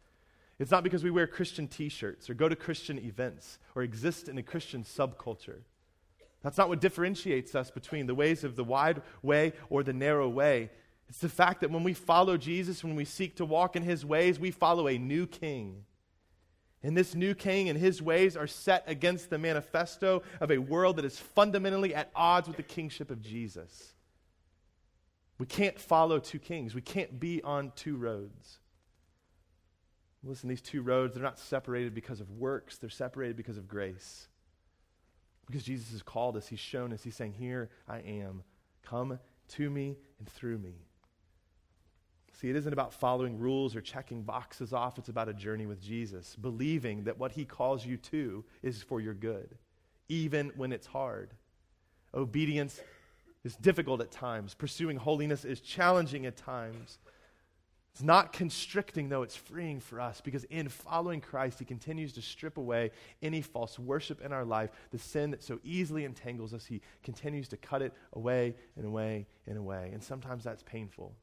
It's 0.59 0.71
not 0.71 0.83
because 0.83 1.05
we 1.05 1.11
wear 1.11 1.25
Christian 1.25 1.69
t 1.69 1.87
shirts 1.87 2.29
or 2.29 2.33
go 2.33 2.49
to 2.49 2.55
Christian 2.55 2.99
events 2.99 3.59
or 3.75 3.83
exist 3.83 4.27
in 4.27 4.37
a 4.37 4.43
Christian 4.43 4.83
subculture. 4.83 5.59
That's 6.43 6.57
not 6.57 6.67
what 6.67 6.81
differentiates 6.81 7.55
us 7.55 7.71
between 7.71 8.07
the 8.07 8.15
ways 8.15 8.43
of 8.43 8.57
the 8.57 8.63
wide 8.65 9.01
way 9.21 9.53
or 9.69 9.83
the 9.83 9.93
narrow 9.93 10.27
way. 10.27 10.69
It's 11.07 11.19
the 11.19 11.29
fact 11.29 11.61
that 11.61 11.71
when 11.71 11.83
we 11.83 11.93
follow 11.93 12.35
Jesus, 12.35 12.83
when 12.83 12.97
we 12.97 13.05
seek 13.05 13.37
to 13.37 13.45
walk 13.45 13.77
in 13.77 13.83
his 13.83 14.05
ways, 14.05 14.37
we 14.37 14.51
follow 14.51 14.89
a 14.89 14.97
new 14.97 15.27
king 15.27 15.85
and 16.85 16.95
this 16.95 17.15
new 17.15 17.33
king 17.33 17.67
and 17.67 17.79
his 17.79 17.99
ways 17.99 18.37
are 18.37 18.45
set 18.45 18.83
against 18.85 19.31
the 19.31 19.39
manifesto 19.39 20.21
of 20.39 20.51
a 20.51 20.59
world 20.59 20.97
that 20.97 21.05
is 21.05 21.17
fundamentally 21.17 21.95
at 21.95 22.11
odds 22.15 22.47
with 22.47 22.57
the 22.57 22.63
kingship 22.63 23.09
of 23.09 23.23
Jesus. 23.23 23.95
We 25.39 25.47
can't 25.47 25.79
follow 25.79 26.19
two 26.19 26.37
kings. 26.37 26.75
We 26.75 26.81
can't 26.81 27.19
be 27.19 27.41
on 27.41 27.71
two 27.75 27.97
roads. 27.97 28.59
Listen, 30.23 30.47
these 30.47 30.61
two 30.61 30.83
roads, 30.83 31.15
they're 31.15 31.23
not 31.23 31.39
separated 31.39 31.95
because 31.95 32.21
of 32.21 32.29
works, 32.29 32.77
they're 32.77 32.89
separated 32.91 33.35
because 33.35 33.57
of 33.57 33.67
grace. 33.67 34.27
Because 35.47 35.63
Jesus 35.63 35.91
has 35.91 36.03
called 36.03 36.37
us, 36.37 36.47
He's 36.47 36.59
shown 36.59 36.93
us, 36.93 37.03
He's 37.03 37.15
saying, 37.15 37.33
Here 37.33 37.69
I 37.87 37.97
am. 37.99 38.43
Come 38.83 39.19
to 39.49 39.69
me 39.71 39.97
and 40.19 40.29
through 40.29 40.59
me. 40.59 40.85
See, 42.39 42.49
it 42.49 42.55
isn't 42.57 42.73
about 42.73 42.93
following 42.93 43.39
rules 43.39 43.75
or 43.75 43.81
checking 43.81 44.21
boxes 44.21 44.73
off. 44.73 44.97
It's 44.97 45.07
about 45.07 45.29
a 45.29 45.33
journey 45.33 45.65
with 45.65 45.81
Jesus, 45.81 46.35
believing 46.35 47.05
that 47.05 47.17
what 47.17 47.31
he 47.31 47.45
calls 47.45 47.85
you 47.85 47.95
to 47.97 48.43
is 48.61 48.83
for 48.83 48.99
your 48.99 49.13
good, 49.13 49.55
even 50.09 50.51
when 50.57 50.73
it's 50.73 50.87
hard. 50.87 51.31
Obedience 52.13 52.81
is 53.45 53.55
difficult 53.55 54.01
at 54.01 54.11
times. 54.11 54.53
Pursuing 54.53 54.97
holiness 54.97 55.45
is 55.45 55.61
challenging 55.61 56.25
at 56.25 56.35
times. 56.35 56.97
It's 57.93 58.03
not 58.03 58.33
constricting, 58.33 59.07
though, 59.07 59.23
it's 59.23 59.37
freeing 59.37 59.79
for 59.79 60.01
us 60.01 60.19
because 60.19 60.43
in 60.45 60.67
following 60.67 61.21
Christ, 61.21 61.59
He 61.59 61.63
continues 61.63 62.11
to 62.13 62.21
strip 62.21 62.57
away 62.57 62.91
any 63.21 63.41
false 63.41 63.79
worship 63.79 64.19
in 64.19 64.33
our 64.33 64.43
life, 64.43 64.71
the 64.91 64.97
sin 64.97 65.31
that 65.31 65.41
so 65.41 65.61
easily 65.63 66.03
entangles 66.03 66.53
us. 66.53 66.65
He 66.65 66.81
continues 67.03 67.47
to 67.47 67.57
cut 67.57 67.81
it 67.81 67.93
away 68.11 68.55
and 68.75 68.85
away 68.85 69.27
and 69.47 69.57
away. 69.57 69.91
And 69.93 70.03
sometimes 70.03 70.43
that's 70.43 70.63
painful, 70.63 71.15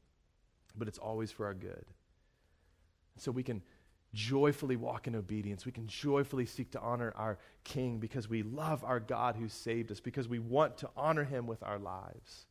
but 0.76 0.88
it's 0.88 0.98
always 0.98 1.30
for 1.30 1.46
our 1.46 1.54
good. 1.54 1.84
So 3.18 3.30
we 3.30 3.42
can 3.42 3.62
joyfully 4.14 4.76
walk 4.76 5.06
in 5.06 5.14
obedience. 5.14 5.64
We 5.64 5.72
can 5.72 5.86
joyfully 5.86 6.46
seek 6.46 6.70
to 6.72 6.80
honor 6.80 7.12
our 7.16 7.38
King 7.64 7.98
because 7.98 8.28
we 8.28 8.42
love 8.42 8.84
our 8.84 9.00
God 9.00 9.36
who 9.36 9.48
saved 9.48 9.90
us, 9.90 10.00
because 10.00 10.28
we 10.28 10.38
want 10.38 10.78
to 10.78 10.90
honor 10.96 11.24
Him 11.24 11.46
with 11.46 11.62
our 11.62 11.78
lives. 11.78 12.46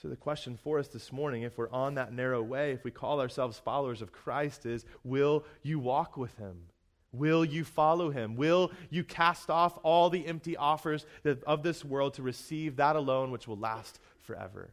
So, 0.00 0.08
the 0.08 0.16
question 0.16 0.56
for 0.56 0.78
us 0.78 0.86
this 0.86 1.12
morning, 1.12 1.42
if 1.42 1.58
we're 1.58 1.70
on 1.70 1.94
that 1.94 2.12
narrow 2.12 2.40
way, 2.40 2.70
if 2.70 2.84
we 2.84 2.92
call 2.92 3.20
ourselves 3.20 3.58
followers 3.58 4.00
of 4.00 4.12
Christ, 4.12 4.64
is 4.64 4.84
will 5.02 5.44
you 5.62 5.80
walk 5.80 6.16
with 6.16 6.36
him? 6.36 6.66
Will 7.10 7.44
you 7.44 7.64
follow 7.64 8.10
him? 8.10 8.36
Will 8.36 8.70
you 8.90 9.02
cast 9.02 9.50
off 9.50 9.76
all 9.82 10.08
the 10.08 10.24
empty 10.26 10.56
offers 10.56 11.04
of 11.46 11.64
this 11.64 11.84
world 11.84 12.14
to 12.14 12.22
receive 12.22 12.76
that 12.76 12.94
alone 12.94 13.32
which 13.32 13.48
will 13.48 13.56
last 13.56 13.98
forever? 14.18 14.70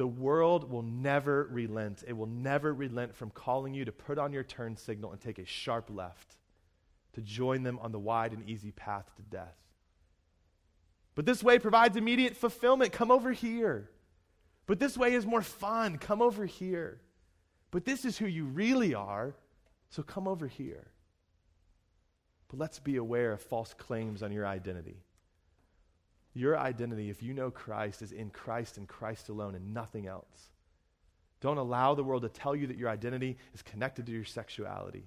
The 0.00 0.06
world 0.06 0.70
will 0.70 0.80
never 0.80 1.46
relent. 1.52 2.04
It 2.08 2.14
will 2.14 2.26
never 2.26 2.72
relent 2.72 3.14
from 3.14 3.28
calling 3.28 3.74
you 3.74 3.84
to 3.84 3.92
put 3.92 4.16
on 4.16 4.32
your 4.32 4.42
turn 4.42 4.74
signal 4.74 5.12
and 5.12 5.20
take 5.20 5.38
a 5.38 5.44
sharp 5.44 5.90
left 5.92 6.36
to 7.12 7.20
join 7.20 7.64
them 7.64 7.78
on 7.82 7.92
the 7.92 7.98
wide 7.98 8.32
and 8.32 8.48
easy 8.48 8.70
path 8.70 9.14
to 9.16 9.22
death. 9.22 9.58
But 11.14 11.26
this 11.26 11.42
way 11.42 11.58
provides 11.58 11.98
immediate 11.98 12.34
fulfillment. 12.34 12.92
Come 12.92 13.10
over 13.10 13.30
here. 13.30 13.90
But 14.64 14.78
this 14.78 14.96
way 14.96 15.12
is 15.12 15.26
more 15.26 15.42
fun. 15.42 15.98
Come 15.98 16.22
over 16.22 16.46
here. 16.46 17.02
But 17.70 17.84
this 17.84 18.06
is 18.06 18.16
who 18.16 18.24
you 18.24 18.46
really 18.46 18.94
are, 18.94 19.34
so 19.90 20.02
come 20.02 20.26
over 20.26 20.46
here. 20.46 20.92
But 22.48 22.58
let's 22.58 22.78
be 22.78 22.96
aware 22.96 23.34
of 23.34 23.42
false 23.42 23.74
claims 23.74 24.22
on 24.22 24.32
your 24.32 24.46
identity. 24.46 25.04
Your 26.34 26.58
identity, 26.58 27.10
if 27.10 27.22
you 27.22 27.34
know 27.34 27.50
Christ, 27.50 28.02
is 28.02 28.12
in 28.12 28.30
Christ 28.30 28.76
and 28.78 28.86
Christ 28.86 29.28
alone 29.28 29.54
and 29.54 29.74
nothing 29.74 30.06
else. 30.06 30.50
Don't 31.40 31.58
allow 31.58 31.94
the 31.94 32.04
world 32.04 32.22
to 32.22 32.28
tell 32.28 32.54
you 32.54 32.66
that 32.66 32.76
your 32.76 32.88
identity 32.88 33.38
is 33.54 33.62
connected 33.62 34.06
to 34.06 34.12
your 34.12 34.24
sexuality. 34.24 35.04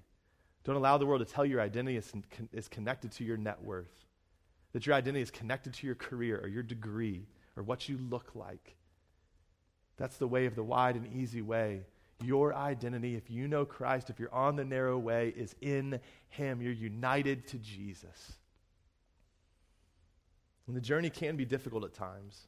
Don't 0.64 0.76
allow 0.76 0.98
the 0.98 1.06
world 1.06 1.26
to 1.26 1.32
tell 1.32 1.46
you 1.46 1.52
your 1.52 1.62
identity 1.62 1.98
is, 1.98 2.12
is 2.52 2.68
connected 2.68 3.12
to 3.14 3.24
your 3.24 3.38
net 3.38 3.62
worth 3.62 4.04
that 4.74 4.88
your 4.88 4.96
identity 4.96 5.22
is 5.22 5.32
connected 5.32 5.74
to 5.74 5.88
your 5.88 5.96
career 5.96 6.40
or 6.44 6.48
your 6.48 6.64
degree 6.64 7.28
or 7.56 7.64
what 7.64 7.88
you 7.88 7.98
look 7.98 8.36
like. 8.36 8.76
That's 9.98 10.18
the 10.18 10.28
way 10.28 10.48
of 10.48 10.56
the 10.56 10.64
wide 10.64 10.96
and 10.96 11.08
easy 11.14 11.42
way. 11.42 11.84
Your 12.24 12.54
identity, 12.54 13.16
if 13.16 13.30
you 13.30 13.48
know 13.48 13.66
Christ, 13.66 14.10
if 14.10 14.20
you're 14.20 14.34
on 14.34 14.56
the 14.56 14.66
narrow 14.66 14.98
way, 14.98 15.34
is 15.36 15.56
in 15.62 16.00
Him. 16.30 16.62
You're 16.62 16.74
united 16.74 17.48
to 17.50 17.58
Jesus. 17.60 18.34
And 20.68 20.76
the 20.76 20.82
journey 20.82 21.10
can 21.10 21.36
be 21.36 21.46
difficult 21.46 21.84
at 21.84 21.94
times. 21.94 22.48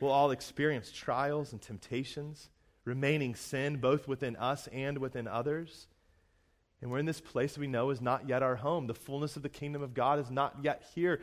We'll 0.00 0.12
all 0.12 0.30
experience 0.30 0.90
trials 0.90 1.52
and 1.52 1.60
temptations, 1.60 2.50
remaining 2.84 3.34
sin 3.34 3.76
both 3.76 4.08
within 4.08 4.36
us 4.36 4.68
and 4.72 4.98
within 4.98 5.28
others. 5.28 5.88
And 6.80 6.90
we're 6.90 6.98
in 6.98 7.06
this 7.06 7.20
place 7.20 7.56
we 7.56 7.68
know 7.68 7.90
is 7.90 8.00
not 8.00 8.28
yet 8.28 8.42
our 8.42 8.56
home. 8.56 8.86
The 8.86 8.94
fullness 8.94 9.36
of 9.36 9.42
the 9.42 9.48
kingdom 9.48 9.82
of 9.82 9.94
God 9.94 10.18
is 10.18 10.30
not 10.30 10.56
yet 10.62 10.84
here 10.94 11.20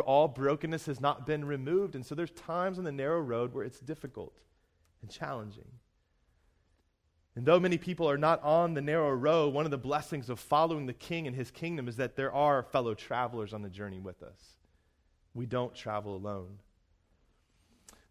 all 0.00 0.28
brokenness 0.28 0.86
has 0.86 1.00
not 1.00 1.26
been 1.26 1.44
removed. 1.44 1.94
And 1.94 2.06
so 2.06 2.14
there's 2.14 2.30
times 2.30 2.78
on 2.78 2.84
the 2.84 2.92
narrow 2.92 3.20
road 3.20 3.52
where 3.52 3.64
it's 3.64 3.80
difficult 3.80 4.38
and 5.02 5.10
challenging. 5.10 5.68
And 7.34 7.44
though 7.44 7.60
many 7.60 7.78
people 7.78 8.08
are 8.08 8.18
not 8.18 8.42
on 8.42 8.74
the 8.74 8.80
narrow 8.80 9.10
road, 9.10 9.52
one 9.52 9.64
of 9.64 9.70
the 9.70 9.78
blessings 9.78 10.30
of 10.30 10.38
following 10.38 10.86
the 10.86 10.92
king 10.92 11.26
and 11.26 11.34
his 11.34 11.50
kingdom 11.50 11.88
is 11.88 11.96
that 11.96 12.16
there 12.16 12.32
are 12.32 12.62
fellow 12.62 12.94
travelers 12.94 13.52
on 13.52 13.62
the 13.62 13.70
journey 13.70 14.00
with 14.00 14.22
us. 14.22 14.56
We 15.34 15.46
don't 15.46 15.74
travel 15.74 16.14
alone. 16.14 16.58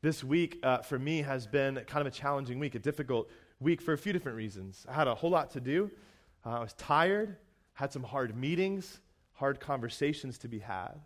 This 0.02 0.24
week, 0.24 0.60
uh, 0.64 0.80
for 0.80 0.98
me, 0.98 1.22
has 1.22 1.46
been 1.46 1.76
kind 1.88 2.06
of 2.06 2.08
a 2.08 2.16
challenging 2.16 2.58
week, 2.58 2.74
a 2.74 2.80
difficult 2.80 3.30
week 3.60 3.82
for 3.82 3.94
a 3.94 3.98
few 3.98 4.12
different 4.12 4.36
reasons. 4.36 4.86
I 4.90 4.94
had 4.94 5.08
a 5.08 5.14
whole 5.14 5.30
lot 5.30 5.52
to 5.52 5.62
do. 5.62 5.92
Uh, 6.44 6.50
I 6.58 6.60
was 6.60 6.74
tired, 6.74 7.38
had 7.74 7.94
some 7.94 8.04
hard 8.04 8.36
meetings, 8.36 9.00
hard 9.34 9.60
conversations 9.60 10.40
to 10.40 10.48
be 10.48 10.60
had. 10.60 11.00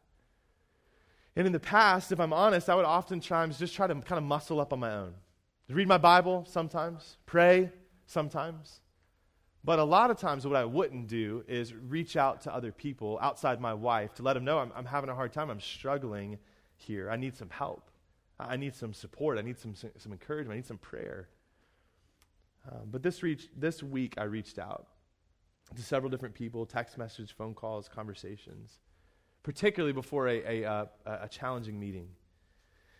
And 1.36 1.46
in 1.46 1.52
the 1.52 1.60
past, 1.60 2.14
if 2.14 2.20
I'm 2.20 2.32
honest, 2.32 2.70
I 2.70 2.76
would 2.76 2.86
oftentimes 2.86 3.60
just 3.60 3.76
try 3.76 3.88
to 3.88 3.96
kind 3.96 4.18
of 4.18 4.24
muscle 4.24 4.62
up 4.62 4.72
on 4.72 4.80
my 4.80 4.94
own. 4.94 5.14
Read 5.68 5.88
my 5.88 5.98
Bible 5.98 6.46
sometimes, 6.48 7.18
pray 7.26 7.72
sometimes. 8.06 8.80
But 9.66 9.80
a 9.80 9.84
lot 9.84 10.12
of 10.12 10.18
times, 10.18 10.46
what 10.46 10.56
I 10.56 10.64
wouldn't 10.64 11.08
do 11.08 11.44
is 11.48 11.74
reach 11.74 12.16
out 12.16 12.42
to 12.42 12.54
other 12.54 12.72
people 12.72 13.18
outside 13.22 13.60
my 13.60 13.74
wife 13.74 14.14
to 14.16 14.24
let 14.24 14.34
them 14.34 14.46
know 14.46 14.60
I'm, 14.60 14.72
I'm 14.76 14.86
having 14.86 15.10
a 15.10 15.16
hard 15.16 15.34
time. 15.34 15.50
I'm 15.50 15.60
struggling 15.60 16.38
here. 16.78 17.10
I 17.10 17.16
need 17.16 17.36
some 17.36 17.50
help. 17.50 17.90
I 18.40 18.58
need 18.58 18.76
some 18.76 18.94
support. 18.94 19.40
I 19.40 19.42
need 19.42 19.58
some, 19.58 19.74
some 19.76 20.12
encouragement. 20.12 20.54
I 20.54 20.58
need 20.58 20.68
some 20.68 20.78
prayer. 20.78 21.30
Uh, 22.70 22.82
but 22.92 23.02
this, 23.02 23.24
reach, 23.24 23.50
this 23.58 23.82
week, 23.82 24.16
I 24.18 24.24
reached 24.24 24.60
out 24.60 24.88
to 25.76 25.82
several 25.82 26.12
different 26.12 26.36
people 26.36 26.66
text 26.66 26.98
messages, 26.98 27.32
phone 27.32 27.56
calls, 27.56 27.90
conversations 27.90 28.80
particularly 29.46 29.94
before 29.94 30.28
a, 30.28 30.64
a, 30.64 30.70
uh, 30.70 30.86
a 31.06 31.30
challenging 31.30 31.80
meeting. 31.80 32.08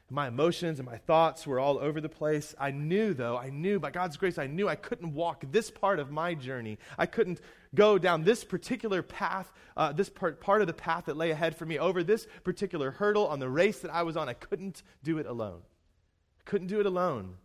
My 0.10 0.28
emotions 0.28 0.78
and 0.78 0.88
my 0.88 0.98
thoughts 0.98 1.48
were 1.48 1.60
all 1.60 1.80
over 1.80 2.00
the 2.00 2.10
place. 2.10 2.54
I 2.60 2.70
knew, 2.70 3.16
though, 3.16 3.38
I 3.38 3.50
knew 3.50 3.80
by 3.80 3.90
God's 3.90 4.18
grace, 4.18 4.38
I 4.38 4.46
knew 4.46 4.70
I 4.70 4.76
couldn't 4.76 5.14
walk 5.14 5.44
this 5.52 5.72
part 5.72 6.00
of 6.00 6.12
my 6.12 6.36
journey. 6.36 6.78
I 6.98 7.08
couldn't 7.08 7.42
go 7.74 7.98
down 7.98 8.24
this 8.24 8.44
particular 8.44 9.02
path, 9.02 9.52
uh, 9.76 9.94
this 9.94 10.10
part, 10.10 10.40
part 10.40 10.62
of 10.62 10.68
the 10.68 10.74
path 10.74 11.06
that 11.06 11.18
lay 11.18 11.32
ahead 11.32 11.58
for 11.58 11.66
me, 11.66 11.80
over 11.80 12.04
this 12.04 12.28
particular 12.44 12.92
hurdle 12.92 13.28
on 13.28 13.40
the 13.40 13.50
race 13.50 13.80
that 13.80 13.92
I 13.92 14.04
was 14.04 14.16
on. 14.16 14.30
I 14.30 14.34
couldn't 14.34 14.84
do 15.04 15.18
it 15.18 15.26
alone. 15.26 15.62
I 16.40 16.44
couldn't 16.50 16.68
do 16.68 16.80
it 16.80 16.86
alone. 16.86 17.38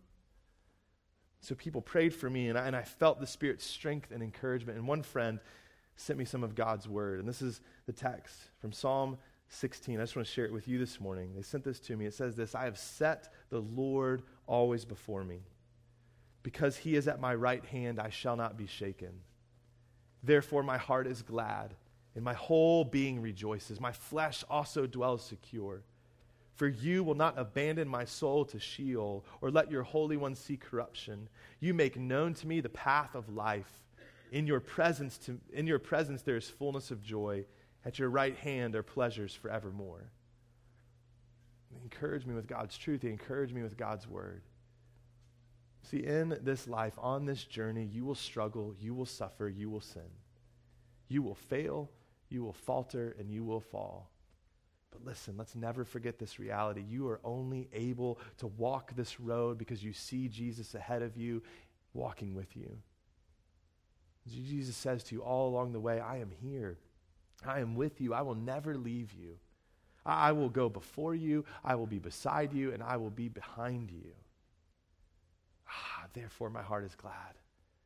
So 1.39 1.55
people 1.55 1.81
prayed 1.81 2.13
for 2.13 2.29
me, 2.29 2.47
and 2.49 2.59
I, 2.59 2.67
and 2.67 2.75
I 2.75 2.83
felt 2.83 3.19
the 3.19 3.25
Spirit's 3.25 3.65
strength 3.65 4.11
and 4.11 4.21
encouragement. 4.21 4.77
And 4.77 4.87
one 4.87 5.01
friend 5.01 5.39
sent 5.95 6.19
me 6.19 6.25
some 6.25 6.43
of 6.43 6.53
God's 6.53 6.87
word. 6.87 7.19
And 7.19 7.27
this 7.27 7.41
is 7.41 7.59
the 7.87 7.93
text 7.93 8.35
from 8.59 8.71
Psalm 8.71 9.17
16. 9.51 9.99
I 9.99 10.03
just 10.03 10.15
want 10.15 10.27
to 10.27 10.33
share 10.33 10.45
it 10.45 10.53
with 10.53 10.67
you 10.67 10.79
this 10.79 10.99
morning. 10.99 11.33
They 11.35 11.41
sent 11.41 11.63
this 11.63 11.79
to 11.81 11.97
me. 11.97 12.05
It 12.05 12.13
says 12.13 12.35
this 12.35 12.55
I 12.55 12.65
have 12.65 12.77
set 12.77 13.33
the 13.49 13.59
Lord 13.59 14.23
always 14.47 14.85
before 14.85 15.23
me. 15.23 15.41
Because 16.43 16.77
he 16.77 16.95
is 16.95 17.07
at 17.07 17.19
my 17.19 17.35
right 17.35 17.63
hand, 17.65 17.99
I 17.99 18.09
shall 18.09 18.35
not 18.35 18.57
be 18.57 18.65
shaken. 18.65 19.11
Therefore, 20.23 20.63
my 20.63 20.77
heart 20.77 21.05
is 21.05 21.21
glad, 21.21 21.75
and 22.15 22.23
my 22.23 22.33
whole 22.33 22.83
being 22.83 23.21
rejoices. 23.21 23.79
My 23.79 23.91
flesh 23.91 24.43
also 24.49 24.87
dwells 24.87 25.23
secure. 25.23 25.83
For 26.55 26.67
you 26.67 27.03
will 27.03 27.15
not 27.15 27.37
abandon 27.37 27.87
my 27.87 28.05
soul 28.05 28.45
to 28.45 28.59
Sheol, 28.59 29.25
or 29.41 29.51
let 29.51 29.71
your 29.71 29.83
Holy 29.83 30.17
One 30.17 30.35
see 30.35 30.57
corruption. 30.57 31.27
You 31.59 31.73
make 31.73 31.97
known 31.97 32.33
to 32.35 32.47
me 32.47 32.59
the 32.59 32.69
path 32.69 33.15
of 33.15 33.33
life. 33.33 33.71
In 34.31 34.47
your 34.47 34.59
presence, 34.59 35.17
to, 35.19 35.39
in 35.51 35.67
your 35.67 35.79
presence 35.79 36.21
there 36.21 36.37
is 36.37 36.49
fullness 36.49 36.89
of 36.89 37.03
joy. 37.03 37.45
At 37.85 37.99
your 37.99 38.09
right 38.09 38.37
hand 38.37 38.75
are 38.75 38.83
pleasures 38.83 39.33
forevermore. 39.33 40.11
Encourage 41.83 42.25
me 42.25 42.33
with 42.33 42.47
God's 42.47 42.77
truth. 42.77 43.03
Encourage 43.03 43.53
me 43.53 43.63
with 43.63 43.77
God's 43.77 44.07
word. 44.07 44.43
See, 45.83 45.97
in 45.97 46.37
this 46.43 46.67
life, 46.67 46.93
on 46.97 47.25
this 47.25 47.43
journey, 47.43 47.89
you 47.91 48.05
will 48.05 48.15
struggle, 48.15 48.75
you 48.79 48.93
will 48.93 49.05
suffer, 49.05 49.49
you 49.49 49.69
will 49.69 49.81
sin. 49.81 50.09
You 51.07 51.23
will 51.23 51.35
fail, 51.35 51.89
you 52.29 52.43
will 52.43 52.53
falter, 52.53 53.15
and 53.19 53.31
you 53.31 53.43
will 53.43 53.59
fall. 53.59 54.11
But 54.91 55.05
listen, 55.05 55.35
let's 55.37 55.55
never 55.55 55.83
forget 55.83 56.19
this 56.19 56.39
reality. 56.39 56.83
You 56.87 57.07
are 57.09 57.19
only 57.23 57.69
able 57.73 58.19
to 58.37 58.47
walk 58.47 58.93
this 58.95 59.19
road 59.19 59.57
because 59.57 59.83
you 59.83 59.93
see 59.93 60.27
Jesus 60.27 60.75
ahead 60.75 61.01
of 61.01 61.17
you, 61.17 61.41
walking 61.93 62.35
with 62.35 62.55
you. 62.55 62.77
Jesus 64.29 64.75
says 64.75 65.03
to 65.05 65.15
you 65.15 65.21
all 65.21 65.49
along 65.49 65.73
the 65.73 65.79
way, 65.79 65.99
I 65.99 66.17
am 66.17 66.31
here. 66.41 66.77
I 67.45 67.59
am 67.59 67.75
with 67.75 68.01
you. 68.01 68.13
I 68.13 68.21
will 68.21 68.35
never 68.35 68.75
leave 68.77 69.13
you. 69.13 69.37
I 70.05 70.31
will 70.31 70.49
go 70.49 70.69
before 70.69 71.15
you. 71.15 71.45
I 71.63 71.75
will 71.75 71.87
be 71.87 71.99
beside 71.99 72.53
you, 72.53 72.73
and 72.73 72.81
I 72.81 72.97
will 72.97 73.09
be 73.09 73.29
behind 73.29 73.91
you. 73.91 74.11
Ah, 75.67 76.05
therefore, 76.13 76.49
my 76.49 76.61
heart 76.61 76.85
is 76.85 76.95
glad. 76.95 77.35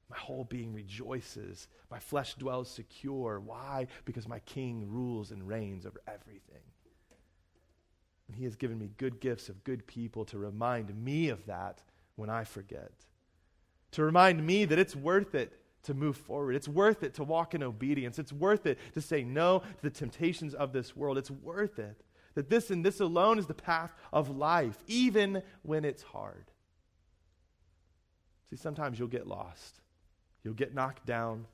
My 0.09 0.17
whole 0.17 0.43
being 0.43 0.73
rejoices. 0.73 1.67
My 1.89 1.99
flesh 1.99 2.35
dwells 2.35 2.69
secure. 2.69 3.39
Why? 3.39 3.87
Because 4.05 4.27
my 4.27 4.39
king 4.39 4.89
rules 4.89 5.31
and 5.31 5.47
reigns 5.47 5.85
over 5.85 6.01
everything. 6.07 6.61
And 8.27 8.35
he 8.35 8.43
has 8.45 8.55
given 8.55 8.79
me 8.79 8.91
good 8.97 9.19
gifts 9.19 9.49
of 9.49 9.63
good 9.63 9.85
people 9.87 10.25
to 10.25 10.37
remind 10.37 10.95
me 10.95 11.29
of 11.29 11.45
that 11.45 11.81
when 12.15 12.29
I 12.29 12.43
forget. 12.43 12.91
To 13.91 14.03
remind 14.03 14.45
me 14.45 14.65
that 14.65 14.79
it's 14.79 14.95
worth 14.95 15.35
it 15.35 15.53
to 15.85 15.93
move 15.93 16.17
forward. 16.17 16.55
It's 16.55 16.67
worth 16.67 17.03
it 17.03 17.15
to 17.15 17.23
walk 17.23 17.53
in 17.53 17.63
obedience. 17.63 18.19
It's 18.19 18.33
worth 18.33 18.65
it 18.65 18.77
to 18.93 19.01
say 19.01 19.23
no 19.23 19.59
to 19.59 19.81
the 19.81 19.89
temptations 19.89 20.53
of 20.53 20.73
this 20.73 20.95
world. 20.95 21.17
It's 21.17 21.31
worth 21.31 21.79
it. 21.79 22.01
that 22.35 22.49
this 22.49 22.69
and 22.69 22.85
this 22.85 22.99
alone 22.99 23.39
is 23.39 23.47
the 23.47 23.53
path 23.53 23.91
of 24.13 24.29
life, 24.29 24.77
even 24.87 25.41
when 25.63 25.85
it's 25.85 26.03
hard. 26.03 26.51
See, 28.49 28.57
sometimes 28.57 28.99
you'll 28.99 29.07
get 29.07 29.25
lost, 29.25 29.81
you'll 30.43 30.53
get 30.53 30.75
knocked 30.75 31.05
down, 31.05 31.47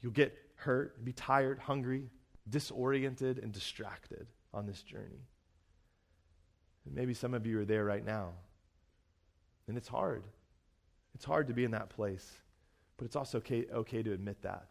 you'll 0.00 0.12
get 0.12 0.36
hurt, 0.56 1.04
be 1.04 1.12
tired, 1.12 1.58
hungry, 1.58 2.10
disoriented, 2.48 3.38
and 3.38 3.52
distracted 3.52 4.26
on 4.52 4.66
this 4.66 4.82
journey. 4.82 5.26
And 6.86 6.94
maybe 6.94 7.14
some 7.14 7.34
of 7.34 7.46
you 7.46 7.60
are 7.60 7.64
there 7.64 7.84
right 7.84 8.04
now. 8.04 8.30
And 9.68 9.76
it's 9.76 9.88
hard. 9.88 10.24
It's 11.14 11.24
hard 11.24 11.48
to 11.48 11.54
be 11.54 11.64
in 11.64 11.70
that 11.72 11.90
place. 11.90 12.28
But 13.02 13.06
it's 13.06 13.16
also 13.16 13.38
okay, 13.38 13.66
okay 13.74 14.00
to 14.00 14.12
admit 14.12 14.42
that. 14.42 14.68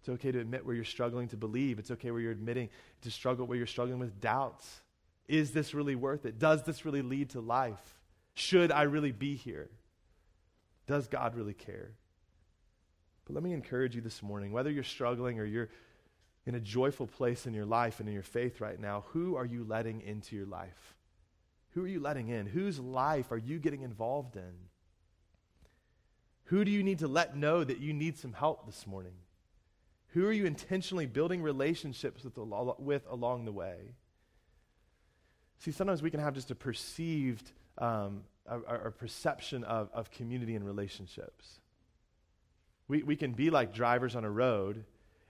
It's 0.00 0.08
okay 0.08 0.32
to 0.32 0.40
admit 0.40 0.64
where 0.64 0.74
you're 0.74 0.82
struggling 0.82 1.28
to 1.28 1.36
believe. 1.36 1.78
It's 1.78 1.90
okay 1.90 2.10
where 2.10 2.22
you're 2.22 2.32
admitting 2.32 2.70
to 3.02 3.10
struggle 3.10 3.46
where 3.46 3.58
you're 3.58 3.66
struggling 3.66 3.98
with 3.98 4.18
doubts. 4.18 4.80
Is 5.28 5.50
this 5.50 5.74
really 5.74 5.94
worth 5.94 6.24
it? 6.24 6.38
Does 6.38 6.62
this 6.62 6.86
really 6.86 7.02
lead 7.02 7.28
to 7.30 7.42
life? 7.42 7.98
Should 8.32 8.72
I 8.72 8.84
really 8.84 9.12
be 9.12 9.36
here? 9.36 9.68
Does 10.86 11.06
God 11.06 11.34
really 11.34 11.52
care? 11.52 11.90
But 13.26 13.34
let 13.34 13.44
me 13.44 13.52
encourage 13.52 13.94
you 13.94 14.00
this 14.00 14.22
morning, 14.22 14.50
whether 14.50 14.70
you're 14.70 14.82
struggling 14.82 15.38
or 15.38 15.44
you're 15.44 15.68
in 16.46 16.54
a 16.54 16.60
joyful 16.60 17.06
place 17.06 17.46
in 17.46 17.52
your 17.52 17.66
life 17.66 18.00
and 18.00 18.08
in 18.08 18.14
your 18.14 18.22
faith 18.22 18.62
right 18.62 18.80
now, 18.80 19.04
who 19.08 19.36
are 19.36 19.44
you 19.44 19.64
letting 19.64 20.00
into 20.00 20.34
your 20.34 20.46
life? 20.46 20.94
Who 21.72 21.84
are 21.84 21.88
you 21.88 22.00
letting 22.00 22.28
in? 22.28 22.46
Whose 22.46 22.80
life 22.80 23.32
are 23.32 23.36
you 23.36 23.58
getting 23.58 23.82
involved 23.82 24.36
in? 24.36 24.54
Who 26.44 26.64
do 26.64 26.70
you 26.70 26.82
need 26.82 26.98
to 27.00 27.08
let 27.08 27.36
know 27.36 27.64
that 27.64 27.80
you 27.80 27.92
need 27.92 28.18
some 28.18 28.32
help 28.32 28.66
this 28.66 28.86
morning? 28.86 29.14
Who 30.08 30.26
are 30.26 30.32
you 30.32 30.46
intentionally 30.46 31.06
building 31.06 31.42
relationships 31.42 32.22
with, 32.22 32.38
with 32.78 33.06
along 33.10 33.46
the 33.46 33.52
way? 33.52 33.94
See, 35.58 35.72
sometimes 35.72 36.02
we 36.02 36.10
can 36.10 36.20
have 36.20 36.34
just 36.34 36.50
a 36.50 36.54
perceived 36.54 37.50
um, 37.78 38.22
a, 38.46 38.58
a, 38.58 38.90
perception 38.90 39.64
of, 39.64 39.90
of 39.92 40.10
community 40.10 40.54
and 40.54 40.64
relationships. 40.64 41.60
We, 42.88 43.02
we 43.02 43.16
can 43.16 43.32
be 43.32 43.50
like 43.50 43.72
drivers 43.72 44.14
on 44.14 44.24
a 44.24 44.30
road 44.30 44.84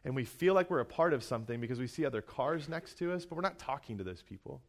and 0.04 0.14
we 0.14 0.24
feel 0.24 0.52
like 0.52 0.70
we're 0.70 0.80
a 0.80 0.84
part 0.84 1.14
of 1.14 1.22
something 1.22 1.60
because 1.60 1.78
we 1.78 1.86
see 1.86 2.04
other 2.04 2.20
cars 2.20 2.68
next 2.68 2.98
to 2.98 3.12
us, 3.12 3.24
but 3.24 3.36
we're 3.36 3.42
not 3.42 3.58
talking 3.58 3.96
to 3.98 4.04
those 4.04 4.22
people. 4.22 4.60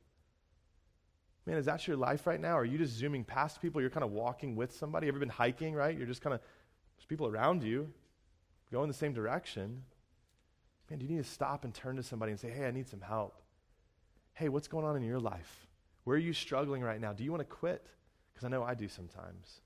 Man, 1.45 1.57
is 1.57 1.65
that 1.65 1.87
your 1.87 1.97
life 1.97 2.25
right 2.25 2.39
now? 2.39 2.57
Are 2.57 2.65
you 2.65 2.77
just 2.77 2.93
zooming 2.93 3.23
past 3.23 3.61
people? 3.61 3.79
You're 3.79 3.91
kind 3.91 4.03
of 4.03 4.11
walking 4.11 4.55
with 4.55 4.75
somebody. 4.75 5.07
Ever 5.07 5.19
been 5.19 5.29
hiking, 5.29 5.75
right? 5.75 5.95
You're 5.95 6.07
just 6.07 6.21
kind 6.21 6.33
of, 6.33 6.41
there's 6.97 7.05
people 7.05 7.27
around 7.27 7.63
you 7.63 7.91
going 8.71 8.87
the 8.87 8.93
same 8.93 9.13
direction. 9.13 9.83
Man, 10.89 10.99
do 10.99 11.05
you 11.05 11.11
need 11.15 11.23
to 11.23 11.29
stop 11.29 11.63
and 11.63 11.73
turn 11.73 11.95
to 11.95 12.03
somebody 12.03 12.31
and 12.31 12.39
say, 12.39 12.49
hey, 12.49 12.65
I 12.65 12.71
need 12.71 12.87
some 12.87 13.01
help? 13.01 13.41
Hey, 14.33 14.49
what's 14.49 14.67
going 14.67 14.85
on 14.85 14.95
in 14.95 15.03
your 15.03 15.19
life? 15.19 15.67
Where 16.03 16.17
are 16.17 16.19
you 16.19 16.33
struggling 16.33 16.81
right 16.81 16.99
now? 16.99 17.13
Do 17.13 17.23
you 17.23 17.31
want 17.31 17.41
to 17.41 17.55
quit? 17.55 17.85
Because 18.33 18.45
I 18.45 18.49
know 18.49 18.63
I 18.63 18.73
do 18.73 18.87
sometimes. 18.87 19.61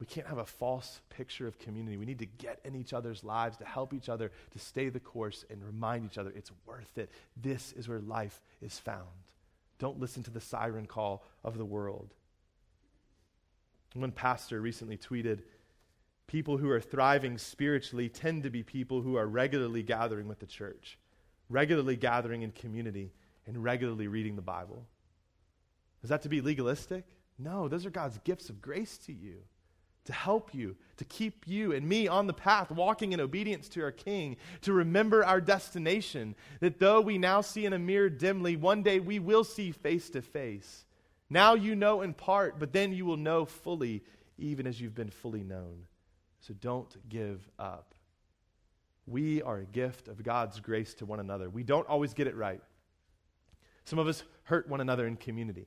We 0.00 0.06
can't 0.06 0.26
have 0.28 0.38
a 0.38 0.46
false 0.46 1.00
picture 1.10 1.46
of 1.46 1.58
community. 1.58 1.96
We 1.96 2.06
need 2.06 2.20
to 2.20 2.26
get 2.26 2.60
in 2.64 2.76
each 2.76 2.92
other's 2.92 3.24
lives 3.24 3.56
to 3.58 3.64
help 3.64 3.92
each 3.92 4.08
other 4.08 4.30
to 4.52 4.58
stay 4.58 4.88
the 4.88 5.00
course 5.00 5.44
and 5.50 5.64
remind 5.64 6.04
each 6.04 6.18
other 6.18 6.32
it's 6.34 6.52
worth 6.64 6.96
it. 6.96 7.10
This 7.36 7.72
is 7.72 7.88
where 7.88 7.98
life 7.98 8.40
is 8.62 8.78
found. 8.78 9.06
Don't 9.78 10.00
listen 10.00 10.22
to 10.24 10.30
the 10.30 10.40
siren 10.40 10.86
call 10.86 11.24
of 11.44 11.56
the 11.56 11.64
world. 11.64 12.14
One 13.94 14.12
pastor 14.12 14.60
recently 14.60 14.96
tweeted 14.96 15.42
People 16.26 16.58
who 16.58 16.68
are 16.68 16.80
thriving 16.80 17.38
spiritually 17.38 18.10
tend 18.10 18.42
to 18.42 18.50
be 18.50 18.62
people 18.62 19.00
who 19.00 19.16
are 19.16 19.26
regularly 19.26 19.82
gathering 19.82 20.28
with 20.28 20.40
the 20.40 20.46
church, 20.46 20.98
regularly 21.48 21.96
gathering 21.96 22.42
in 22.42 22.50
community, 22.50 23.12
and 23.46 23.64
regularly 23.64 24.08
reading 24.08 24.36
the 24.36 24.42
Bible. 24.42 24.84
Is 26.02 26.10
that 26.10 26.20
to 26.22 26.28
be 26.28 26.42
legalistic? 26.42 27.06
No, 27.38 27.66
those 27.66 27.86
are 27.86 27.90
God's 27.90 28.18
gifts 28.24 28.50
of 28.50 28.60
grace 28.60 28.98
to 28.98 29.12
you 29.12 29.38
to 30.08 30.12
help 30.14 30.54
you, 30.54 30.74
to 30.96 31.04
keep 31.04 31.46
you 31.46 31.72
and 31.72 31.86
me 31.86 32.08
on 32.08 32.26
the 32.26 32.32
path, 32.32 32.70
walking 32.70 33.12
in 33.12 33.20
obedience 33.20 33.68
to 33.68 33.82
our 33.82 33.92
King, 33.92 34.38
to 34.62 34.72
remember 34.72 35.22
our 35.22 35.38
destination, 35.38 36.34
that 36.60 36.78
though 36.78 37.02
we 37.02 37.18
now 37.18 37.42
see 37.42 37.66
in 37.66 37.74
a 37.74 37.78
mirror 37.78 38.08
dimly, 38.08 38.56
one 38.56 38.82
day 38.82 39.00
we 39.00 39.18
will 39.18 39.44
see 39.44 39.70
face 39.70 40.08
to 40.08 40.22
face. 40.22 40.86
Now 41.28 41.52
you 41.52 41.76
know 41.76 42.00
in 42.00 42.14
part, 42.14 42.58
but 42.58 42.72
then 42.72 42.94
you 42.94 43.04
will 43.04 43.18
know 43.18 43.44
fully, 43.44 44.02
even 44.38 44.66
as 44.66 44.80
you've 44.80 44.94
been 44.94 45.10
fully 45.10 45.44
known. 45.44 45.82
So 46.40 46.54
don't 46.54 46.96
give 47.10 47.46
up. 47.58 47.94
We 49.06 49.42
are 49.42 49.58
a 49.58 49.66
gift 49.66 50.08
of 50.08 50.22
God's 50.22 50.58
grace 50.58 50.94
to 50.94 51.04
one 51.04 51.20
another. 51.20 51.50
We 51.50 51.64
don't 51.64 51.86
always 51.86 52.14
get 52.14 52.26
it 52.26 52.34
right. 52.34 52.62
Some 53.84 53.98
of 53.98 54.08
us 54.08 54.22
hurt 54.44 54.70
one 54.70 54.80
another 54.80 55.06
in 55.06 55.16
community. 55.16 55.66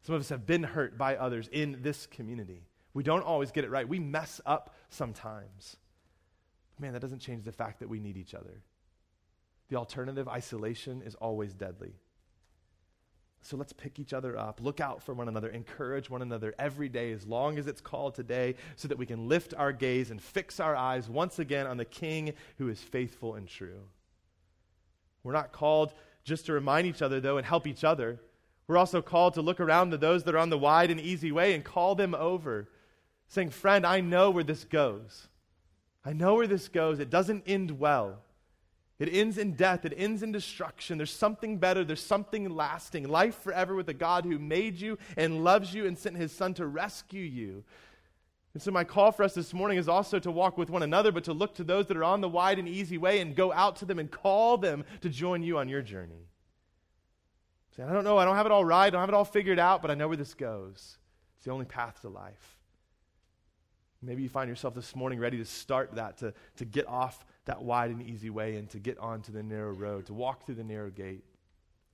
Some 0.00 0.14
of 0.14 0.22
us 0.22 0.30
have 0.30 0.46
been 0.46 0.62
hurt 0.62 0.96
by 0.96 1.16
others 1.16 1.50
in 1.52 1.80
this 1.82 2.06
community. 2.06 2.62
We 2.96 3.02
don't 3.02 3.26
always 3.26 3.50
get 3.50 3.64
it 3.64 3.70
right. 3.70 3.86
We 3.86 3.98
mess 3.98 4.40
up 4.46 4.74
sometimes. 4.88 5.76
Man, 6.78 6.94
that 6.94 7.02
doesn't 7.02 7.18
change 7.18 7.44
the 7.44 7.52
fact 7.52 7.80
that 7.80 7.90
we 7.90 8.00
need 8.00 8.16
each 8.16 8.32
other. 8.32 8.62
The 9.68 9.76
alternative, 9.76 10.26
isolation, 10.26 11.02
is 11.02 11.14
always 11.14 11.52
deadly. 11.52 11.92
So 13.42 13.58
let's 13.58 13.74
pick 13.74 13.98
each 13.98 14.14
other 14.14 14.38
up, 14.38 14.62
look 14.62 14.80
out 14.80 15.02
for 15.02 15.12
one 15.12 15.28
another, 15.28 15.50
encourage 15.50 16.08
one 16.08 16.22
another 16.22 16.54
every 16.58 16.88
day 16.88 17.12
as 17.12 17.26
long 17.26 17.58
as 17.58 17.66
it's 17.66 17.82
called 17.82 18.14
today, 18.14 18.54
so 18.76 18.88
that 18.88 18.96
we 18.96 19.04
can 19.04 19.28
lift 19.28 19.52
our 19.52 19.72
gaze 19.72 20.10
and 20.10 20.18
fix 20.18 20.58
our 20.58 20.74
eyes 20.74 21.06
once 21.06 21.38
again 21.38 21.66
on 21.66 21.76
the 21.76 21.84
King 21.84 22.32
who 22.56 22.70
is 22.70 22.80
faithful 22.80 23.34
and 23.34 23.46
true. 23.46 23.82
We're 25.22 25.34
not 25.34 25.52
called 25.52 25.92
just 26.24 26.46
to 26.46 26.54
remind 26.54 26.86
each 26.86 27.02
other, 27.02 27.20
though, 27.20 27.36
and 27.36 27.46
help 27.46 27.66
each 27.66 27.84
other. 27.84 28.22
We're 28.66 28.78
also 28.78 29.02
called 29.02 29.34
to 29.34 29.42
look 29.42 29.60
around 29.60 29.90
to 29.90 29.98
those 29.98 30.24
that 30.24 30.34
are 30.34 30.38
on 30.38 30.48
the 30.48 30.56
wide 30.56 30.90
and 30.90 30.98
easy 30.98 31.30
way 31.30 31.52
and 31.52 31.62
call 31.62 31.94
them 31.94 32.14
over 32.14 32.70
saying, 33.28 33.50
Friend, 33.50 33.86
I 33.86 34.00
know 34.00 34.30
where 34.30 34.44
this 34.44 34.64
goes. 34.64 35.28
I 36.04 36.12
know 36.12 36.34
where 36.34 36.46
this 36.46 36.68
goes. 36.68 37.00
It 37.00 37.10
doesn't 37.10 37.44
end 37.46 37.78
well. 37.78 38.18
It 38.98 39.12
ends 39.12 39.36
in 39.36 39.52
death. 39.52 39.84
It 39.84 39.92
ends 39.96 40.22
in 40.22 40.32
destruction. 40.32 40.96
There's 40.96 41.10
something 41.10 41.58
better. 41.58 41.84
There's 41.84 42.02
something 42.02 42.48
lasting. 42.48 43.08
Life 43.08 43.42
forever 43.42 43.74
with 43.74 43.88
a 43.88 43.94
God 43.94 44.24
who 44.24 44.38
made 44.38 44.80
you 44.80 44.98
and 45.16 45.44
loves 45.44 45.74
you 45.74 45.86
and 45.86 45.98
sent 45.98 46.16
his 46.16 46.32
son 46.32 46.54
to 46.54 46.66
rescue 46.66 47.22
you. 47.22 47.64
And 48.54 48.62
so, 48.62 48.70
my 48.70 48.84
call 48.84 49.12
for 49.12 49.22
us 49.22 49.34
this 49.34 49.52
morning 49.52 49.76
is 49.76 49.86
also 49.86 50.18
to 50.18 50.30
walk 50.30 50.56
with 50.56 50.70
one 50.70 50.82
another, 50.82 51.12
but 51.12 51.24
to 51.24 51.34
look 51.34 51.56
to 51.56 51.64
those 51.64 51.88
that 51.88 51.96
are 51.98 52.04
on 52.04 52.22
the 52.22 52.28
wide 52.28 52.58
and 52.58 52.66
easy 52.66 52.96
way 52.96 53.20
and 53.20 53.36
go 53.36 53.52
out 53.52 53.76
to 53.76 53.84
them 53.84 53.98
and 53.98 54.10
call 54.10 54.56
them 54.56 54.82
to 55.02 55.10
join 55.10 55.42
you 55.42 55.58
on 55.58 55.68
your 55.68 55.82
journey. 55.82 56.30
Say, 57.76 57.82
I 57.82 57.92
don't 57.92 58.04
know. 58.04 58.16
I 58.16 58.24
don't 58.24 58.36
have 58.36 58.46
it 58.46 58.52
all 58.52 58.64
right. 58.64 58.86
I 58.86 58.90
don't 58.90 59.00
have 59.00 59.10
it 59.10 59.14
all 59.14 59.26
figured 59.26 59.58
out, 59.58 59.82
but 59.82 59.90
I 59.90 59.94
know 59.94 60.08
where 60.08 60.16
this 60.16 60.32
goes. 60.32 60.96
It's 61.36 61.44
the 61.44 61.50
only 61.50 61.66
path 61.66 62.00
to 62.00 62.08
life. 62.08 62.55
Maybe 64.02 64.22
you 64.22 64.28
find 64.28 64.48
yourself 64.48 64.74
this 64.74 64.94
morning 64.94 65.18
ready 65.18 65.38
to 65.38 65.44
start 65.44 65.94
that, 65.94 66.18
to, 66.18 66.34
to 66.56 66.64
get 66.64 66.86
off 66.86 67.24
that 67.46 67.62
wide 67.62 67.90
and 67.90 68.02
easy 68.02 68.30
way 68.30 68.56
and 68.56 68.68
to 68.70 68.78
get 68.78 68.98
onto 68.98 69.32
the 69.32 69.42
narrow 69.42 69.72
road, 69.72 70.06
to 70.06 70.14
walk 70.14 70.44
through 70.44 70.56
the 70.56 70.64
narrow 70.64 70.90
gate. 70.90 71.24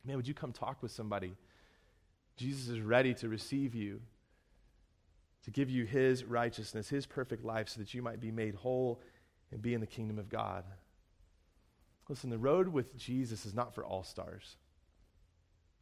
Man, 0.04 0.16
would 0.16 0.26
you 0.26 0.34
come 0.34 0.52
talk 0.52 0.82
with 0.82 0.90
somebody? 0.90 1.36
Jesus 2.36 2.68
is 2.68 2.80
ready 2.80 3.14
to 3.14 3.28
receive 3.28 3.74
you, 3.74 4.00
to 5.44 5.50
give 5.50 5.70
you 5.70 5.84
his 5.84 6.24
righteousness, 6.24 6.88
his 6.88 7.06
perfect 7.06 7.44
life, 7.44 7.68
so 7.68 7.80
that 7.80 7.94
you 7.94 8.02
might 8.02 8.20
be 8.20 8.30
made 8.30 8.54
whole 8.54 9.00
and 9.50 9.62
be 9.62 9.74
in 9.74 9.80
the 9.80 9.86
kingdom 9.86 10.18
of 10.18 10.28
God. 10.28 10.64
Listen, 12.08 12.30
the 12.30 12.38
road 12.38 12.68
with 12.68 12.96
Jesus 12.96 13.46
is 13.46 13.54
not 13.54 13.74
for 13.74 13.84
all 13.84 14.02
stars. 14.02 14.56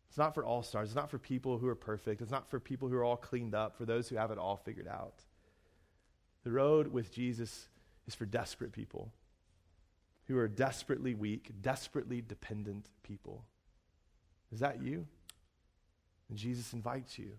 It's 0.08 0.18
not 0.18 0.34
for 0.34 0.44
all 0.44 0.62
stars. 0.62 0.88
It's 0.88 0.96
not 0.96 1.10
for 1.10 1.18
people 1.18 1.58
who 1.58 1.68
are 1.68 1.76
perfect. 1.76 2.20
It's 2.20 2.32
not 2.32 2.50
for 2.50 2.60
people 2.60 2.88
who 2.88 2.96
are 2.96 3.04
all 3.04 3.16
cleaned 3.16 3.54
up, 3.54 3.76
for 3.76 3.84
those 3.84 4.08
who 4.08 4.16
have 4.16 4.30
it 4.30 4.38
all 4.38 4.56
figured 4.56 4.88
out. 4.88 5.22
The 6.44 6.52
road 6.52 6.88
with 6.88 7.12
Jesus 7.12 7.68
is 8.06 8.14
for 8.14 8.24
desperate 8.24 8.72
people 8.72 9.12
who 10.24 10.38
are 10.38 10.48
desperately 10.48 11.14
weak, 11.14 11.50
desperately 11.60 12.20
dependent 12.20 12.86
people. 13.02 13.44
Is 14.52 14.60
that 14.60 14.82
you? 14.82 15.06
And 16.28 16.38
Jesus 16.38 16.72
invites 16.72 17.18
you. 17.18 17.32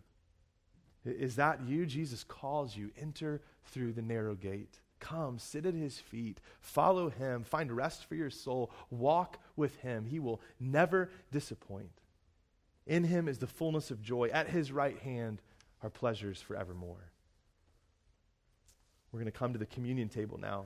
Is 1.06 1.38
that 1.38 1.62
you? 1.66 1.86
Jesus 1.86 2.24
calls 2.24 2.76
you. 2.76 2.92
Enter 3.00 3.42
through 3.66 3.94
the 3.94 4.02
narrow 4.02 4.36
gate. 4.36 4.80
Come, 5.00 5.40
sit 5.40 5.66
at 5.66 5.74
his 5.74 5.98
feet, 5.98 6.40
follow 6.60 7.10
him, 7.10 7.44
find 7.44 7.72
rest 7.72 8.06
for 8.06 8.14
your 8.14 8.30
soul, 8.30 8.72
walk 8.92 9.40
with 9.56 9.78
him. 9.78 10.06
He 10.06 10.20
will 10.20 10.42
never 10.60 11.10
disappoint. 11.32 12.02
In 12.86 13.06
him 13.06 13.28
is 13.28 13.40
the 13.40 13.48
fullness 13.48 13.90
of 13.90 14.02
joy. 14.02 14.30
At 14.30 14.50
his 14.50 14.72
right 14.72 15.00
hand 15.00 15.42
are 15.82 15.90
pleasures 15.90 16.42
forevermore. 16.42 17.11
We're 19.12 19.20
going 19.20 19.32
to 19.32 19.38
come 19.38 19.54
to 19.54 19.60
the 19.60 19.66
communion 19.66 20.10
table 20.10 20.38
now. 20.38 20.66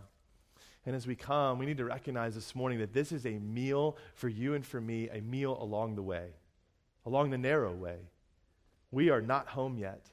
And 0.86 0.96
as 0.96 1.08
we 1.08 1.16
come, 1.16 1.58
we 1.58 1.66
need 1.66 1.78
to 1.78 1.86
recognize 1.86 2.36
this 2.36 2.54
morning 2.54 2.80
that 2.80 2.94
this 2.94 3.12
is 3.12 3.26
a 3.26 3.40
meal 3.40 3.98
for 4.14 4.30
you 4.30 4.54
and 4.54 4.64
for 4.66 4.80
me, 4.80 5.10
a 5.10 5.20
meal 5.22 5.58
along 5.60 5.96
the 5.96 6.04
way, 6.04 6.28
along 7.06 7.32
the 7.32 7.38
narrow 7.40 7.74
way. 7.74 7.98
We 8.92 9.10
are 9.10 9.22
not 9.22 9.48
home 9.48 9.78
yet. 9.78 10.10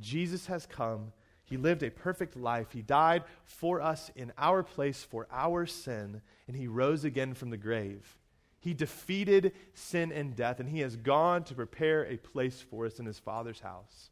Jesus 0.00 0.46
has 0.46 0.66
come. 0.66 1.12
He 1.44 1.56
lived 1.56 1.82
a 1.82 1.90
perfect 1.90 2.36
life. 2.36 2.72
He 2.72 2.82
died 2.82 3.24
for 3.44 3.80
us 3.80 4.10
in 4.14 4.32
our 4.36 4.62
place 4.62 5.02
for 5.02 5.26
our 5.32 5.66
sin, 5.66 6.20
and 6.46 6.56
he 6.56 6.68
rose 6.68 7.04
again 7.04 7.34
from 7.34 7.50
the 7.50 7.56
grave. 7.56 8.18
He 8.60 8.74
defeated 8.74 9.52
sin 9.72 10.12
and 10.12 10.36
death, 10.36 10.60
and 10.60 10.68
he 10.68 10.80
has 10.80 10.94
gone 10.94 11.44
to 11.44 11.54
prepare 11.54 12.04
a 12.04 12.18
place 12.18 12.60
for 12.60 12.84
us 12.84 13.00
in 13.00 13.06
his 13.06 13.18
Father's 13.18 13.60
house. 13.60 14.10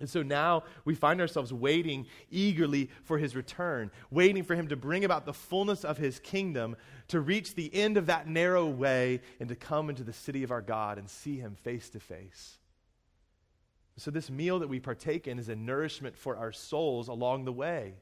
And 0.00 0.08
so 0.08 0.22
now 0.22 0.62
we 0.84 0.94
find 0.94 1.20
ourselves 1.20 1.52
waiting 1.52 2.06
eagerly 2.30 2.90
for 3.02 3.18
his 3.18 3.34
return, 3.34 3.90
waiting 4.10 4.44
for 4.44 4.54
him 4.54 4.68
to 4.68 4.76
bring 4.76 5.04
about 5.04 5.26
the 5.26 5.32
fullness 5.32 5.84
of 5.84 5.98
his 5.98 6.20
kingdom, 6.20 6.76
to 7.08 7.20
reach 7.20 7.54
the 7.54 7.74
end 7.74 7.96
of 7.96 8.06
that 8.06 8.28
narrow 8.28 8.66
way, 8.66 9.20
and 9.40 9.48
to 9.48 9.56
come 9.56 9.90
into 9.90 10.04
the 10.04 10.12
city 10.12 10.44
of 10.44 10.52
our 10.52 10.62
God 10.62 10.98
and 10.98 11.10
see 11.10 11.38
him 11.38 11.56
face 11.56 11.88
to 11.90 12.00
face. 12.00 12.58
So, 13.96 14.12
this 14.12 14.30
meal 14.30 14.60
that 14.60 14.68
we 14.68 14.78
partake 14.78 15.26
in 15.26 15.40
is 15.40 15.48
a 15.48 15.56
nourishment 15.56 16.16
for 16.16 16.36
our 16.36 16.52
souls 16.52 17.08
along 17.08 17.44
the 17.44 17.52
way. 17.52 17.94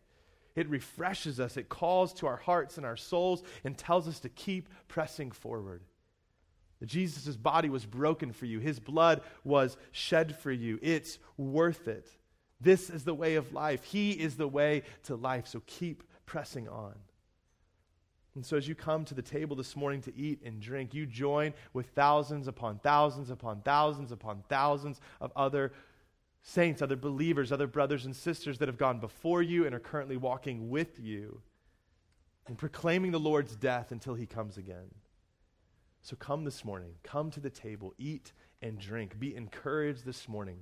It 0.55 0.69
refreshes 0.69 1.41
us, 1.41 1.57
it 1.57 1.71
calls 1.71 2.13
to 2.15 2.27
our 2.27 2.37
hearts 2.37 2.77
and 2.77 2.85
our 2.85 2.97
souls, 2.97 3.43
and 3.65 3.77
tells 3.77 4.07
us 4.07 4.21
to 4.21 4.29
keep 4.29 4.69
pressing 4.89 5.31
forward. 5.31 5.83
That 6.81 6.87
Jesus' 6.87 7.37
body 7.37 7.69
was 7.69 7.87
broken 7.87 8.33
for 8.33 8.47
you, 8.47 8.59
his 8.59 8.79
blood 8.79 9.23
was 9.45 9.77
shed 9.93 10.37
for 10.37 10.53
you. 10.53 10.79
It's 10.83 11.19
worth 11.37 11.89
it. 11.89 12.09
This 12.61 12.91
is 12.91 13.05
the 13.05 13.15
way 13.15 13.35
of 13.35 13.53
life. 13.53 13.85
He 13.85 14.13
is 14.13 14.37
the 14.37 14.49
way 14.49 14.83
to 15.05 15.17
life. 15.17 15.47
So 15.47 15.63
keep 15.67 16.03
pressing 16.25 16.69
on. 16.69 16.95
And 18.35 18.45
so, 18.45 18.59
as 18.59 18.69
you 18.69 18.75
come 18.75 19.07
to 19.07 19.15
the 19.15 19.23
table 19.23 19.57
this 19.57 19.75
morning 19.75 20.03
to 20.03 20.15
eat 20.15 20.43
and 20.45 20.61
drink, 20.61 20.93
you 20.93 21.07
join 21.07 21.55
with 21.73 21.87
thousands 21.95 22.49
upon 22.49 22.79
thousands 22.81 23.31
upon 23.31 23.63
thousands 23.63 24.13
upon 24.13 24.45
thousands 24.51 25.01
of 25.23 25.33
other 25.35 25.73
saints, 26.43 26.83
other 26.83 26.97
believers, 26.97 27.51
other 27.51 27.67
brothers 27.67 28.05
and 28.05 28.15
sisters 28.15 28.59
that 28.59 28.69
have 28.69 28.77
gone 28.77 29.01
before 29.01 29.43
you 29.43 29.65
and 29.65 29.75
are 29.75 29.81
currently 29.81 30.19
walking 30.19 30.69
with 30.69 31.01
you 31.01 31.41
and 32.47 32.59
proclaiming 32.59 33.11
the 33.11 33.19
Lord's 33.19 33.57
death 33.57 33.91
until 33.91 34.15
he 34.15 34.27
comes 34.27 34.59
again. 34.59 34.91
So 36.07 36.15
come 36.15 36.45
this 36.45 36.65
morning, 36.65 36.93
come 37.03 37.33
to 37.33 37.41
the 37.41 37.51
table, 37.51 37.93
eat 37.99 38.33
and 38.63 38.79
drink. 38.79 39.19
Be 39.19 39.35
encouraged 39.35 40.05
this 40.05 40.29
morning 40.29 40.59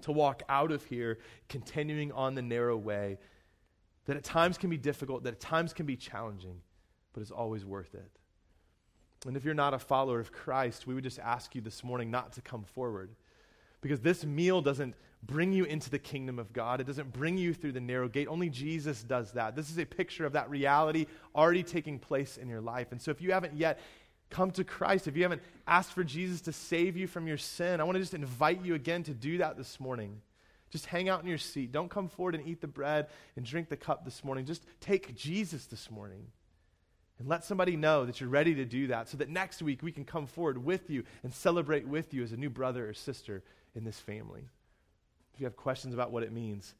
to 0.00 0.10
walk 0.10 0.42
out 0.48 0.72
of 0.72 0.84
here 0.84 1.20
continuing 1.48 2.10
on 2.10 2.34
the 2.34 2.42
narrow 2.42 2.76
way 2.76 3.18
that 4.06 4.16
at 4.16 4.24
times 4.24 4.58
can 4.58 4.70
be 4.70 4.76
difficult, 4.76 5.22
that 5.22 5.34
at 5.34 5.40
times 5.40 5.72
can 5.72 5.86
be 5.86 5.94
challenging, 5.94 6.62
but 7.12 7.22
is 7.22 7.30
always 7.30 7.64
worth 7.64 7.94
it. 7.94 8.10
And 9.24 9.36
if 9.36 9.44
you're 9.44 9.54
not 9.54 9.72
a 9.72 9.78
follower 9.78 10.18
of 10.18 10.32
Christ, 10.32 10.84
we 10.84 10.94
would 10.94 11.04
just 11.04 11.20
ask 11.20 11.54
you 11.54 11.60
this 11.60 11.84
morning 11.84 12.10
not 12.10 12.32
to 12.32 12.40
come 12.40 12.64
forward. 12.64 13.10
Because 13.82 14.00
this 14.00 14.24
meal 14.24 14.62
doesn't 14.62 14.96
bring 15.22 15.52
you 15.52 15.62
into 15.64 15.90
the 15.90 15.98
kingdom 15.98 16.40
of 16.40 16.52
God. 16.52 16.80
It 16.80 16.86
doesn't 16.88 17.12
bring 17.12 17.38
you 17.38 17.54
through 17.54 17.72
the 17.72 17.80
narrow 17.80 18.08
gate. 18.08 18.26
Only 18.26 18.48
Jesus 18.48 19.04
does 19.04 19.32
that. 19.32 19.54
This 19.54 19.70
is 19.70 19.78
a 19.78 19.84
picture 19.84 20.26
of 20.26 20.32
that 20.32 20.50
reality 20.50 21.06
already 21.36 21.62
taking 21.62 22.00
place 22.00 22.36
in 22.36 22.48
your 22.48 22.60
life. 22.60 22.90
And 22.90 23.00
so 23.00 23.12
if 23.12 23.20
you 23.20 23.30
haven't 23.30 23.56
yet 23.56 23.78
come 24.32 24.50
to 24.52 24.64
Christ, 24.64 25.06
if 25.06 25.16
you 25.16 25.22
haven't 25.22 25.42
asked 25.66 25.92
for 25.92 26.02
Jesus 26.02 26.40
to 26.42 26.52
save 26.52 26.96
you 26.96 27.06
from 27.06 27.28
your 27.28 27.36
sin, 27.38 27.80
I 27.80 27.84
want 27.84 27.94
to 27.96 28.00
just 28.00 28.14
invite 28.14 28.64
you 28.64 28.74
again 28.74 29.04
to 29.04 29.14
do 29.14 29.38
that 29.38 29.56
this 29.56 29.78
morning. 29.78 30.20
Just 30.70 30.86
hang 30.86 31.08
out 31.08 31.22
in 31.22 31.28
your 31.28 31.38
seat. 31.38 31.70
Don't 31.70 31.90
come 31.90 32.08
forward 32.08 32.34
and 32.34 32.48
eat 32.48 32.60
the 32.60 32.66
bread 32.66 33.08
and 33.36 33.44
drink 33.44 33.68
the 33.68 33.76
cup 33.76 34.04
this 34.04 34.24
morning. 34.24 34.46
Just 34.46 34.64
take 34.80 35.14
Jesus 35.14 35.66
this 35.66 35.90
morning. 35.90 36.26
And 37.18 37.28
let 37.28 37.44
somebody 37.44 37.76
know 37.76 38.04
that 38.06 38.20
you're 38.20 38.30
ready 38.30 38.54
to 38.54 38.64
do 38.64 38.88
that 38.88 39.08
so 39.08 39.16
that 39.18 39.28
next 39.28 39.62
week 39.62 39.82
we 39.82 39.92
can 39.92 40.04
come 40.04 40.26
forward 40.26 40.64
with 40.64 40.90
you 40.90 41.04
and 41.22 41.32
celebrate 41.32 41.86
with 41.86 42.12
you 42.12 42.24
as 42.24 42.32
a 42.32 42.36
new 42.36 42.50
brother 42.50 42.88
or 42.88 42.94
sister 42.94 43.44
in 43.76 43.84
this 43.84 44.00
family. 44.00 44.48
If 45.32 45.40
you 45.40 45.46
have 45.46 45.56
questions 45.56 45.94
about 45.94 46.10
what 46.10 46.24
it 46.24 46.32
means 46.32 46.74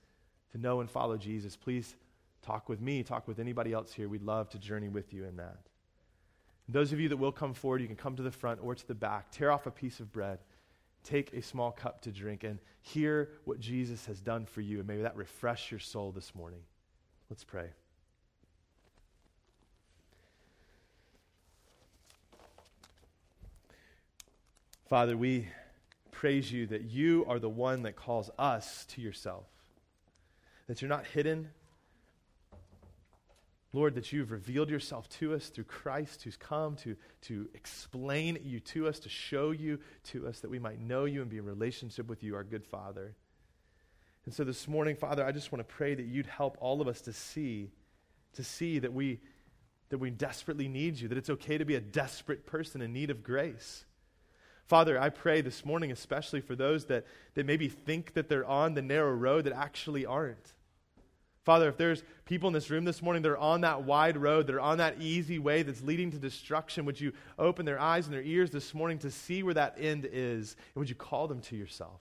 to 0.51 0.59
know 0.59 0.81
and 0.81 0.91
follow 0.91 1.17
Jesus, 1.17 1.55
please 1.55 1.95
talk 2.41 2.69
with 2.69 2.81
me, 2.81 3.03
talk 3.03 3.29
with 3.29 3.39
anybody 3.39 3.73
else 3.73 3.93
here. 3.93 4.09
We'd 4.09 4.23
love 4.23 4.49
to 4.51 4.59
journey 4.59 4.89
with 4.89 5.13
you 5.13 5.25
in 5.25 5.37
that. 5.37 5.59
Those 6.73 6.93
of 6.93 7.01
you 7.01 7.11
that 7.11 7.19
will 7.19 7.33
come 7.33 7.53
forward, 7.53 7.83
you 7.83 7.87
can 7.87 7.97
come 7.97 8.17
to 8.17 8.23
the 8.23 8.31
front 8.31 8.61
or 8.63 8.75
to 8.75 8.89
the 8.89 8.95
back, 8.95 9.31
tear 9.31 9.53
off 9.53 9.67
a 9.67 9.71
piece 9.71 10.01
of 10.01 10.11
bread, 10.11 10.39
take 11.05 11.33
a 11.35 11.43
small 11.43 11.71
cup 11.71 12.01
to 12.03 12.11
drink, 12.11 12.45
and 12.45 12.59
hear 12.81 13.29
what 13.45 13.61
Jesus 13.61 14.07
has 14.07 14.21
done 14.21 14.47
for 14.47 14.63
you. 14.63 14.79
And 14.79 14.89
maybe 14.89 15.03
that 15.03 15.15
refresh 15.15 15.71
your 15.71 15.81
soul 15.81 16.13
this 16.13 16.35
morning. 16.35 16.61
Let's 17.29 17.45
pray. 17.45 17.69
Father, 24.89 25.17
we 25.17 25.49
praise 26.11 26.51
you 26.51 26.67
that 26.69 26.83
you 26.83 27.25
are 27.29 27.39
the 27.39 27.49
one 27.49 27.83
that 27.83 27.97
calls 27.97 28.31
us 28.39 28.87
to 28.87 29.01
yourself, 29.01 29.45
that 30.69 30.81
you're 30.81 30.89
not 30.89 31.07
hidden 31.07 31.51
Lord, 33.75 33.95
that 33.95 34.13
you've 34.13 34.31
revealed 34.31 34.69
yourself 34.69 35.09
to 35.09 35.33
us 35.33 35.49
through 35.49 35.65
Christ 35.65 36.23
who's 36.23 36.37
come 36.37 36.77
to, 36.77 36.95
to 37.23 37.49
explain 37.55 38.39
you 38.45 38.61
to 38.61 38.87
us, 38.87 38.99
to 39.01 39.09
show 39.09 39.51
you 39.51 39.79
to 40.11 40.27
us, 40.27 40.41
that 40.41 40.51
we 40.51 40.59
might 40.59 40.79
know 40.79 41.07
you 41.07 41.23
and 41.23 41.31
be 41.31 41.39
in 41.39 41.45
relationship 41.47 42.07
with 42.07 42.23
you, 42.23 42.35
our 42.35 42.45
good 42.45 42.67
Father. 42.67 43.15
And 44.27 44.35
so 44.35 44.45
this 44.45 44.69
morning, 44.69 44.95
Father, 44.95 45.25
I 45.25 45.33
just 45.33 45.53
want 45.53 45.67
to 45.67 45.75
pray 45.75 45.95
that 45.95 46.05
you'd 46.05 46.27
help 46.27 46.59
all 46.61 46.83
of 46.83 46.89
us 46.89 47.01
to 47.03 47.15
see, 47.15 47.71
to 48.35 48.45
see 48.45 48.79
that 48.79 48.93
we, 48.93 49.21
that 49.89 49.99
we 49.99 50.11
desperately 50.11 50.69
need 50.69 51.01
you, 51.01 51.09
that 51.09 51.19
it's 51.19 51.31
okay 51.31 51.57
to 51.57 51.65
be 51.65 51.75
a 51.75 51.81
desperate 51.81 52.45
person 52.45 52.83
in 52.83 52.93
need 52.93 53.11
of 53.11 53.23
grace. 53.23 53.87
Father, 54.67 55.01
I 55.01 55.09
pray 55.09 55.41
this 55.41 55.65
morning, 55.65 55.91
especially 55.91 56.41
for 56.41 56.55
those 56.55 56.87
that, 56.87 57.07
that 57.35 57.47
maybe 57.47 57.69
think 57.69 58.15
that 58.15 58.29
they're 58.29 58.47
on 58.47 58.75
the 58.75 58.83
narrow 58.83 59.13
road 59.13 59.45
that 59.45 59.55
actually 59.55 60.07
aren't. 60.07 60.53
Father, 61.45 61.69
if 61.69 61.77
there's 61.77 62.05
people 62.25 62.47
in 62.47 62.53
this 62.53 62.71
room 62.71 62.85
this 62.85 63.03
morning 63.03 63.23
that 63.23 63.31
are 63.31 63.39
on 63.39 63.63
that 63.63 63.83
wide 63.83 64.17
road, 64.17 64.47
that 64.47 64.55
are 64.55 64.61
on 64.61 64.79
that 64.79 65.01
easy 65.01 65.41
way 65.41 65.63
that's 65.63 65.83
leading 65.83 66.11
to 66.13 66.19
destruction, 66.19 66.85
would 66.85 67.01
you 67.01 67.13
open 67.37 67.67
their 67.67 67.81
eyes 67.81 68.07
and 68.07 68.15
their 68.15 68.23
ears 68.23 68.51
this 68.51 68.73
morning 68.73 68.99
to 68.99 69.11
see 69.11 69.43
where 69.43 69.55
that 69.55 69.77
end 69.79 70.09
is? 70.11 70.55
And 70.75 70.81
would 70.81 70.89
you 70.89 70.95
call 70.95 71.27
them 71.27 71.41
to 71.43 71.57
yourself? 71.57 72.01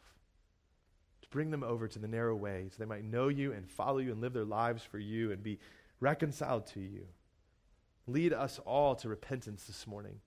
To 1.23 1.29
bring 1.29 1.49
them 1.49 1.63
over 1.63 1.87
to 1.87 1.97
the 1.97 2.07
narrow 2.07 2.35
way 2.35 2.67
so 2.69 2.75
they 2.77 2.85
might 2.85 3.03
know 3.03 3.29
you 3.29 3.51
and 3.51 3.67
follow 3.67 3.97
you 3.97 4.11
and 4.11 4.21
live 4.21 4.33
their 4.33 4.45
lives 4.45 4.83
for 4.83 4.99
you 4.99 5.31
and 5.31 5.41
be 5.41 5.57
reconciled 5.99 6.67
to 6.67 6.79
you. 6.79 7.07
Lead 8.05 8.33
us 8.33 8.59
all 8.63 8.95
to 8.95 9.09
repentance 9.09 9.63
this 9.63 9.87
morning, 9.87 10.19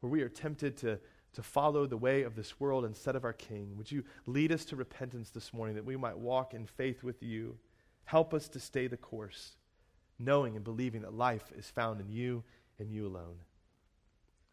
where 0.00 0.10
we 0.10 0.22
are 0.22 0.30
tempted 0.30 0.78
to, 0.78 0.98
to 1.34 1.42
follow 1.42 1.86
the 1.86 1.96
way 1.96 2.22
of 2.22 2.36
this 2.36 2.58
world 2.58 2.86
instead 2.86 3.16
of 3.16 3.24
our 3.24 3.34
King. 3.34 3.76
Would 3.76 3.92
you 3.92 4.02
lead 4.26 4.50
us 4.50 4.64
to 4.66 4.76
repentance 4.76 5.28
this 5.28 5.52
morning 5.52 5.74
that 5.76 5.84
we 5.84 5.96
might 5.96 6.16
walk 6.16 6.54
in 6.54 6.64
faith 6.64 7.02
with 7.02 7.22
you? 7.22 7.58
Help 8.06 8.32
us 8.32 8.48
to 8.48 8.60
stay 8.60 8.86
the 8.86 8.96
course, 8.96 9.52
knowing 10.18 10.56
and 10.56 10.64
believing 10.64 11.02
that 11.02 11.12
life 11.12 11.52
is 11.58 11.68
found 11.68 12.00
in 12.00 12.08
you 12.08 12.42
and 12.78 12.90
you 12.90 13.06
alone. 13.06 13.36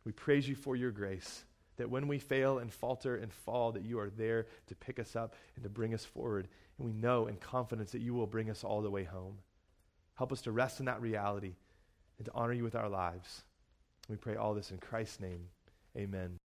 We 0.05 0.11
praise 0.11 0.47
you 0.47 0.55
for 0.55 0.75
your 0.75 0.91
grace, 0.91 1.43
that 1.77 1.89
when 1.89 2.07
we 2.07 2.19
fail 2.19 2.59
and 2.59 2.71
falter 2.71 3.15
and 3.15 3.31
fall, 3.31 3.71
that 3.71 3.85
you 3.85 3.99
are 3.99 4.09
there 4.09 4.47
to 4.67 4.75
pick 4.75 4.99
us 4.99 5.15
up 5.15 5.35
and 5.55 5.63
to 5.63 5.69
bring 5.69 5.93
us 5.93 6.03
forward. 6.03 6.47
And 6.77 6.87
we 6.87 6.93
know 6.93 7.27
in 7.27 7.37
confidence 7.37 7.91
that 7.91 8.01
you 8.01 8.13
will 8.13 8.27
bring 8.27 8.49
us 8.49 8.63
all 8.63 8.81
the 8.81 8.91
way 8.91 9.03
home. 9.03 9.37
Help 10.15 10.31
us 10.31 10.41
to 10.41 10.51
rest 10.51 10.79
in 10.79 10.87
that 10.87 11.01
reality 11.01 11.53
and 12.17 12.25
to 12.25 12.31
honor 12.33 12.53
you 12.53 12.63
with 12.63 12.75
our 12.75 12.89
lives. 12.89 13.43
We 14.09 14.17
pray 14.17 14.35
all 14.35 14.53
this 14.53 14.71
in 14.71 14.77
Christ's 14.77 15.19
name. 15.19 15.47
Amen. 15.97 16.39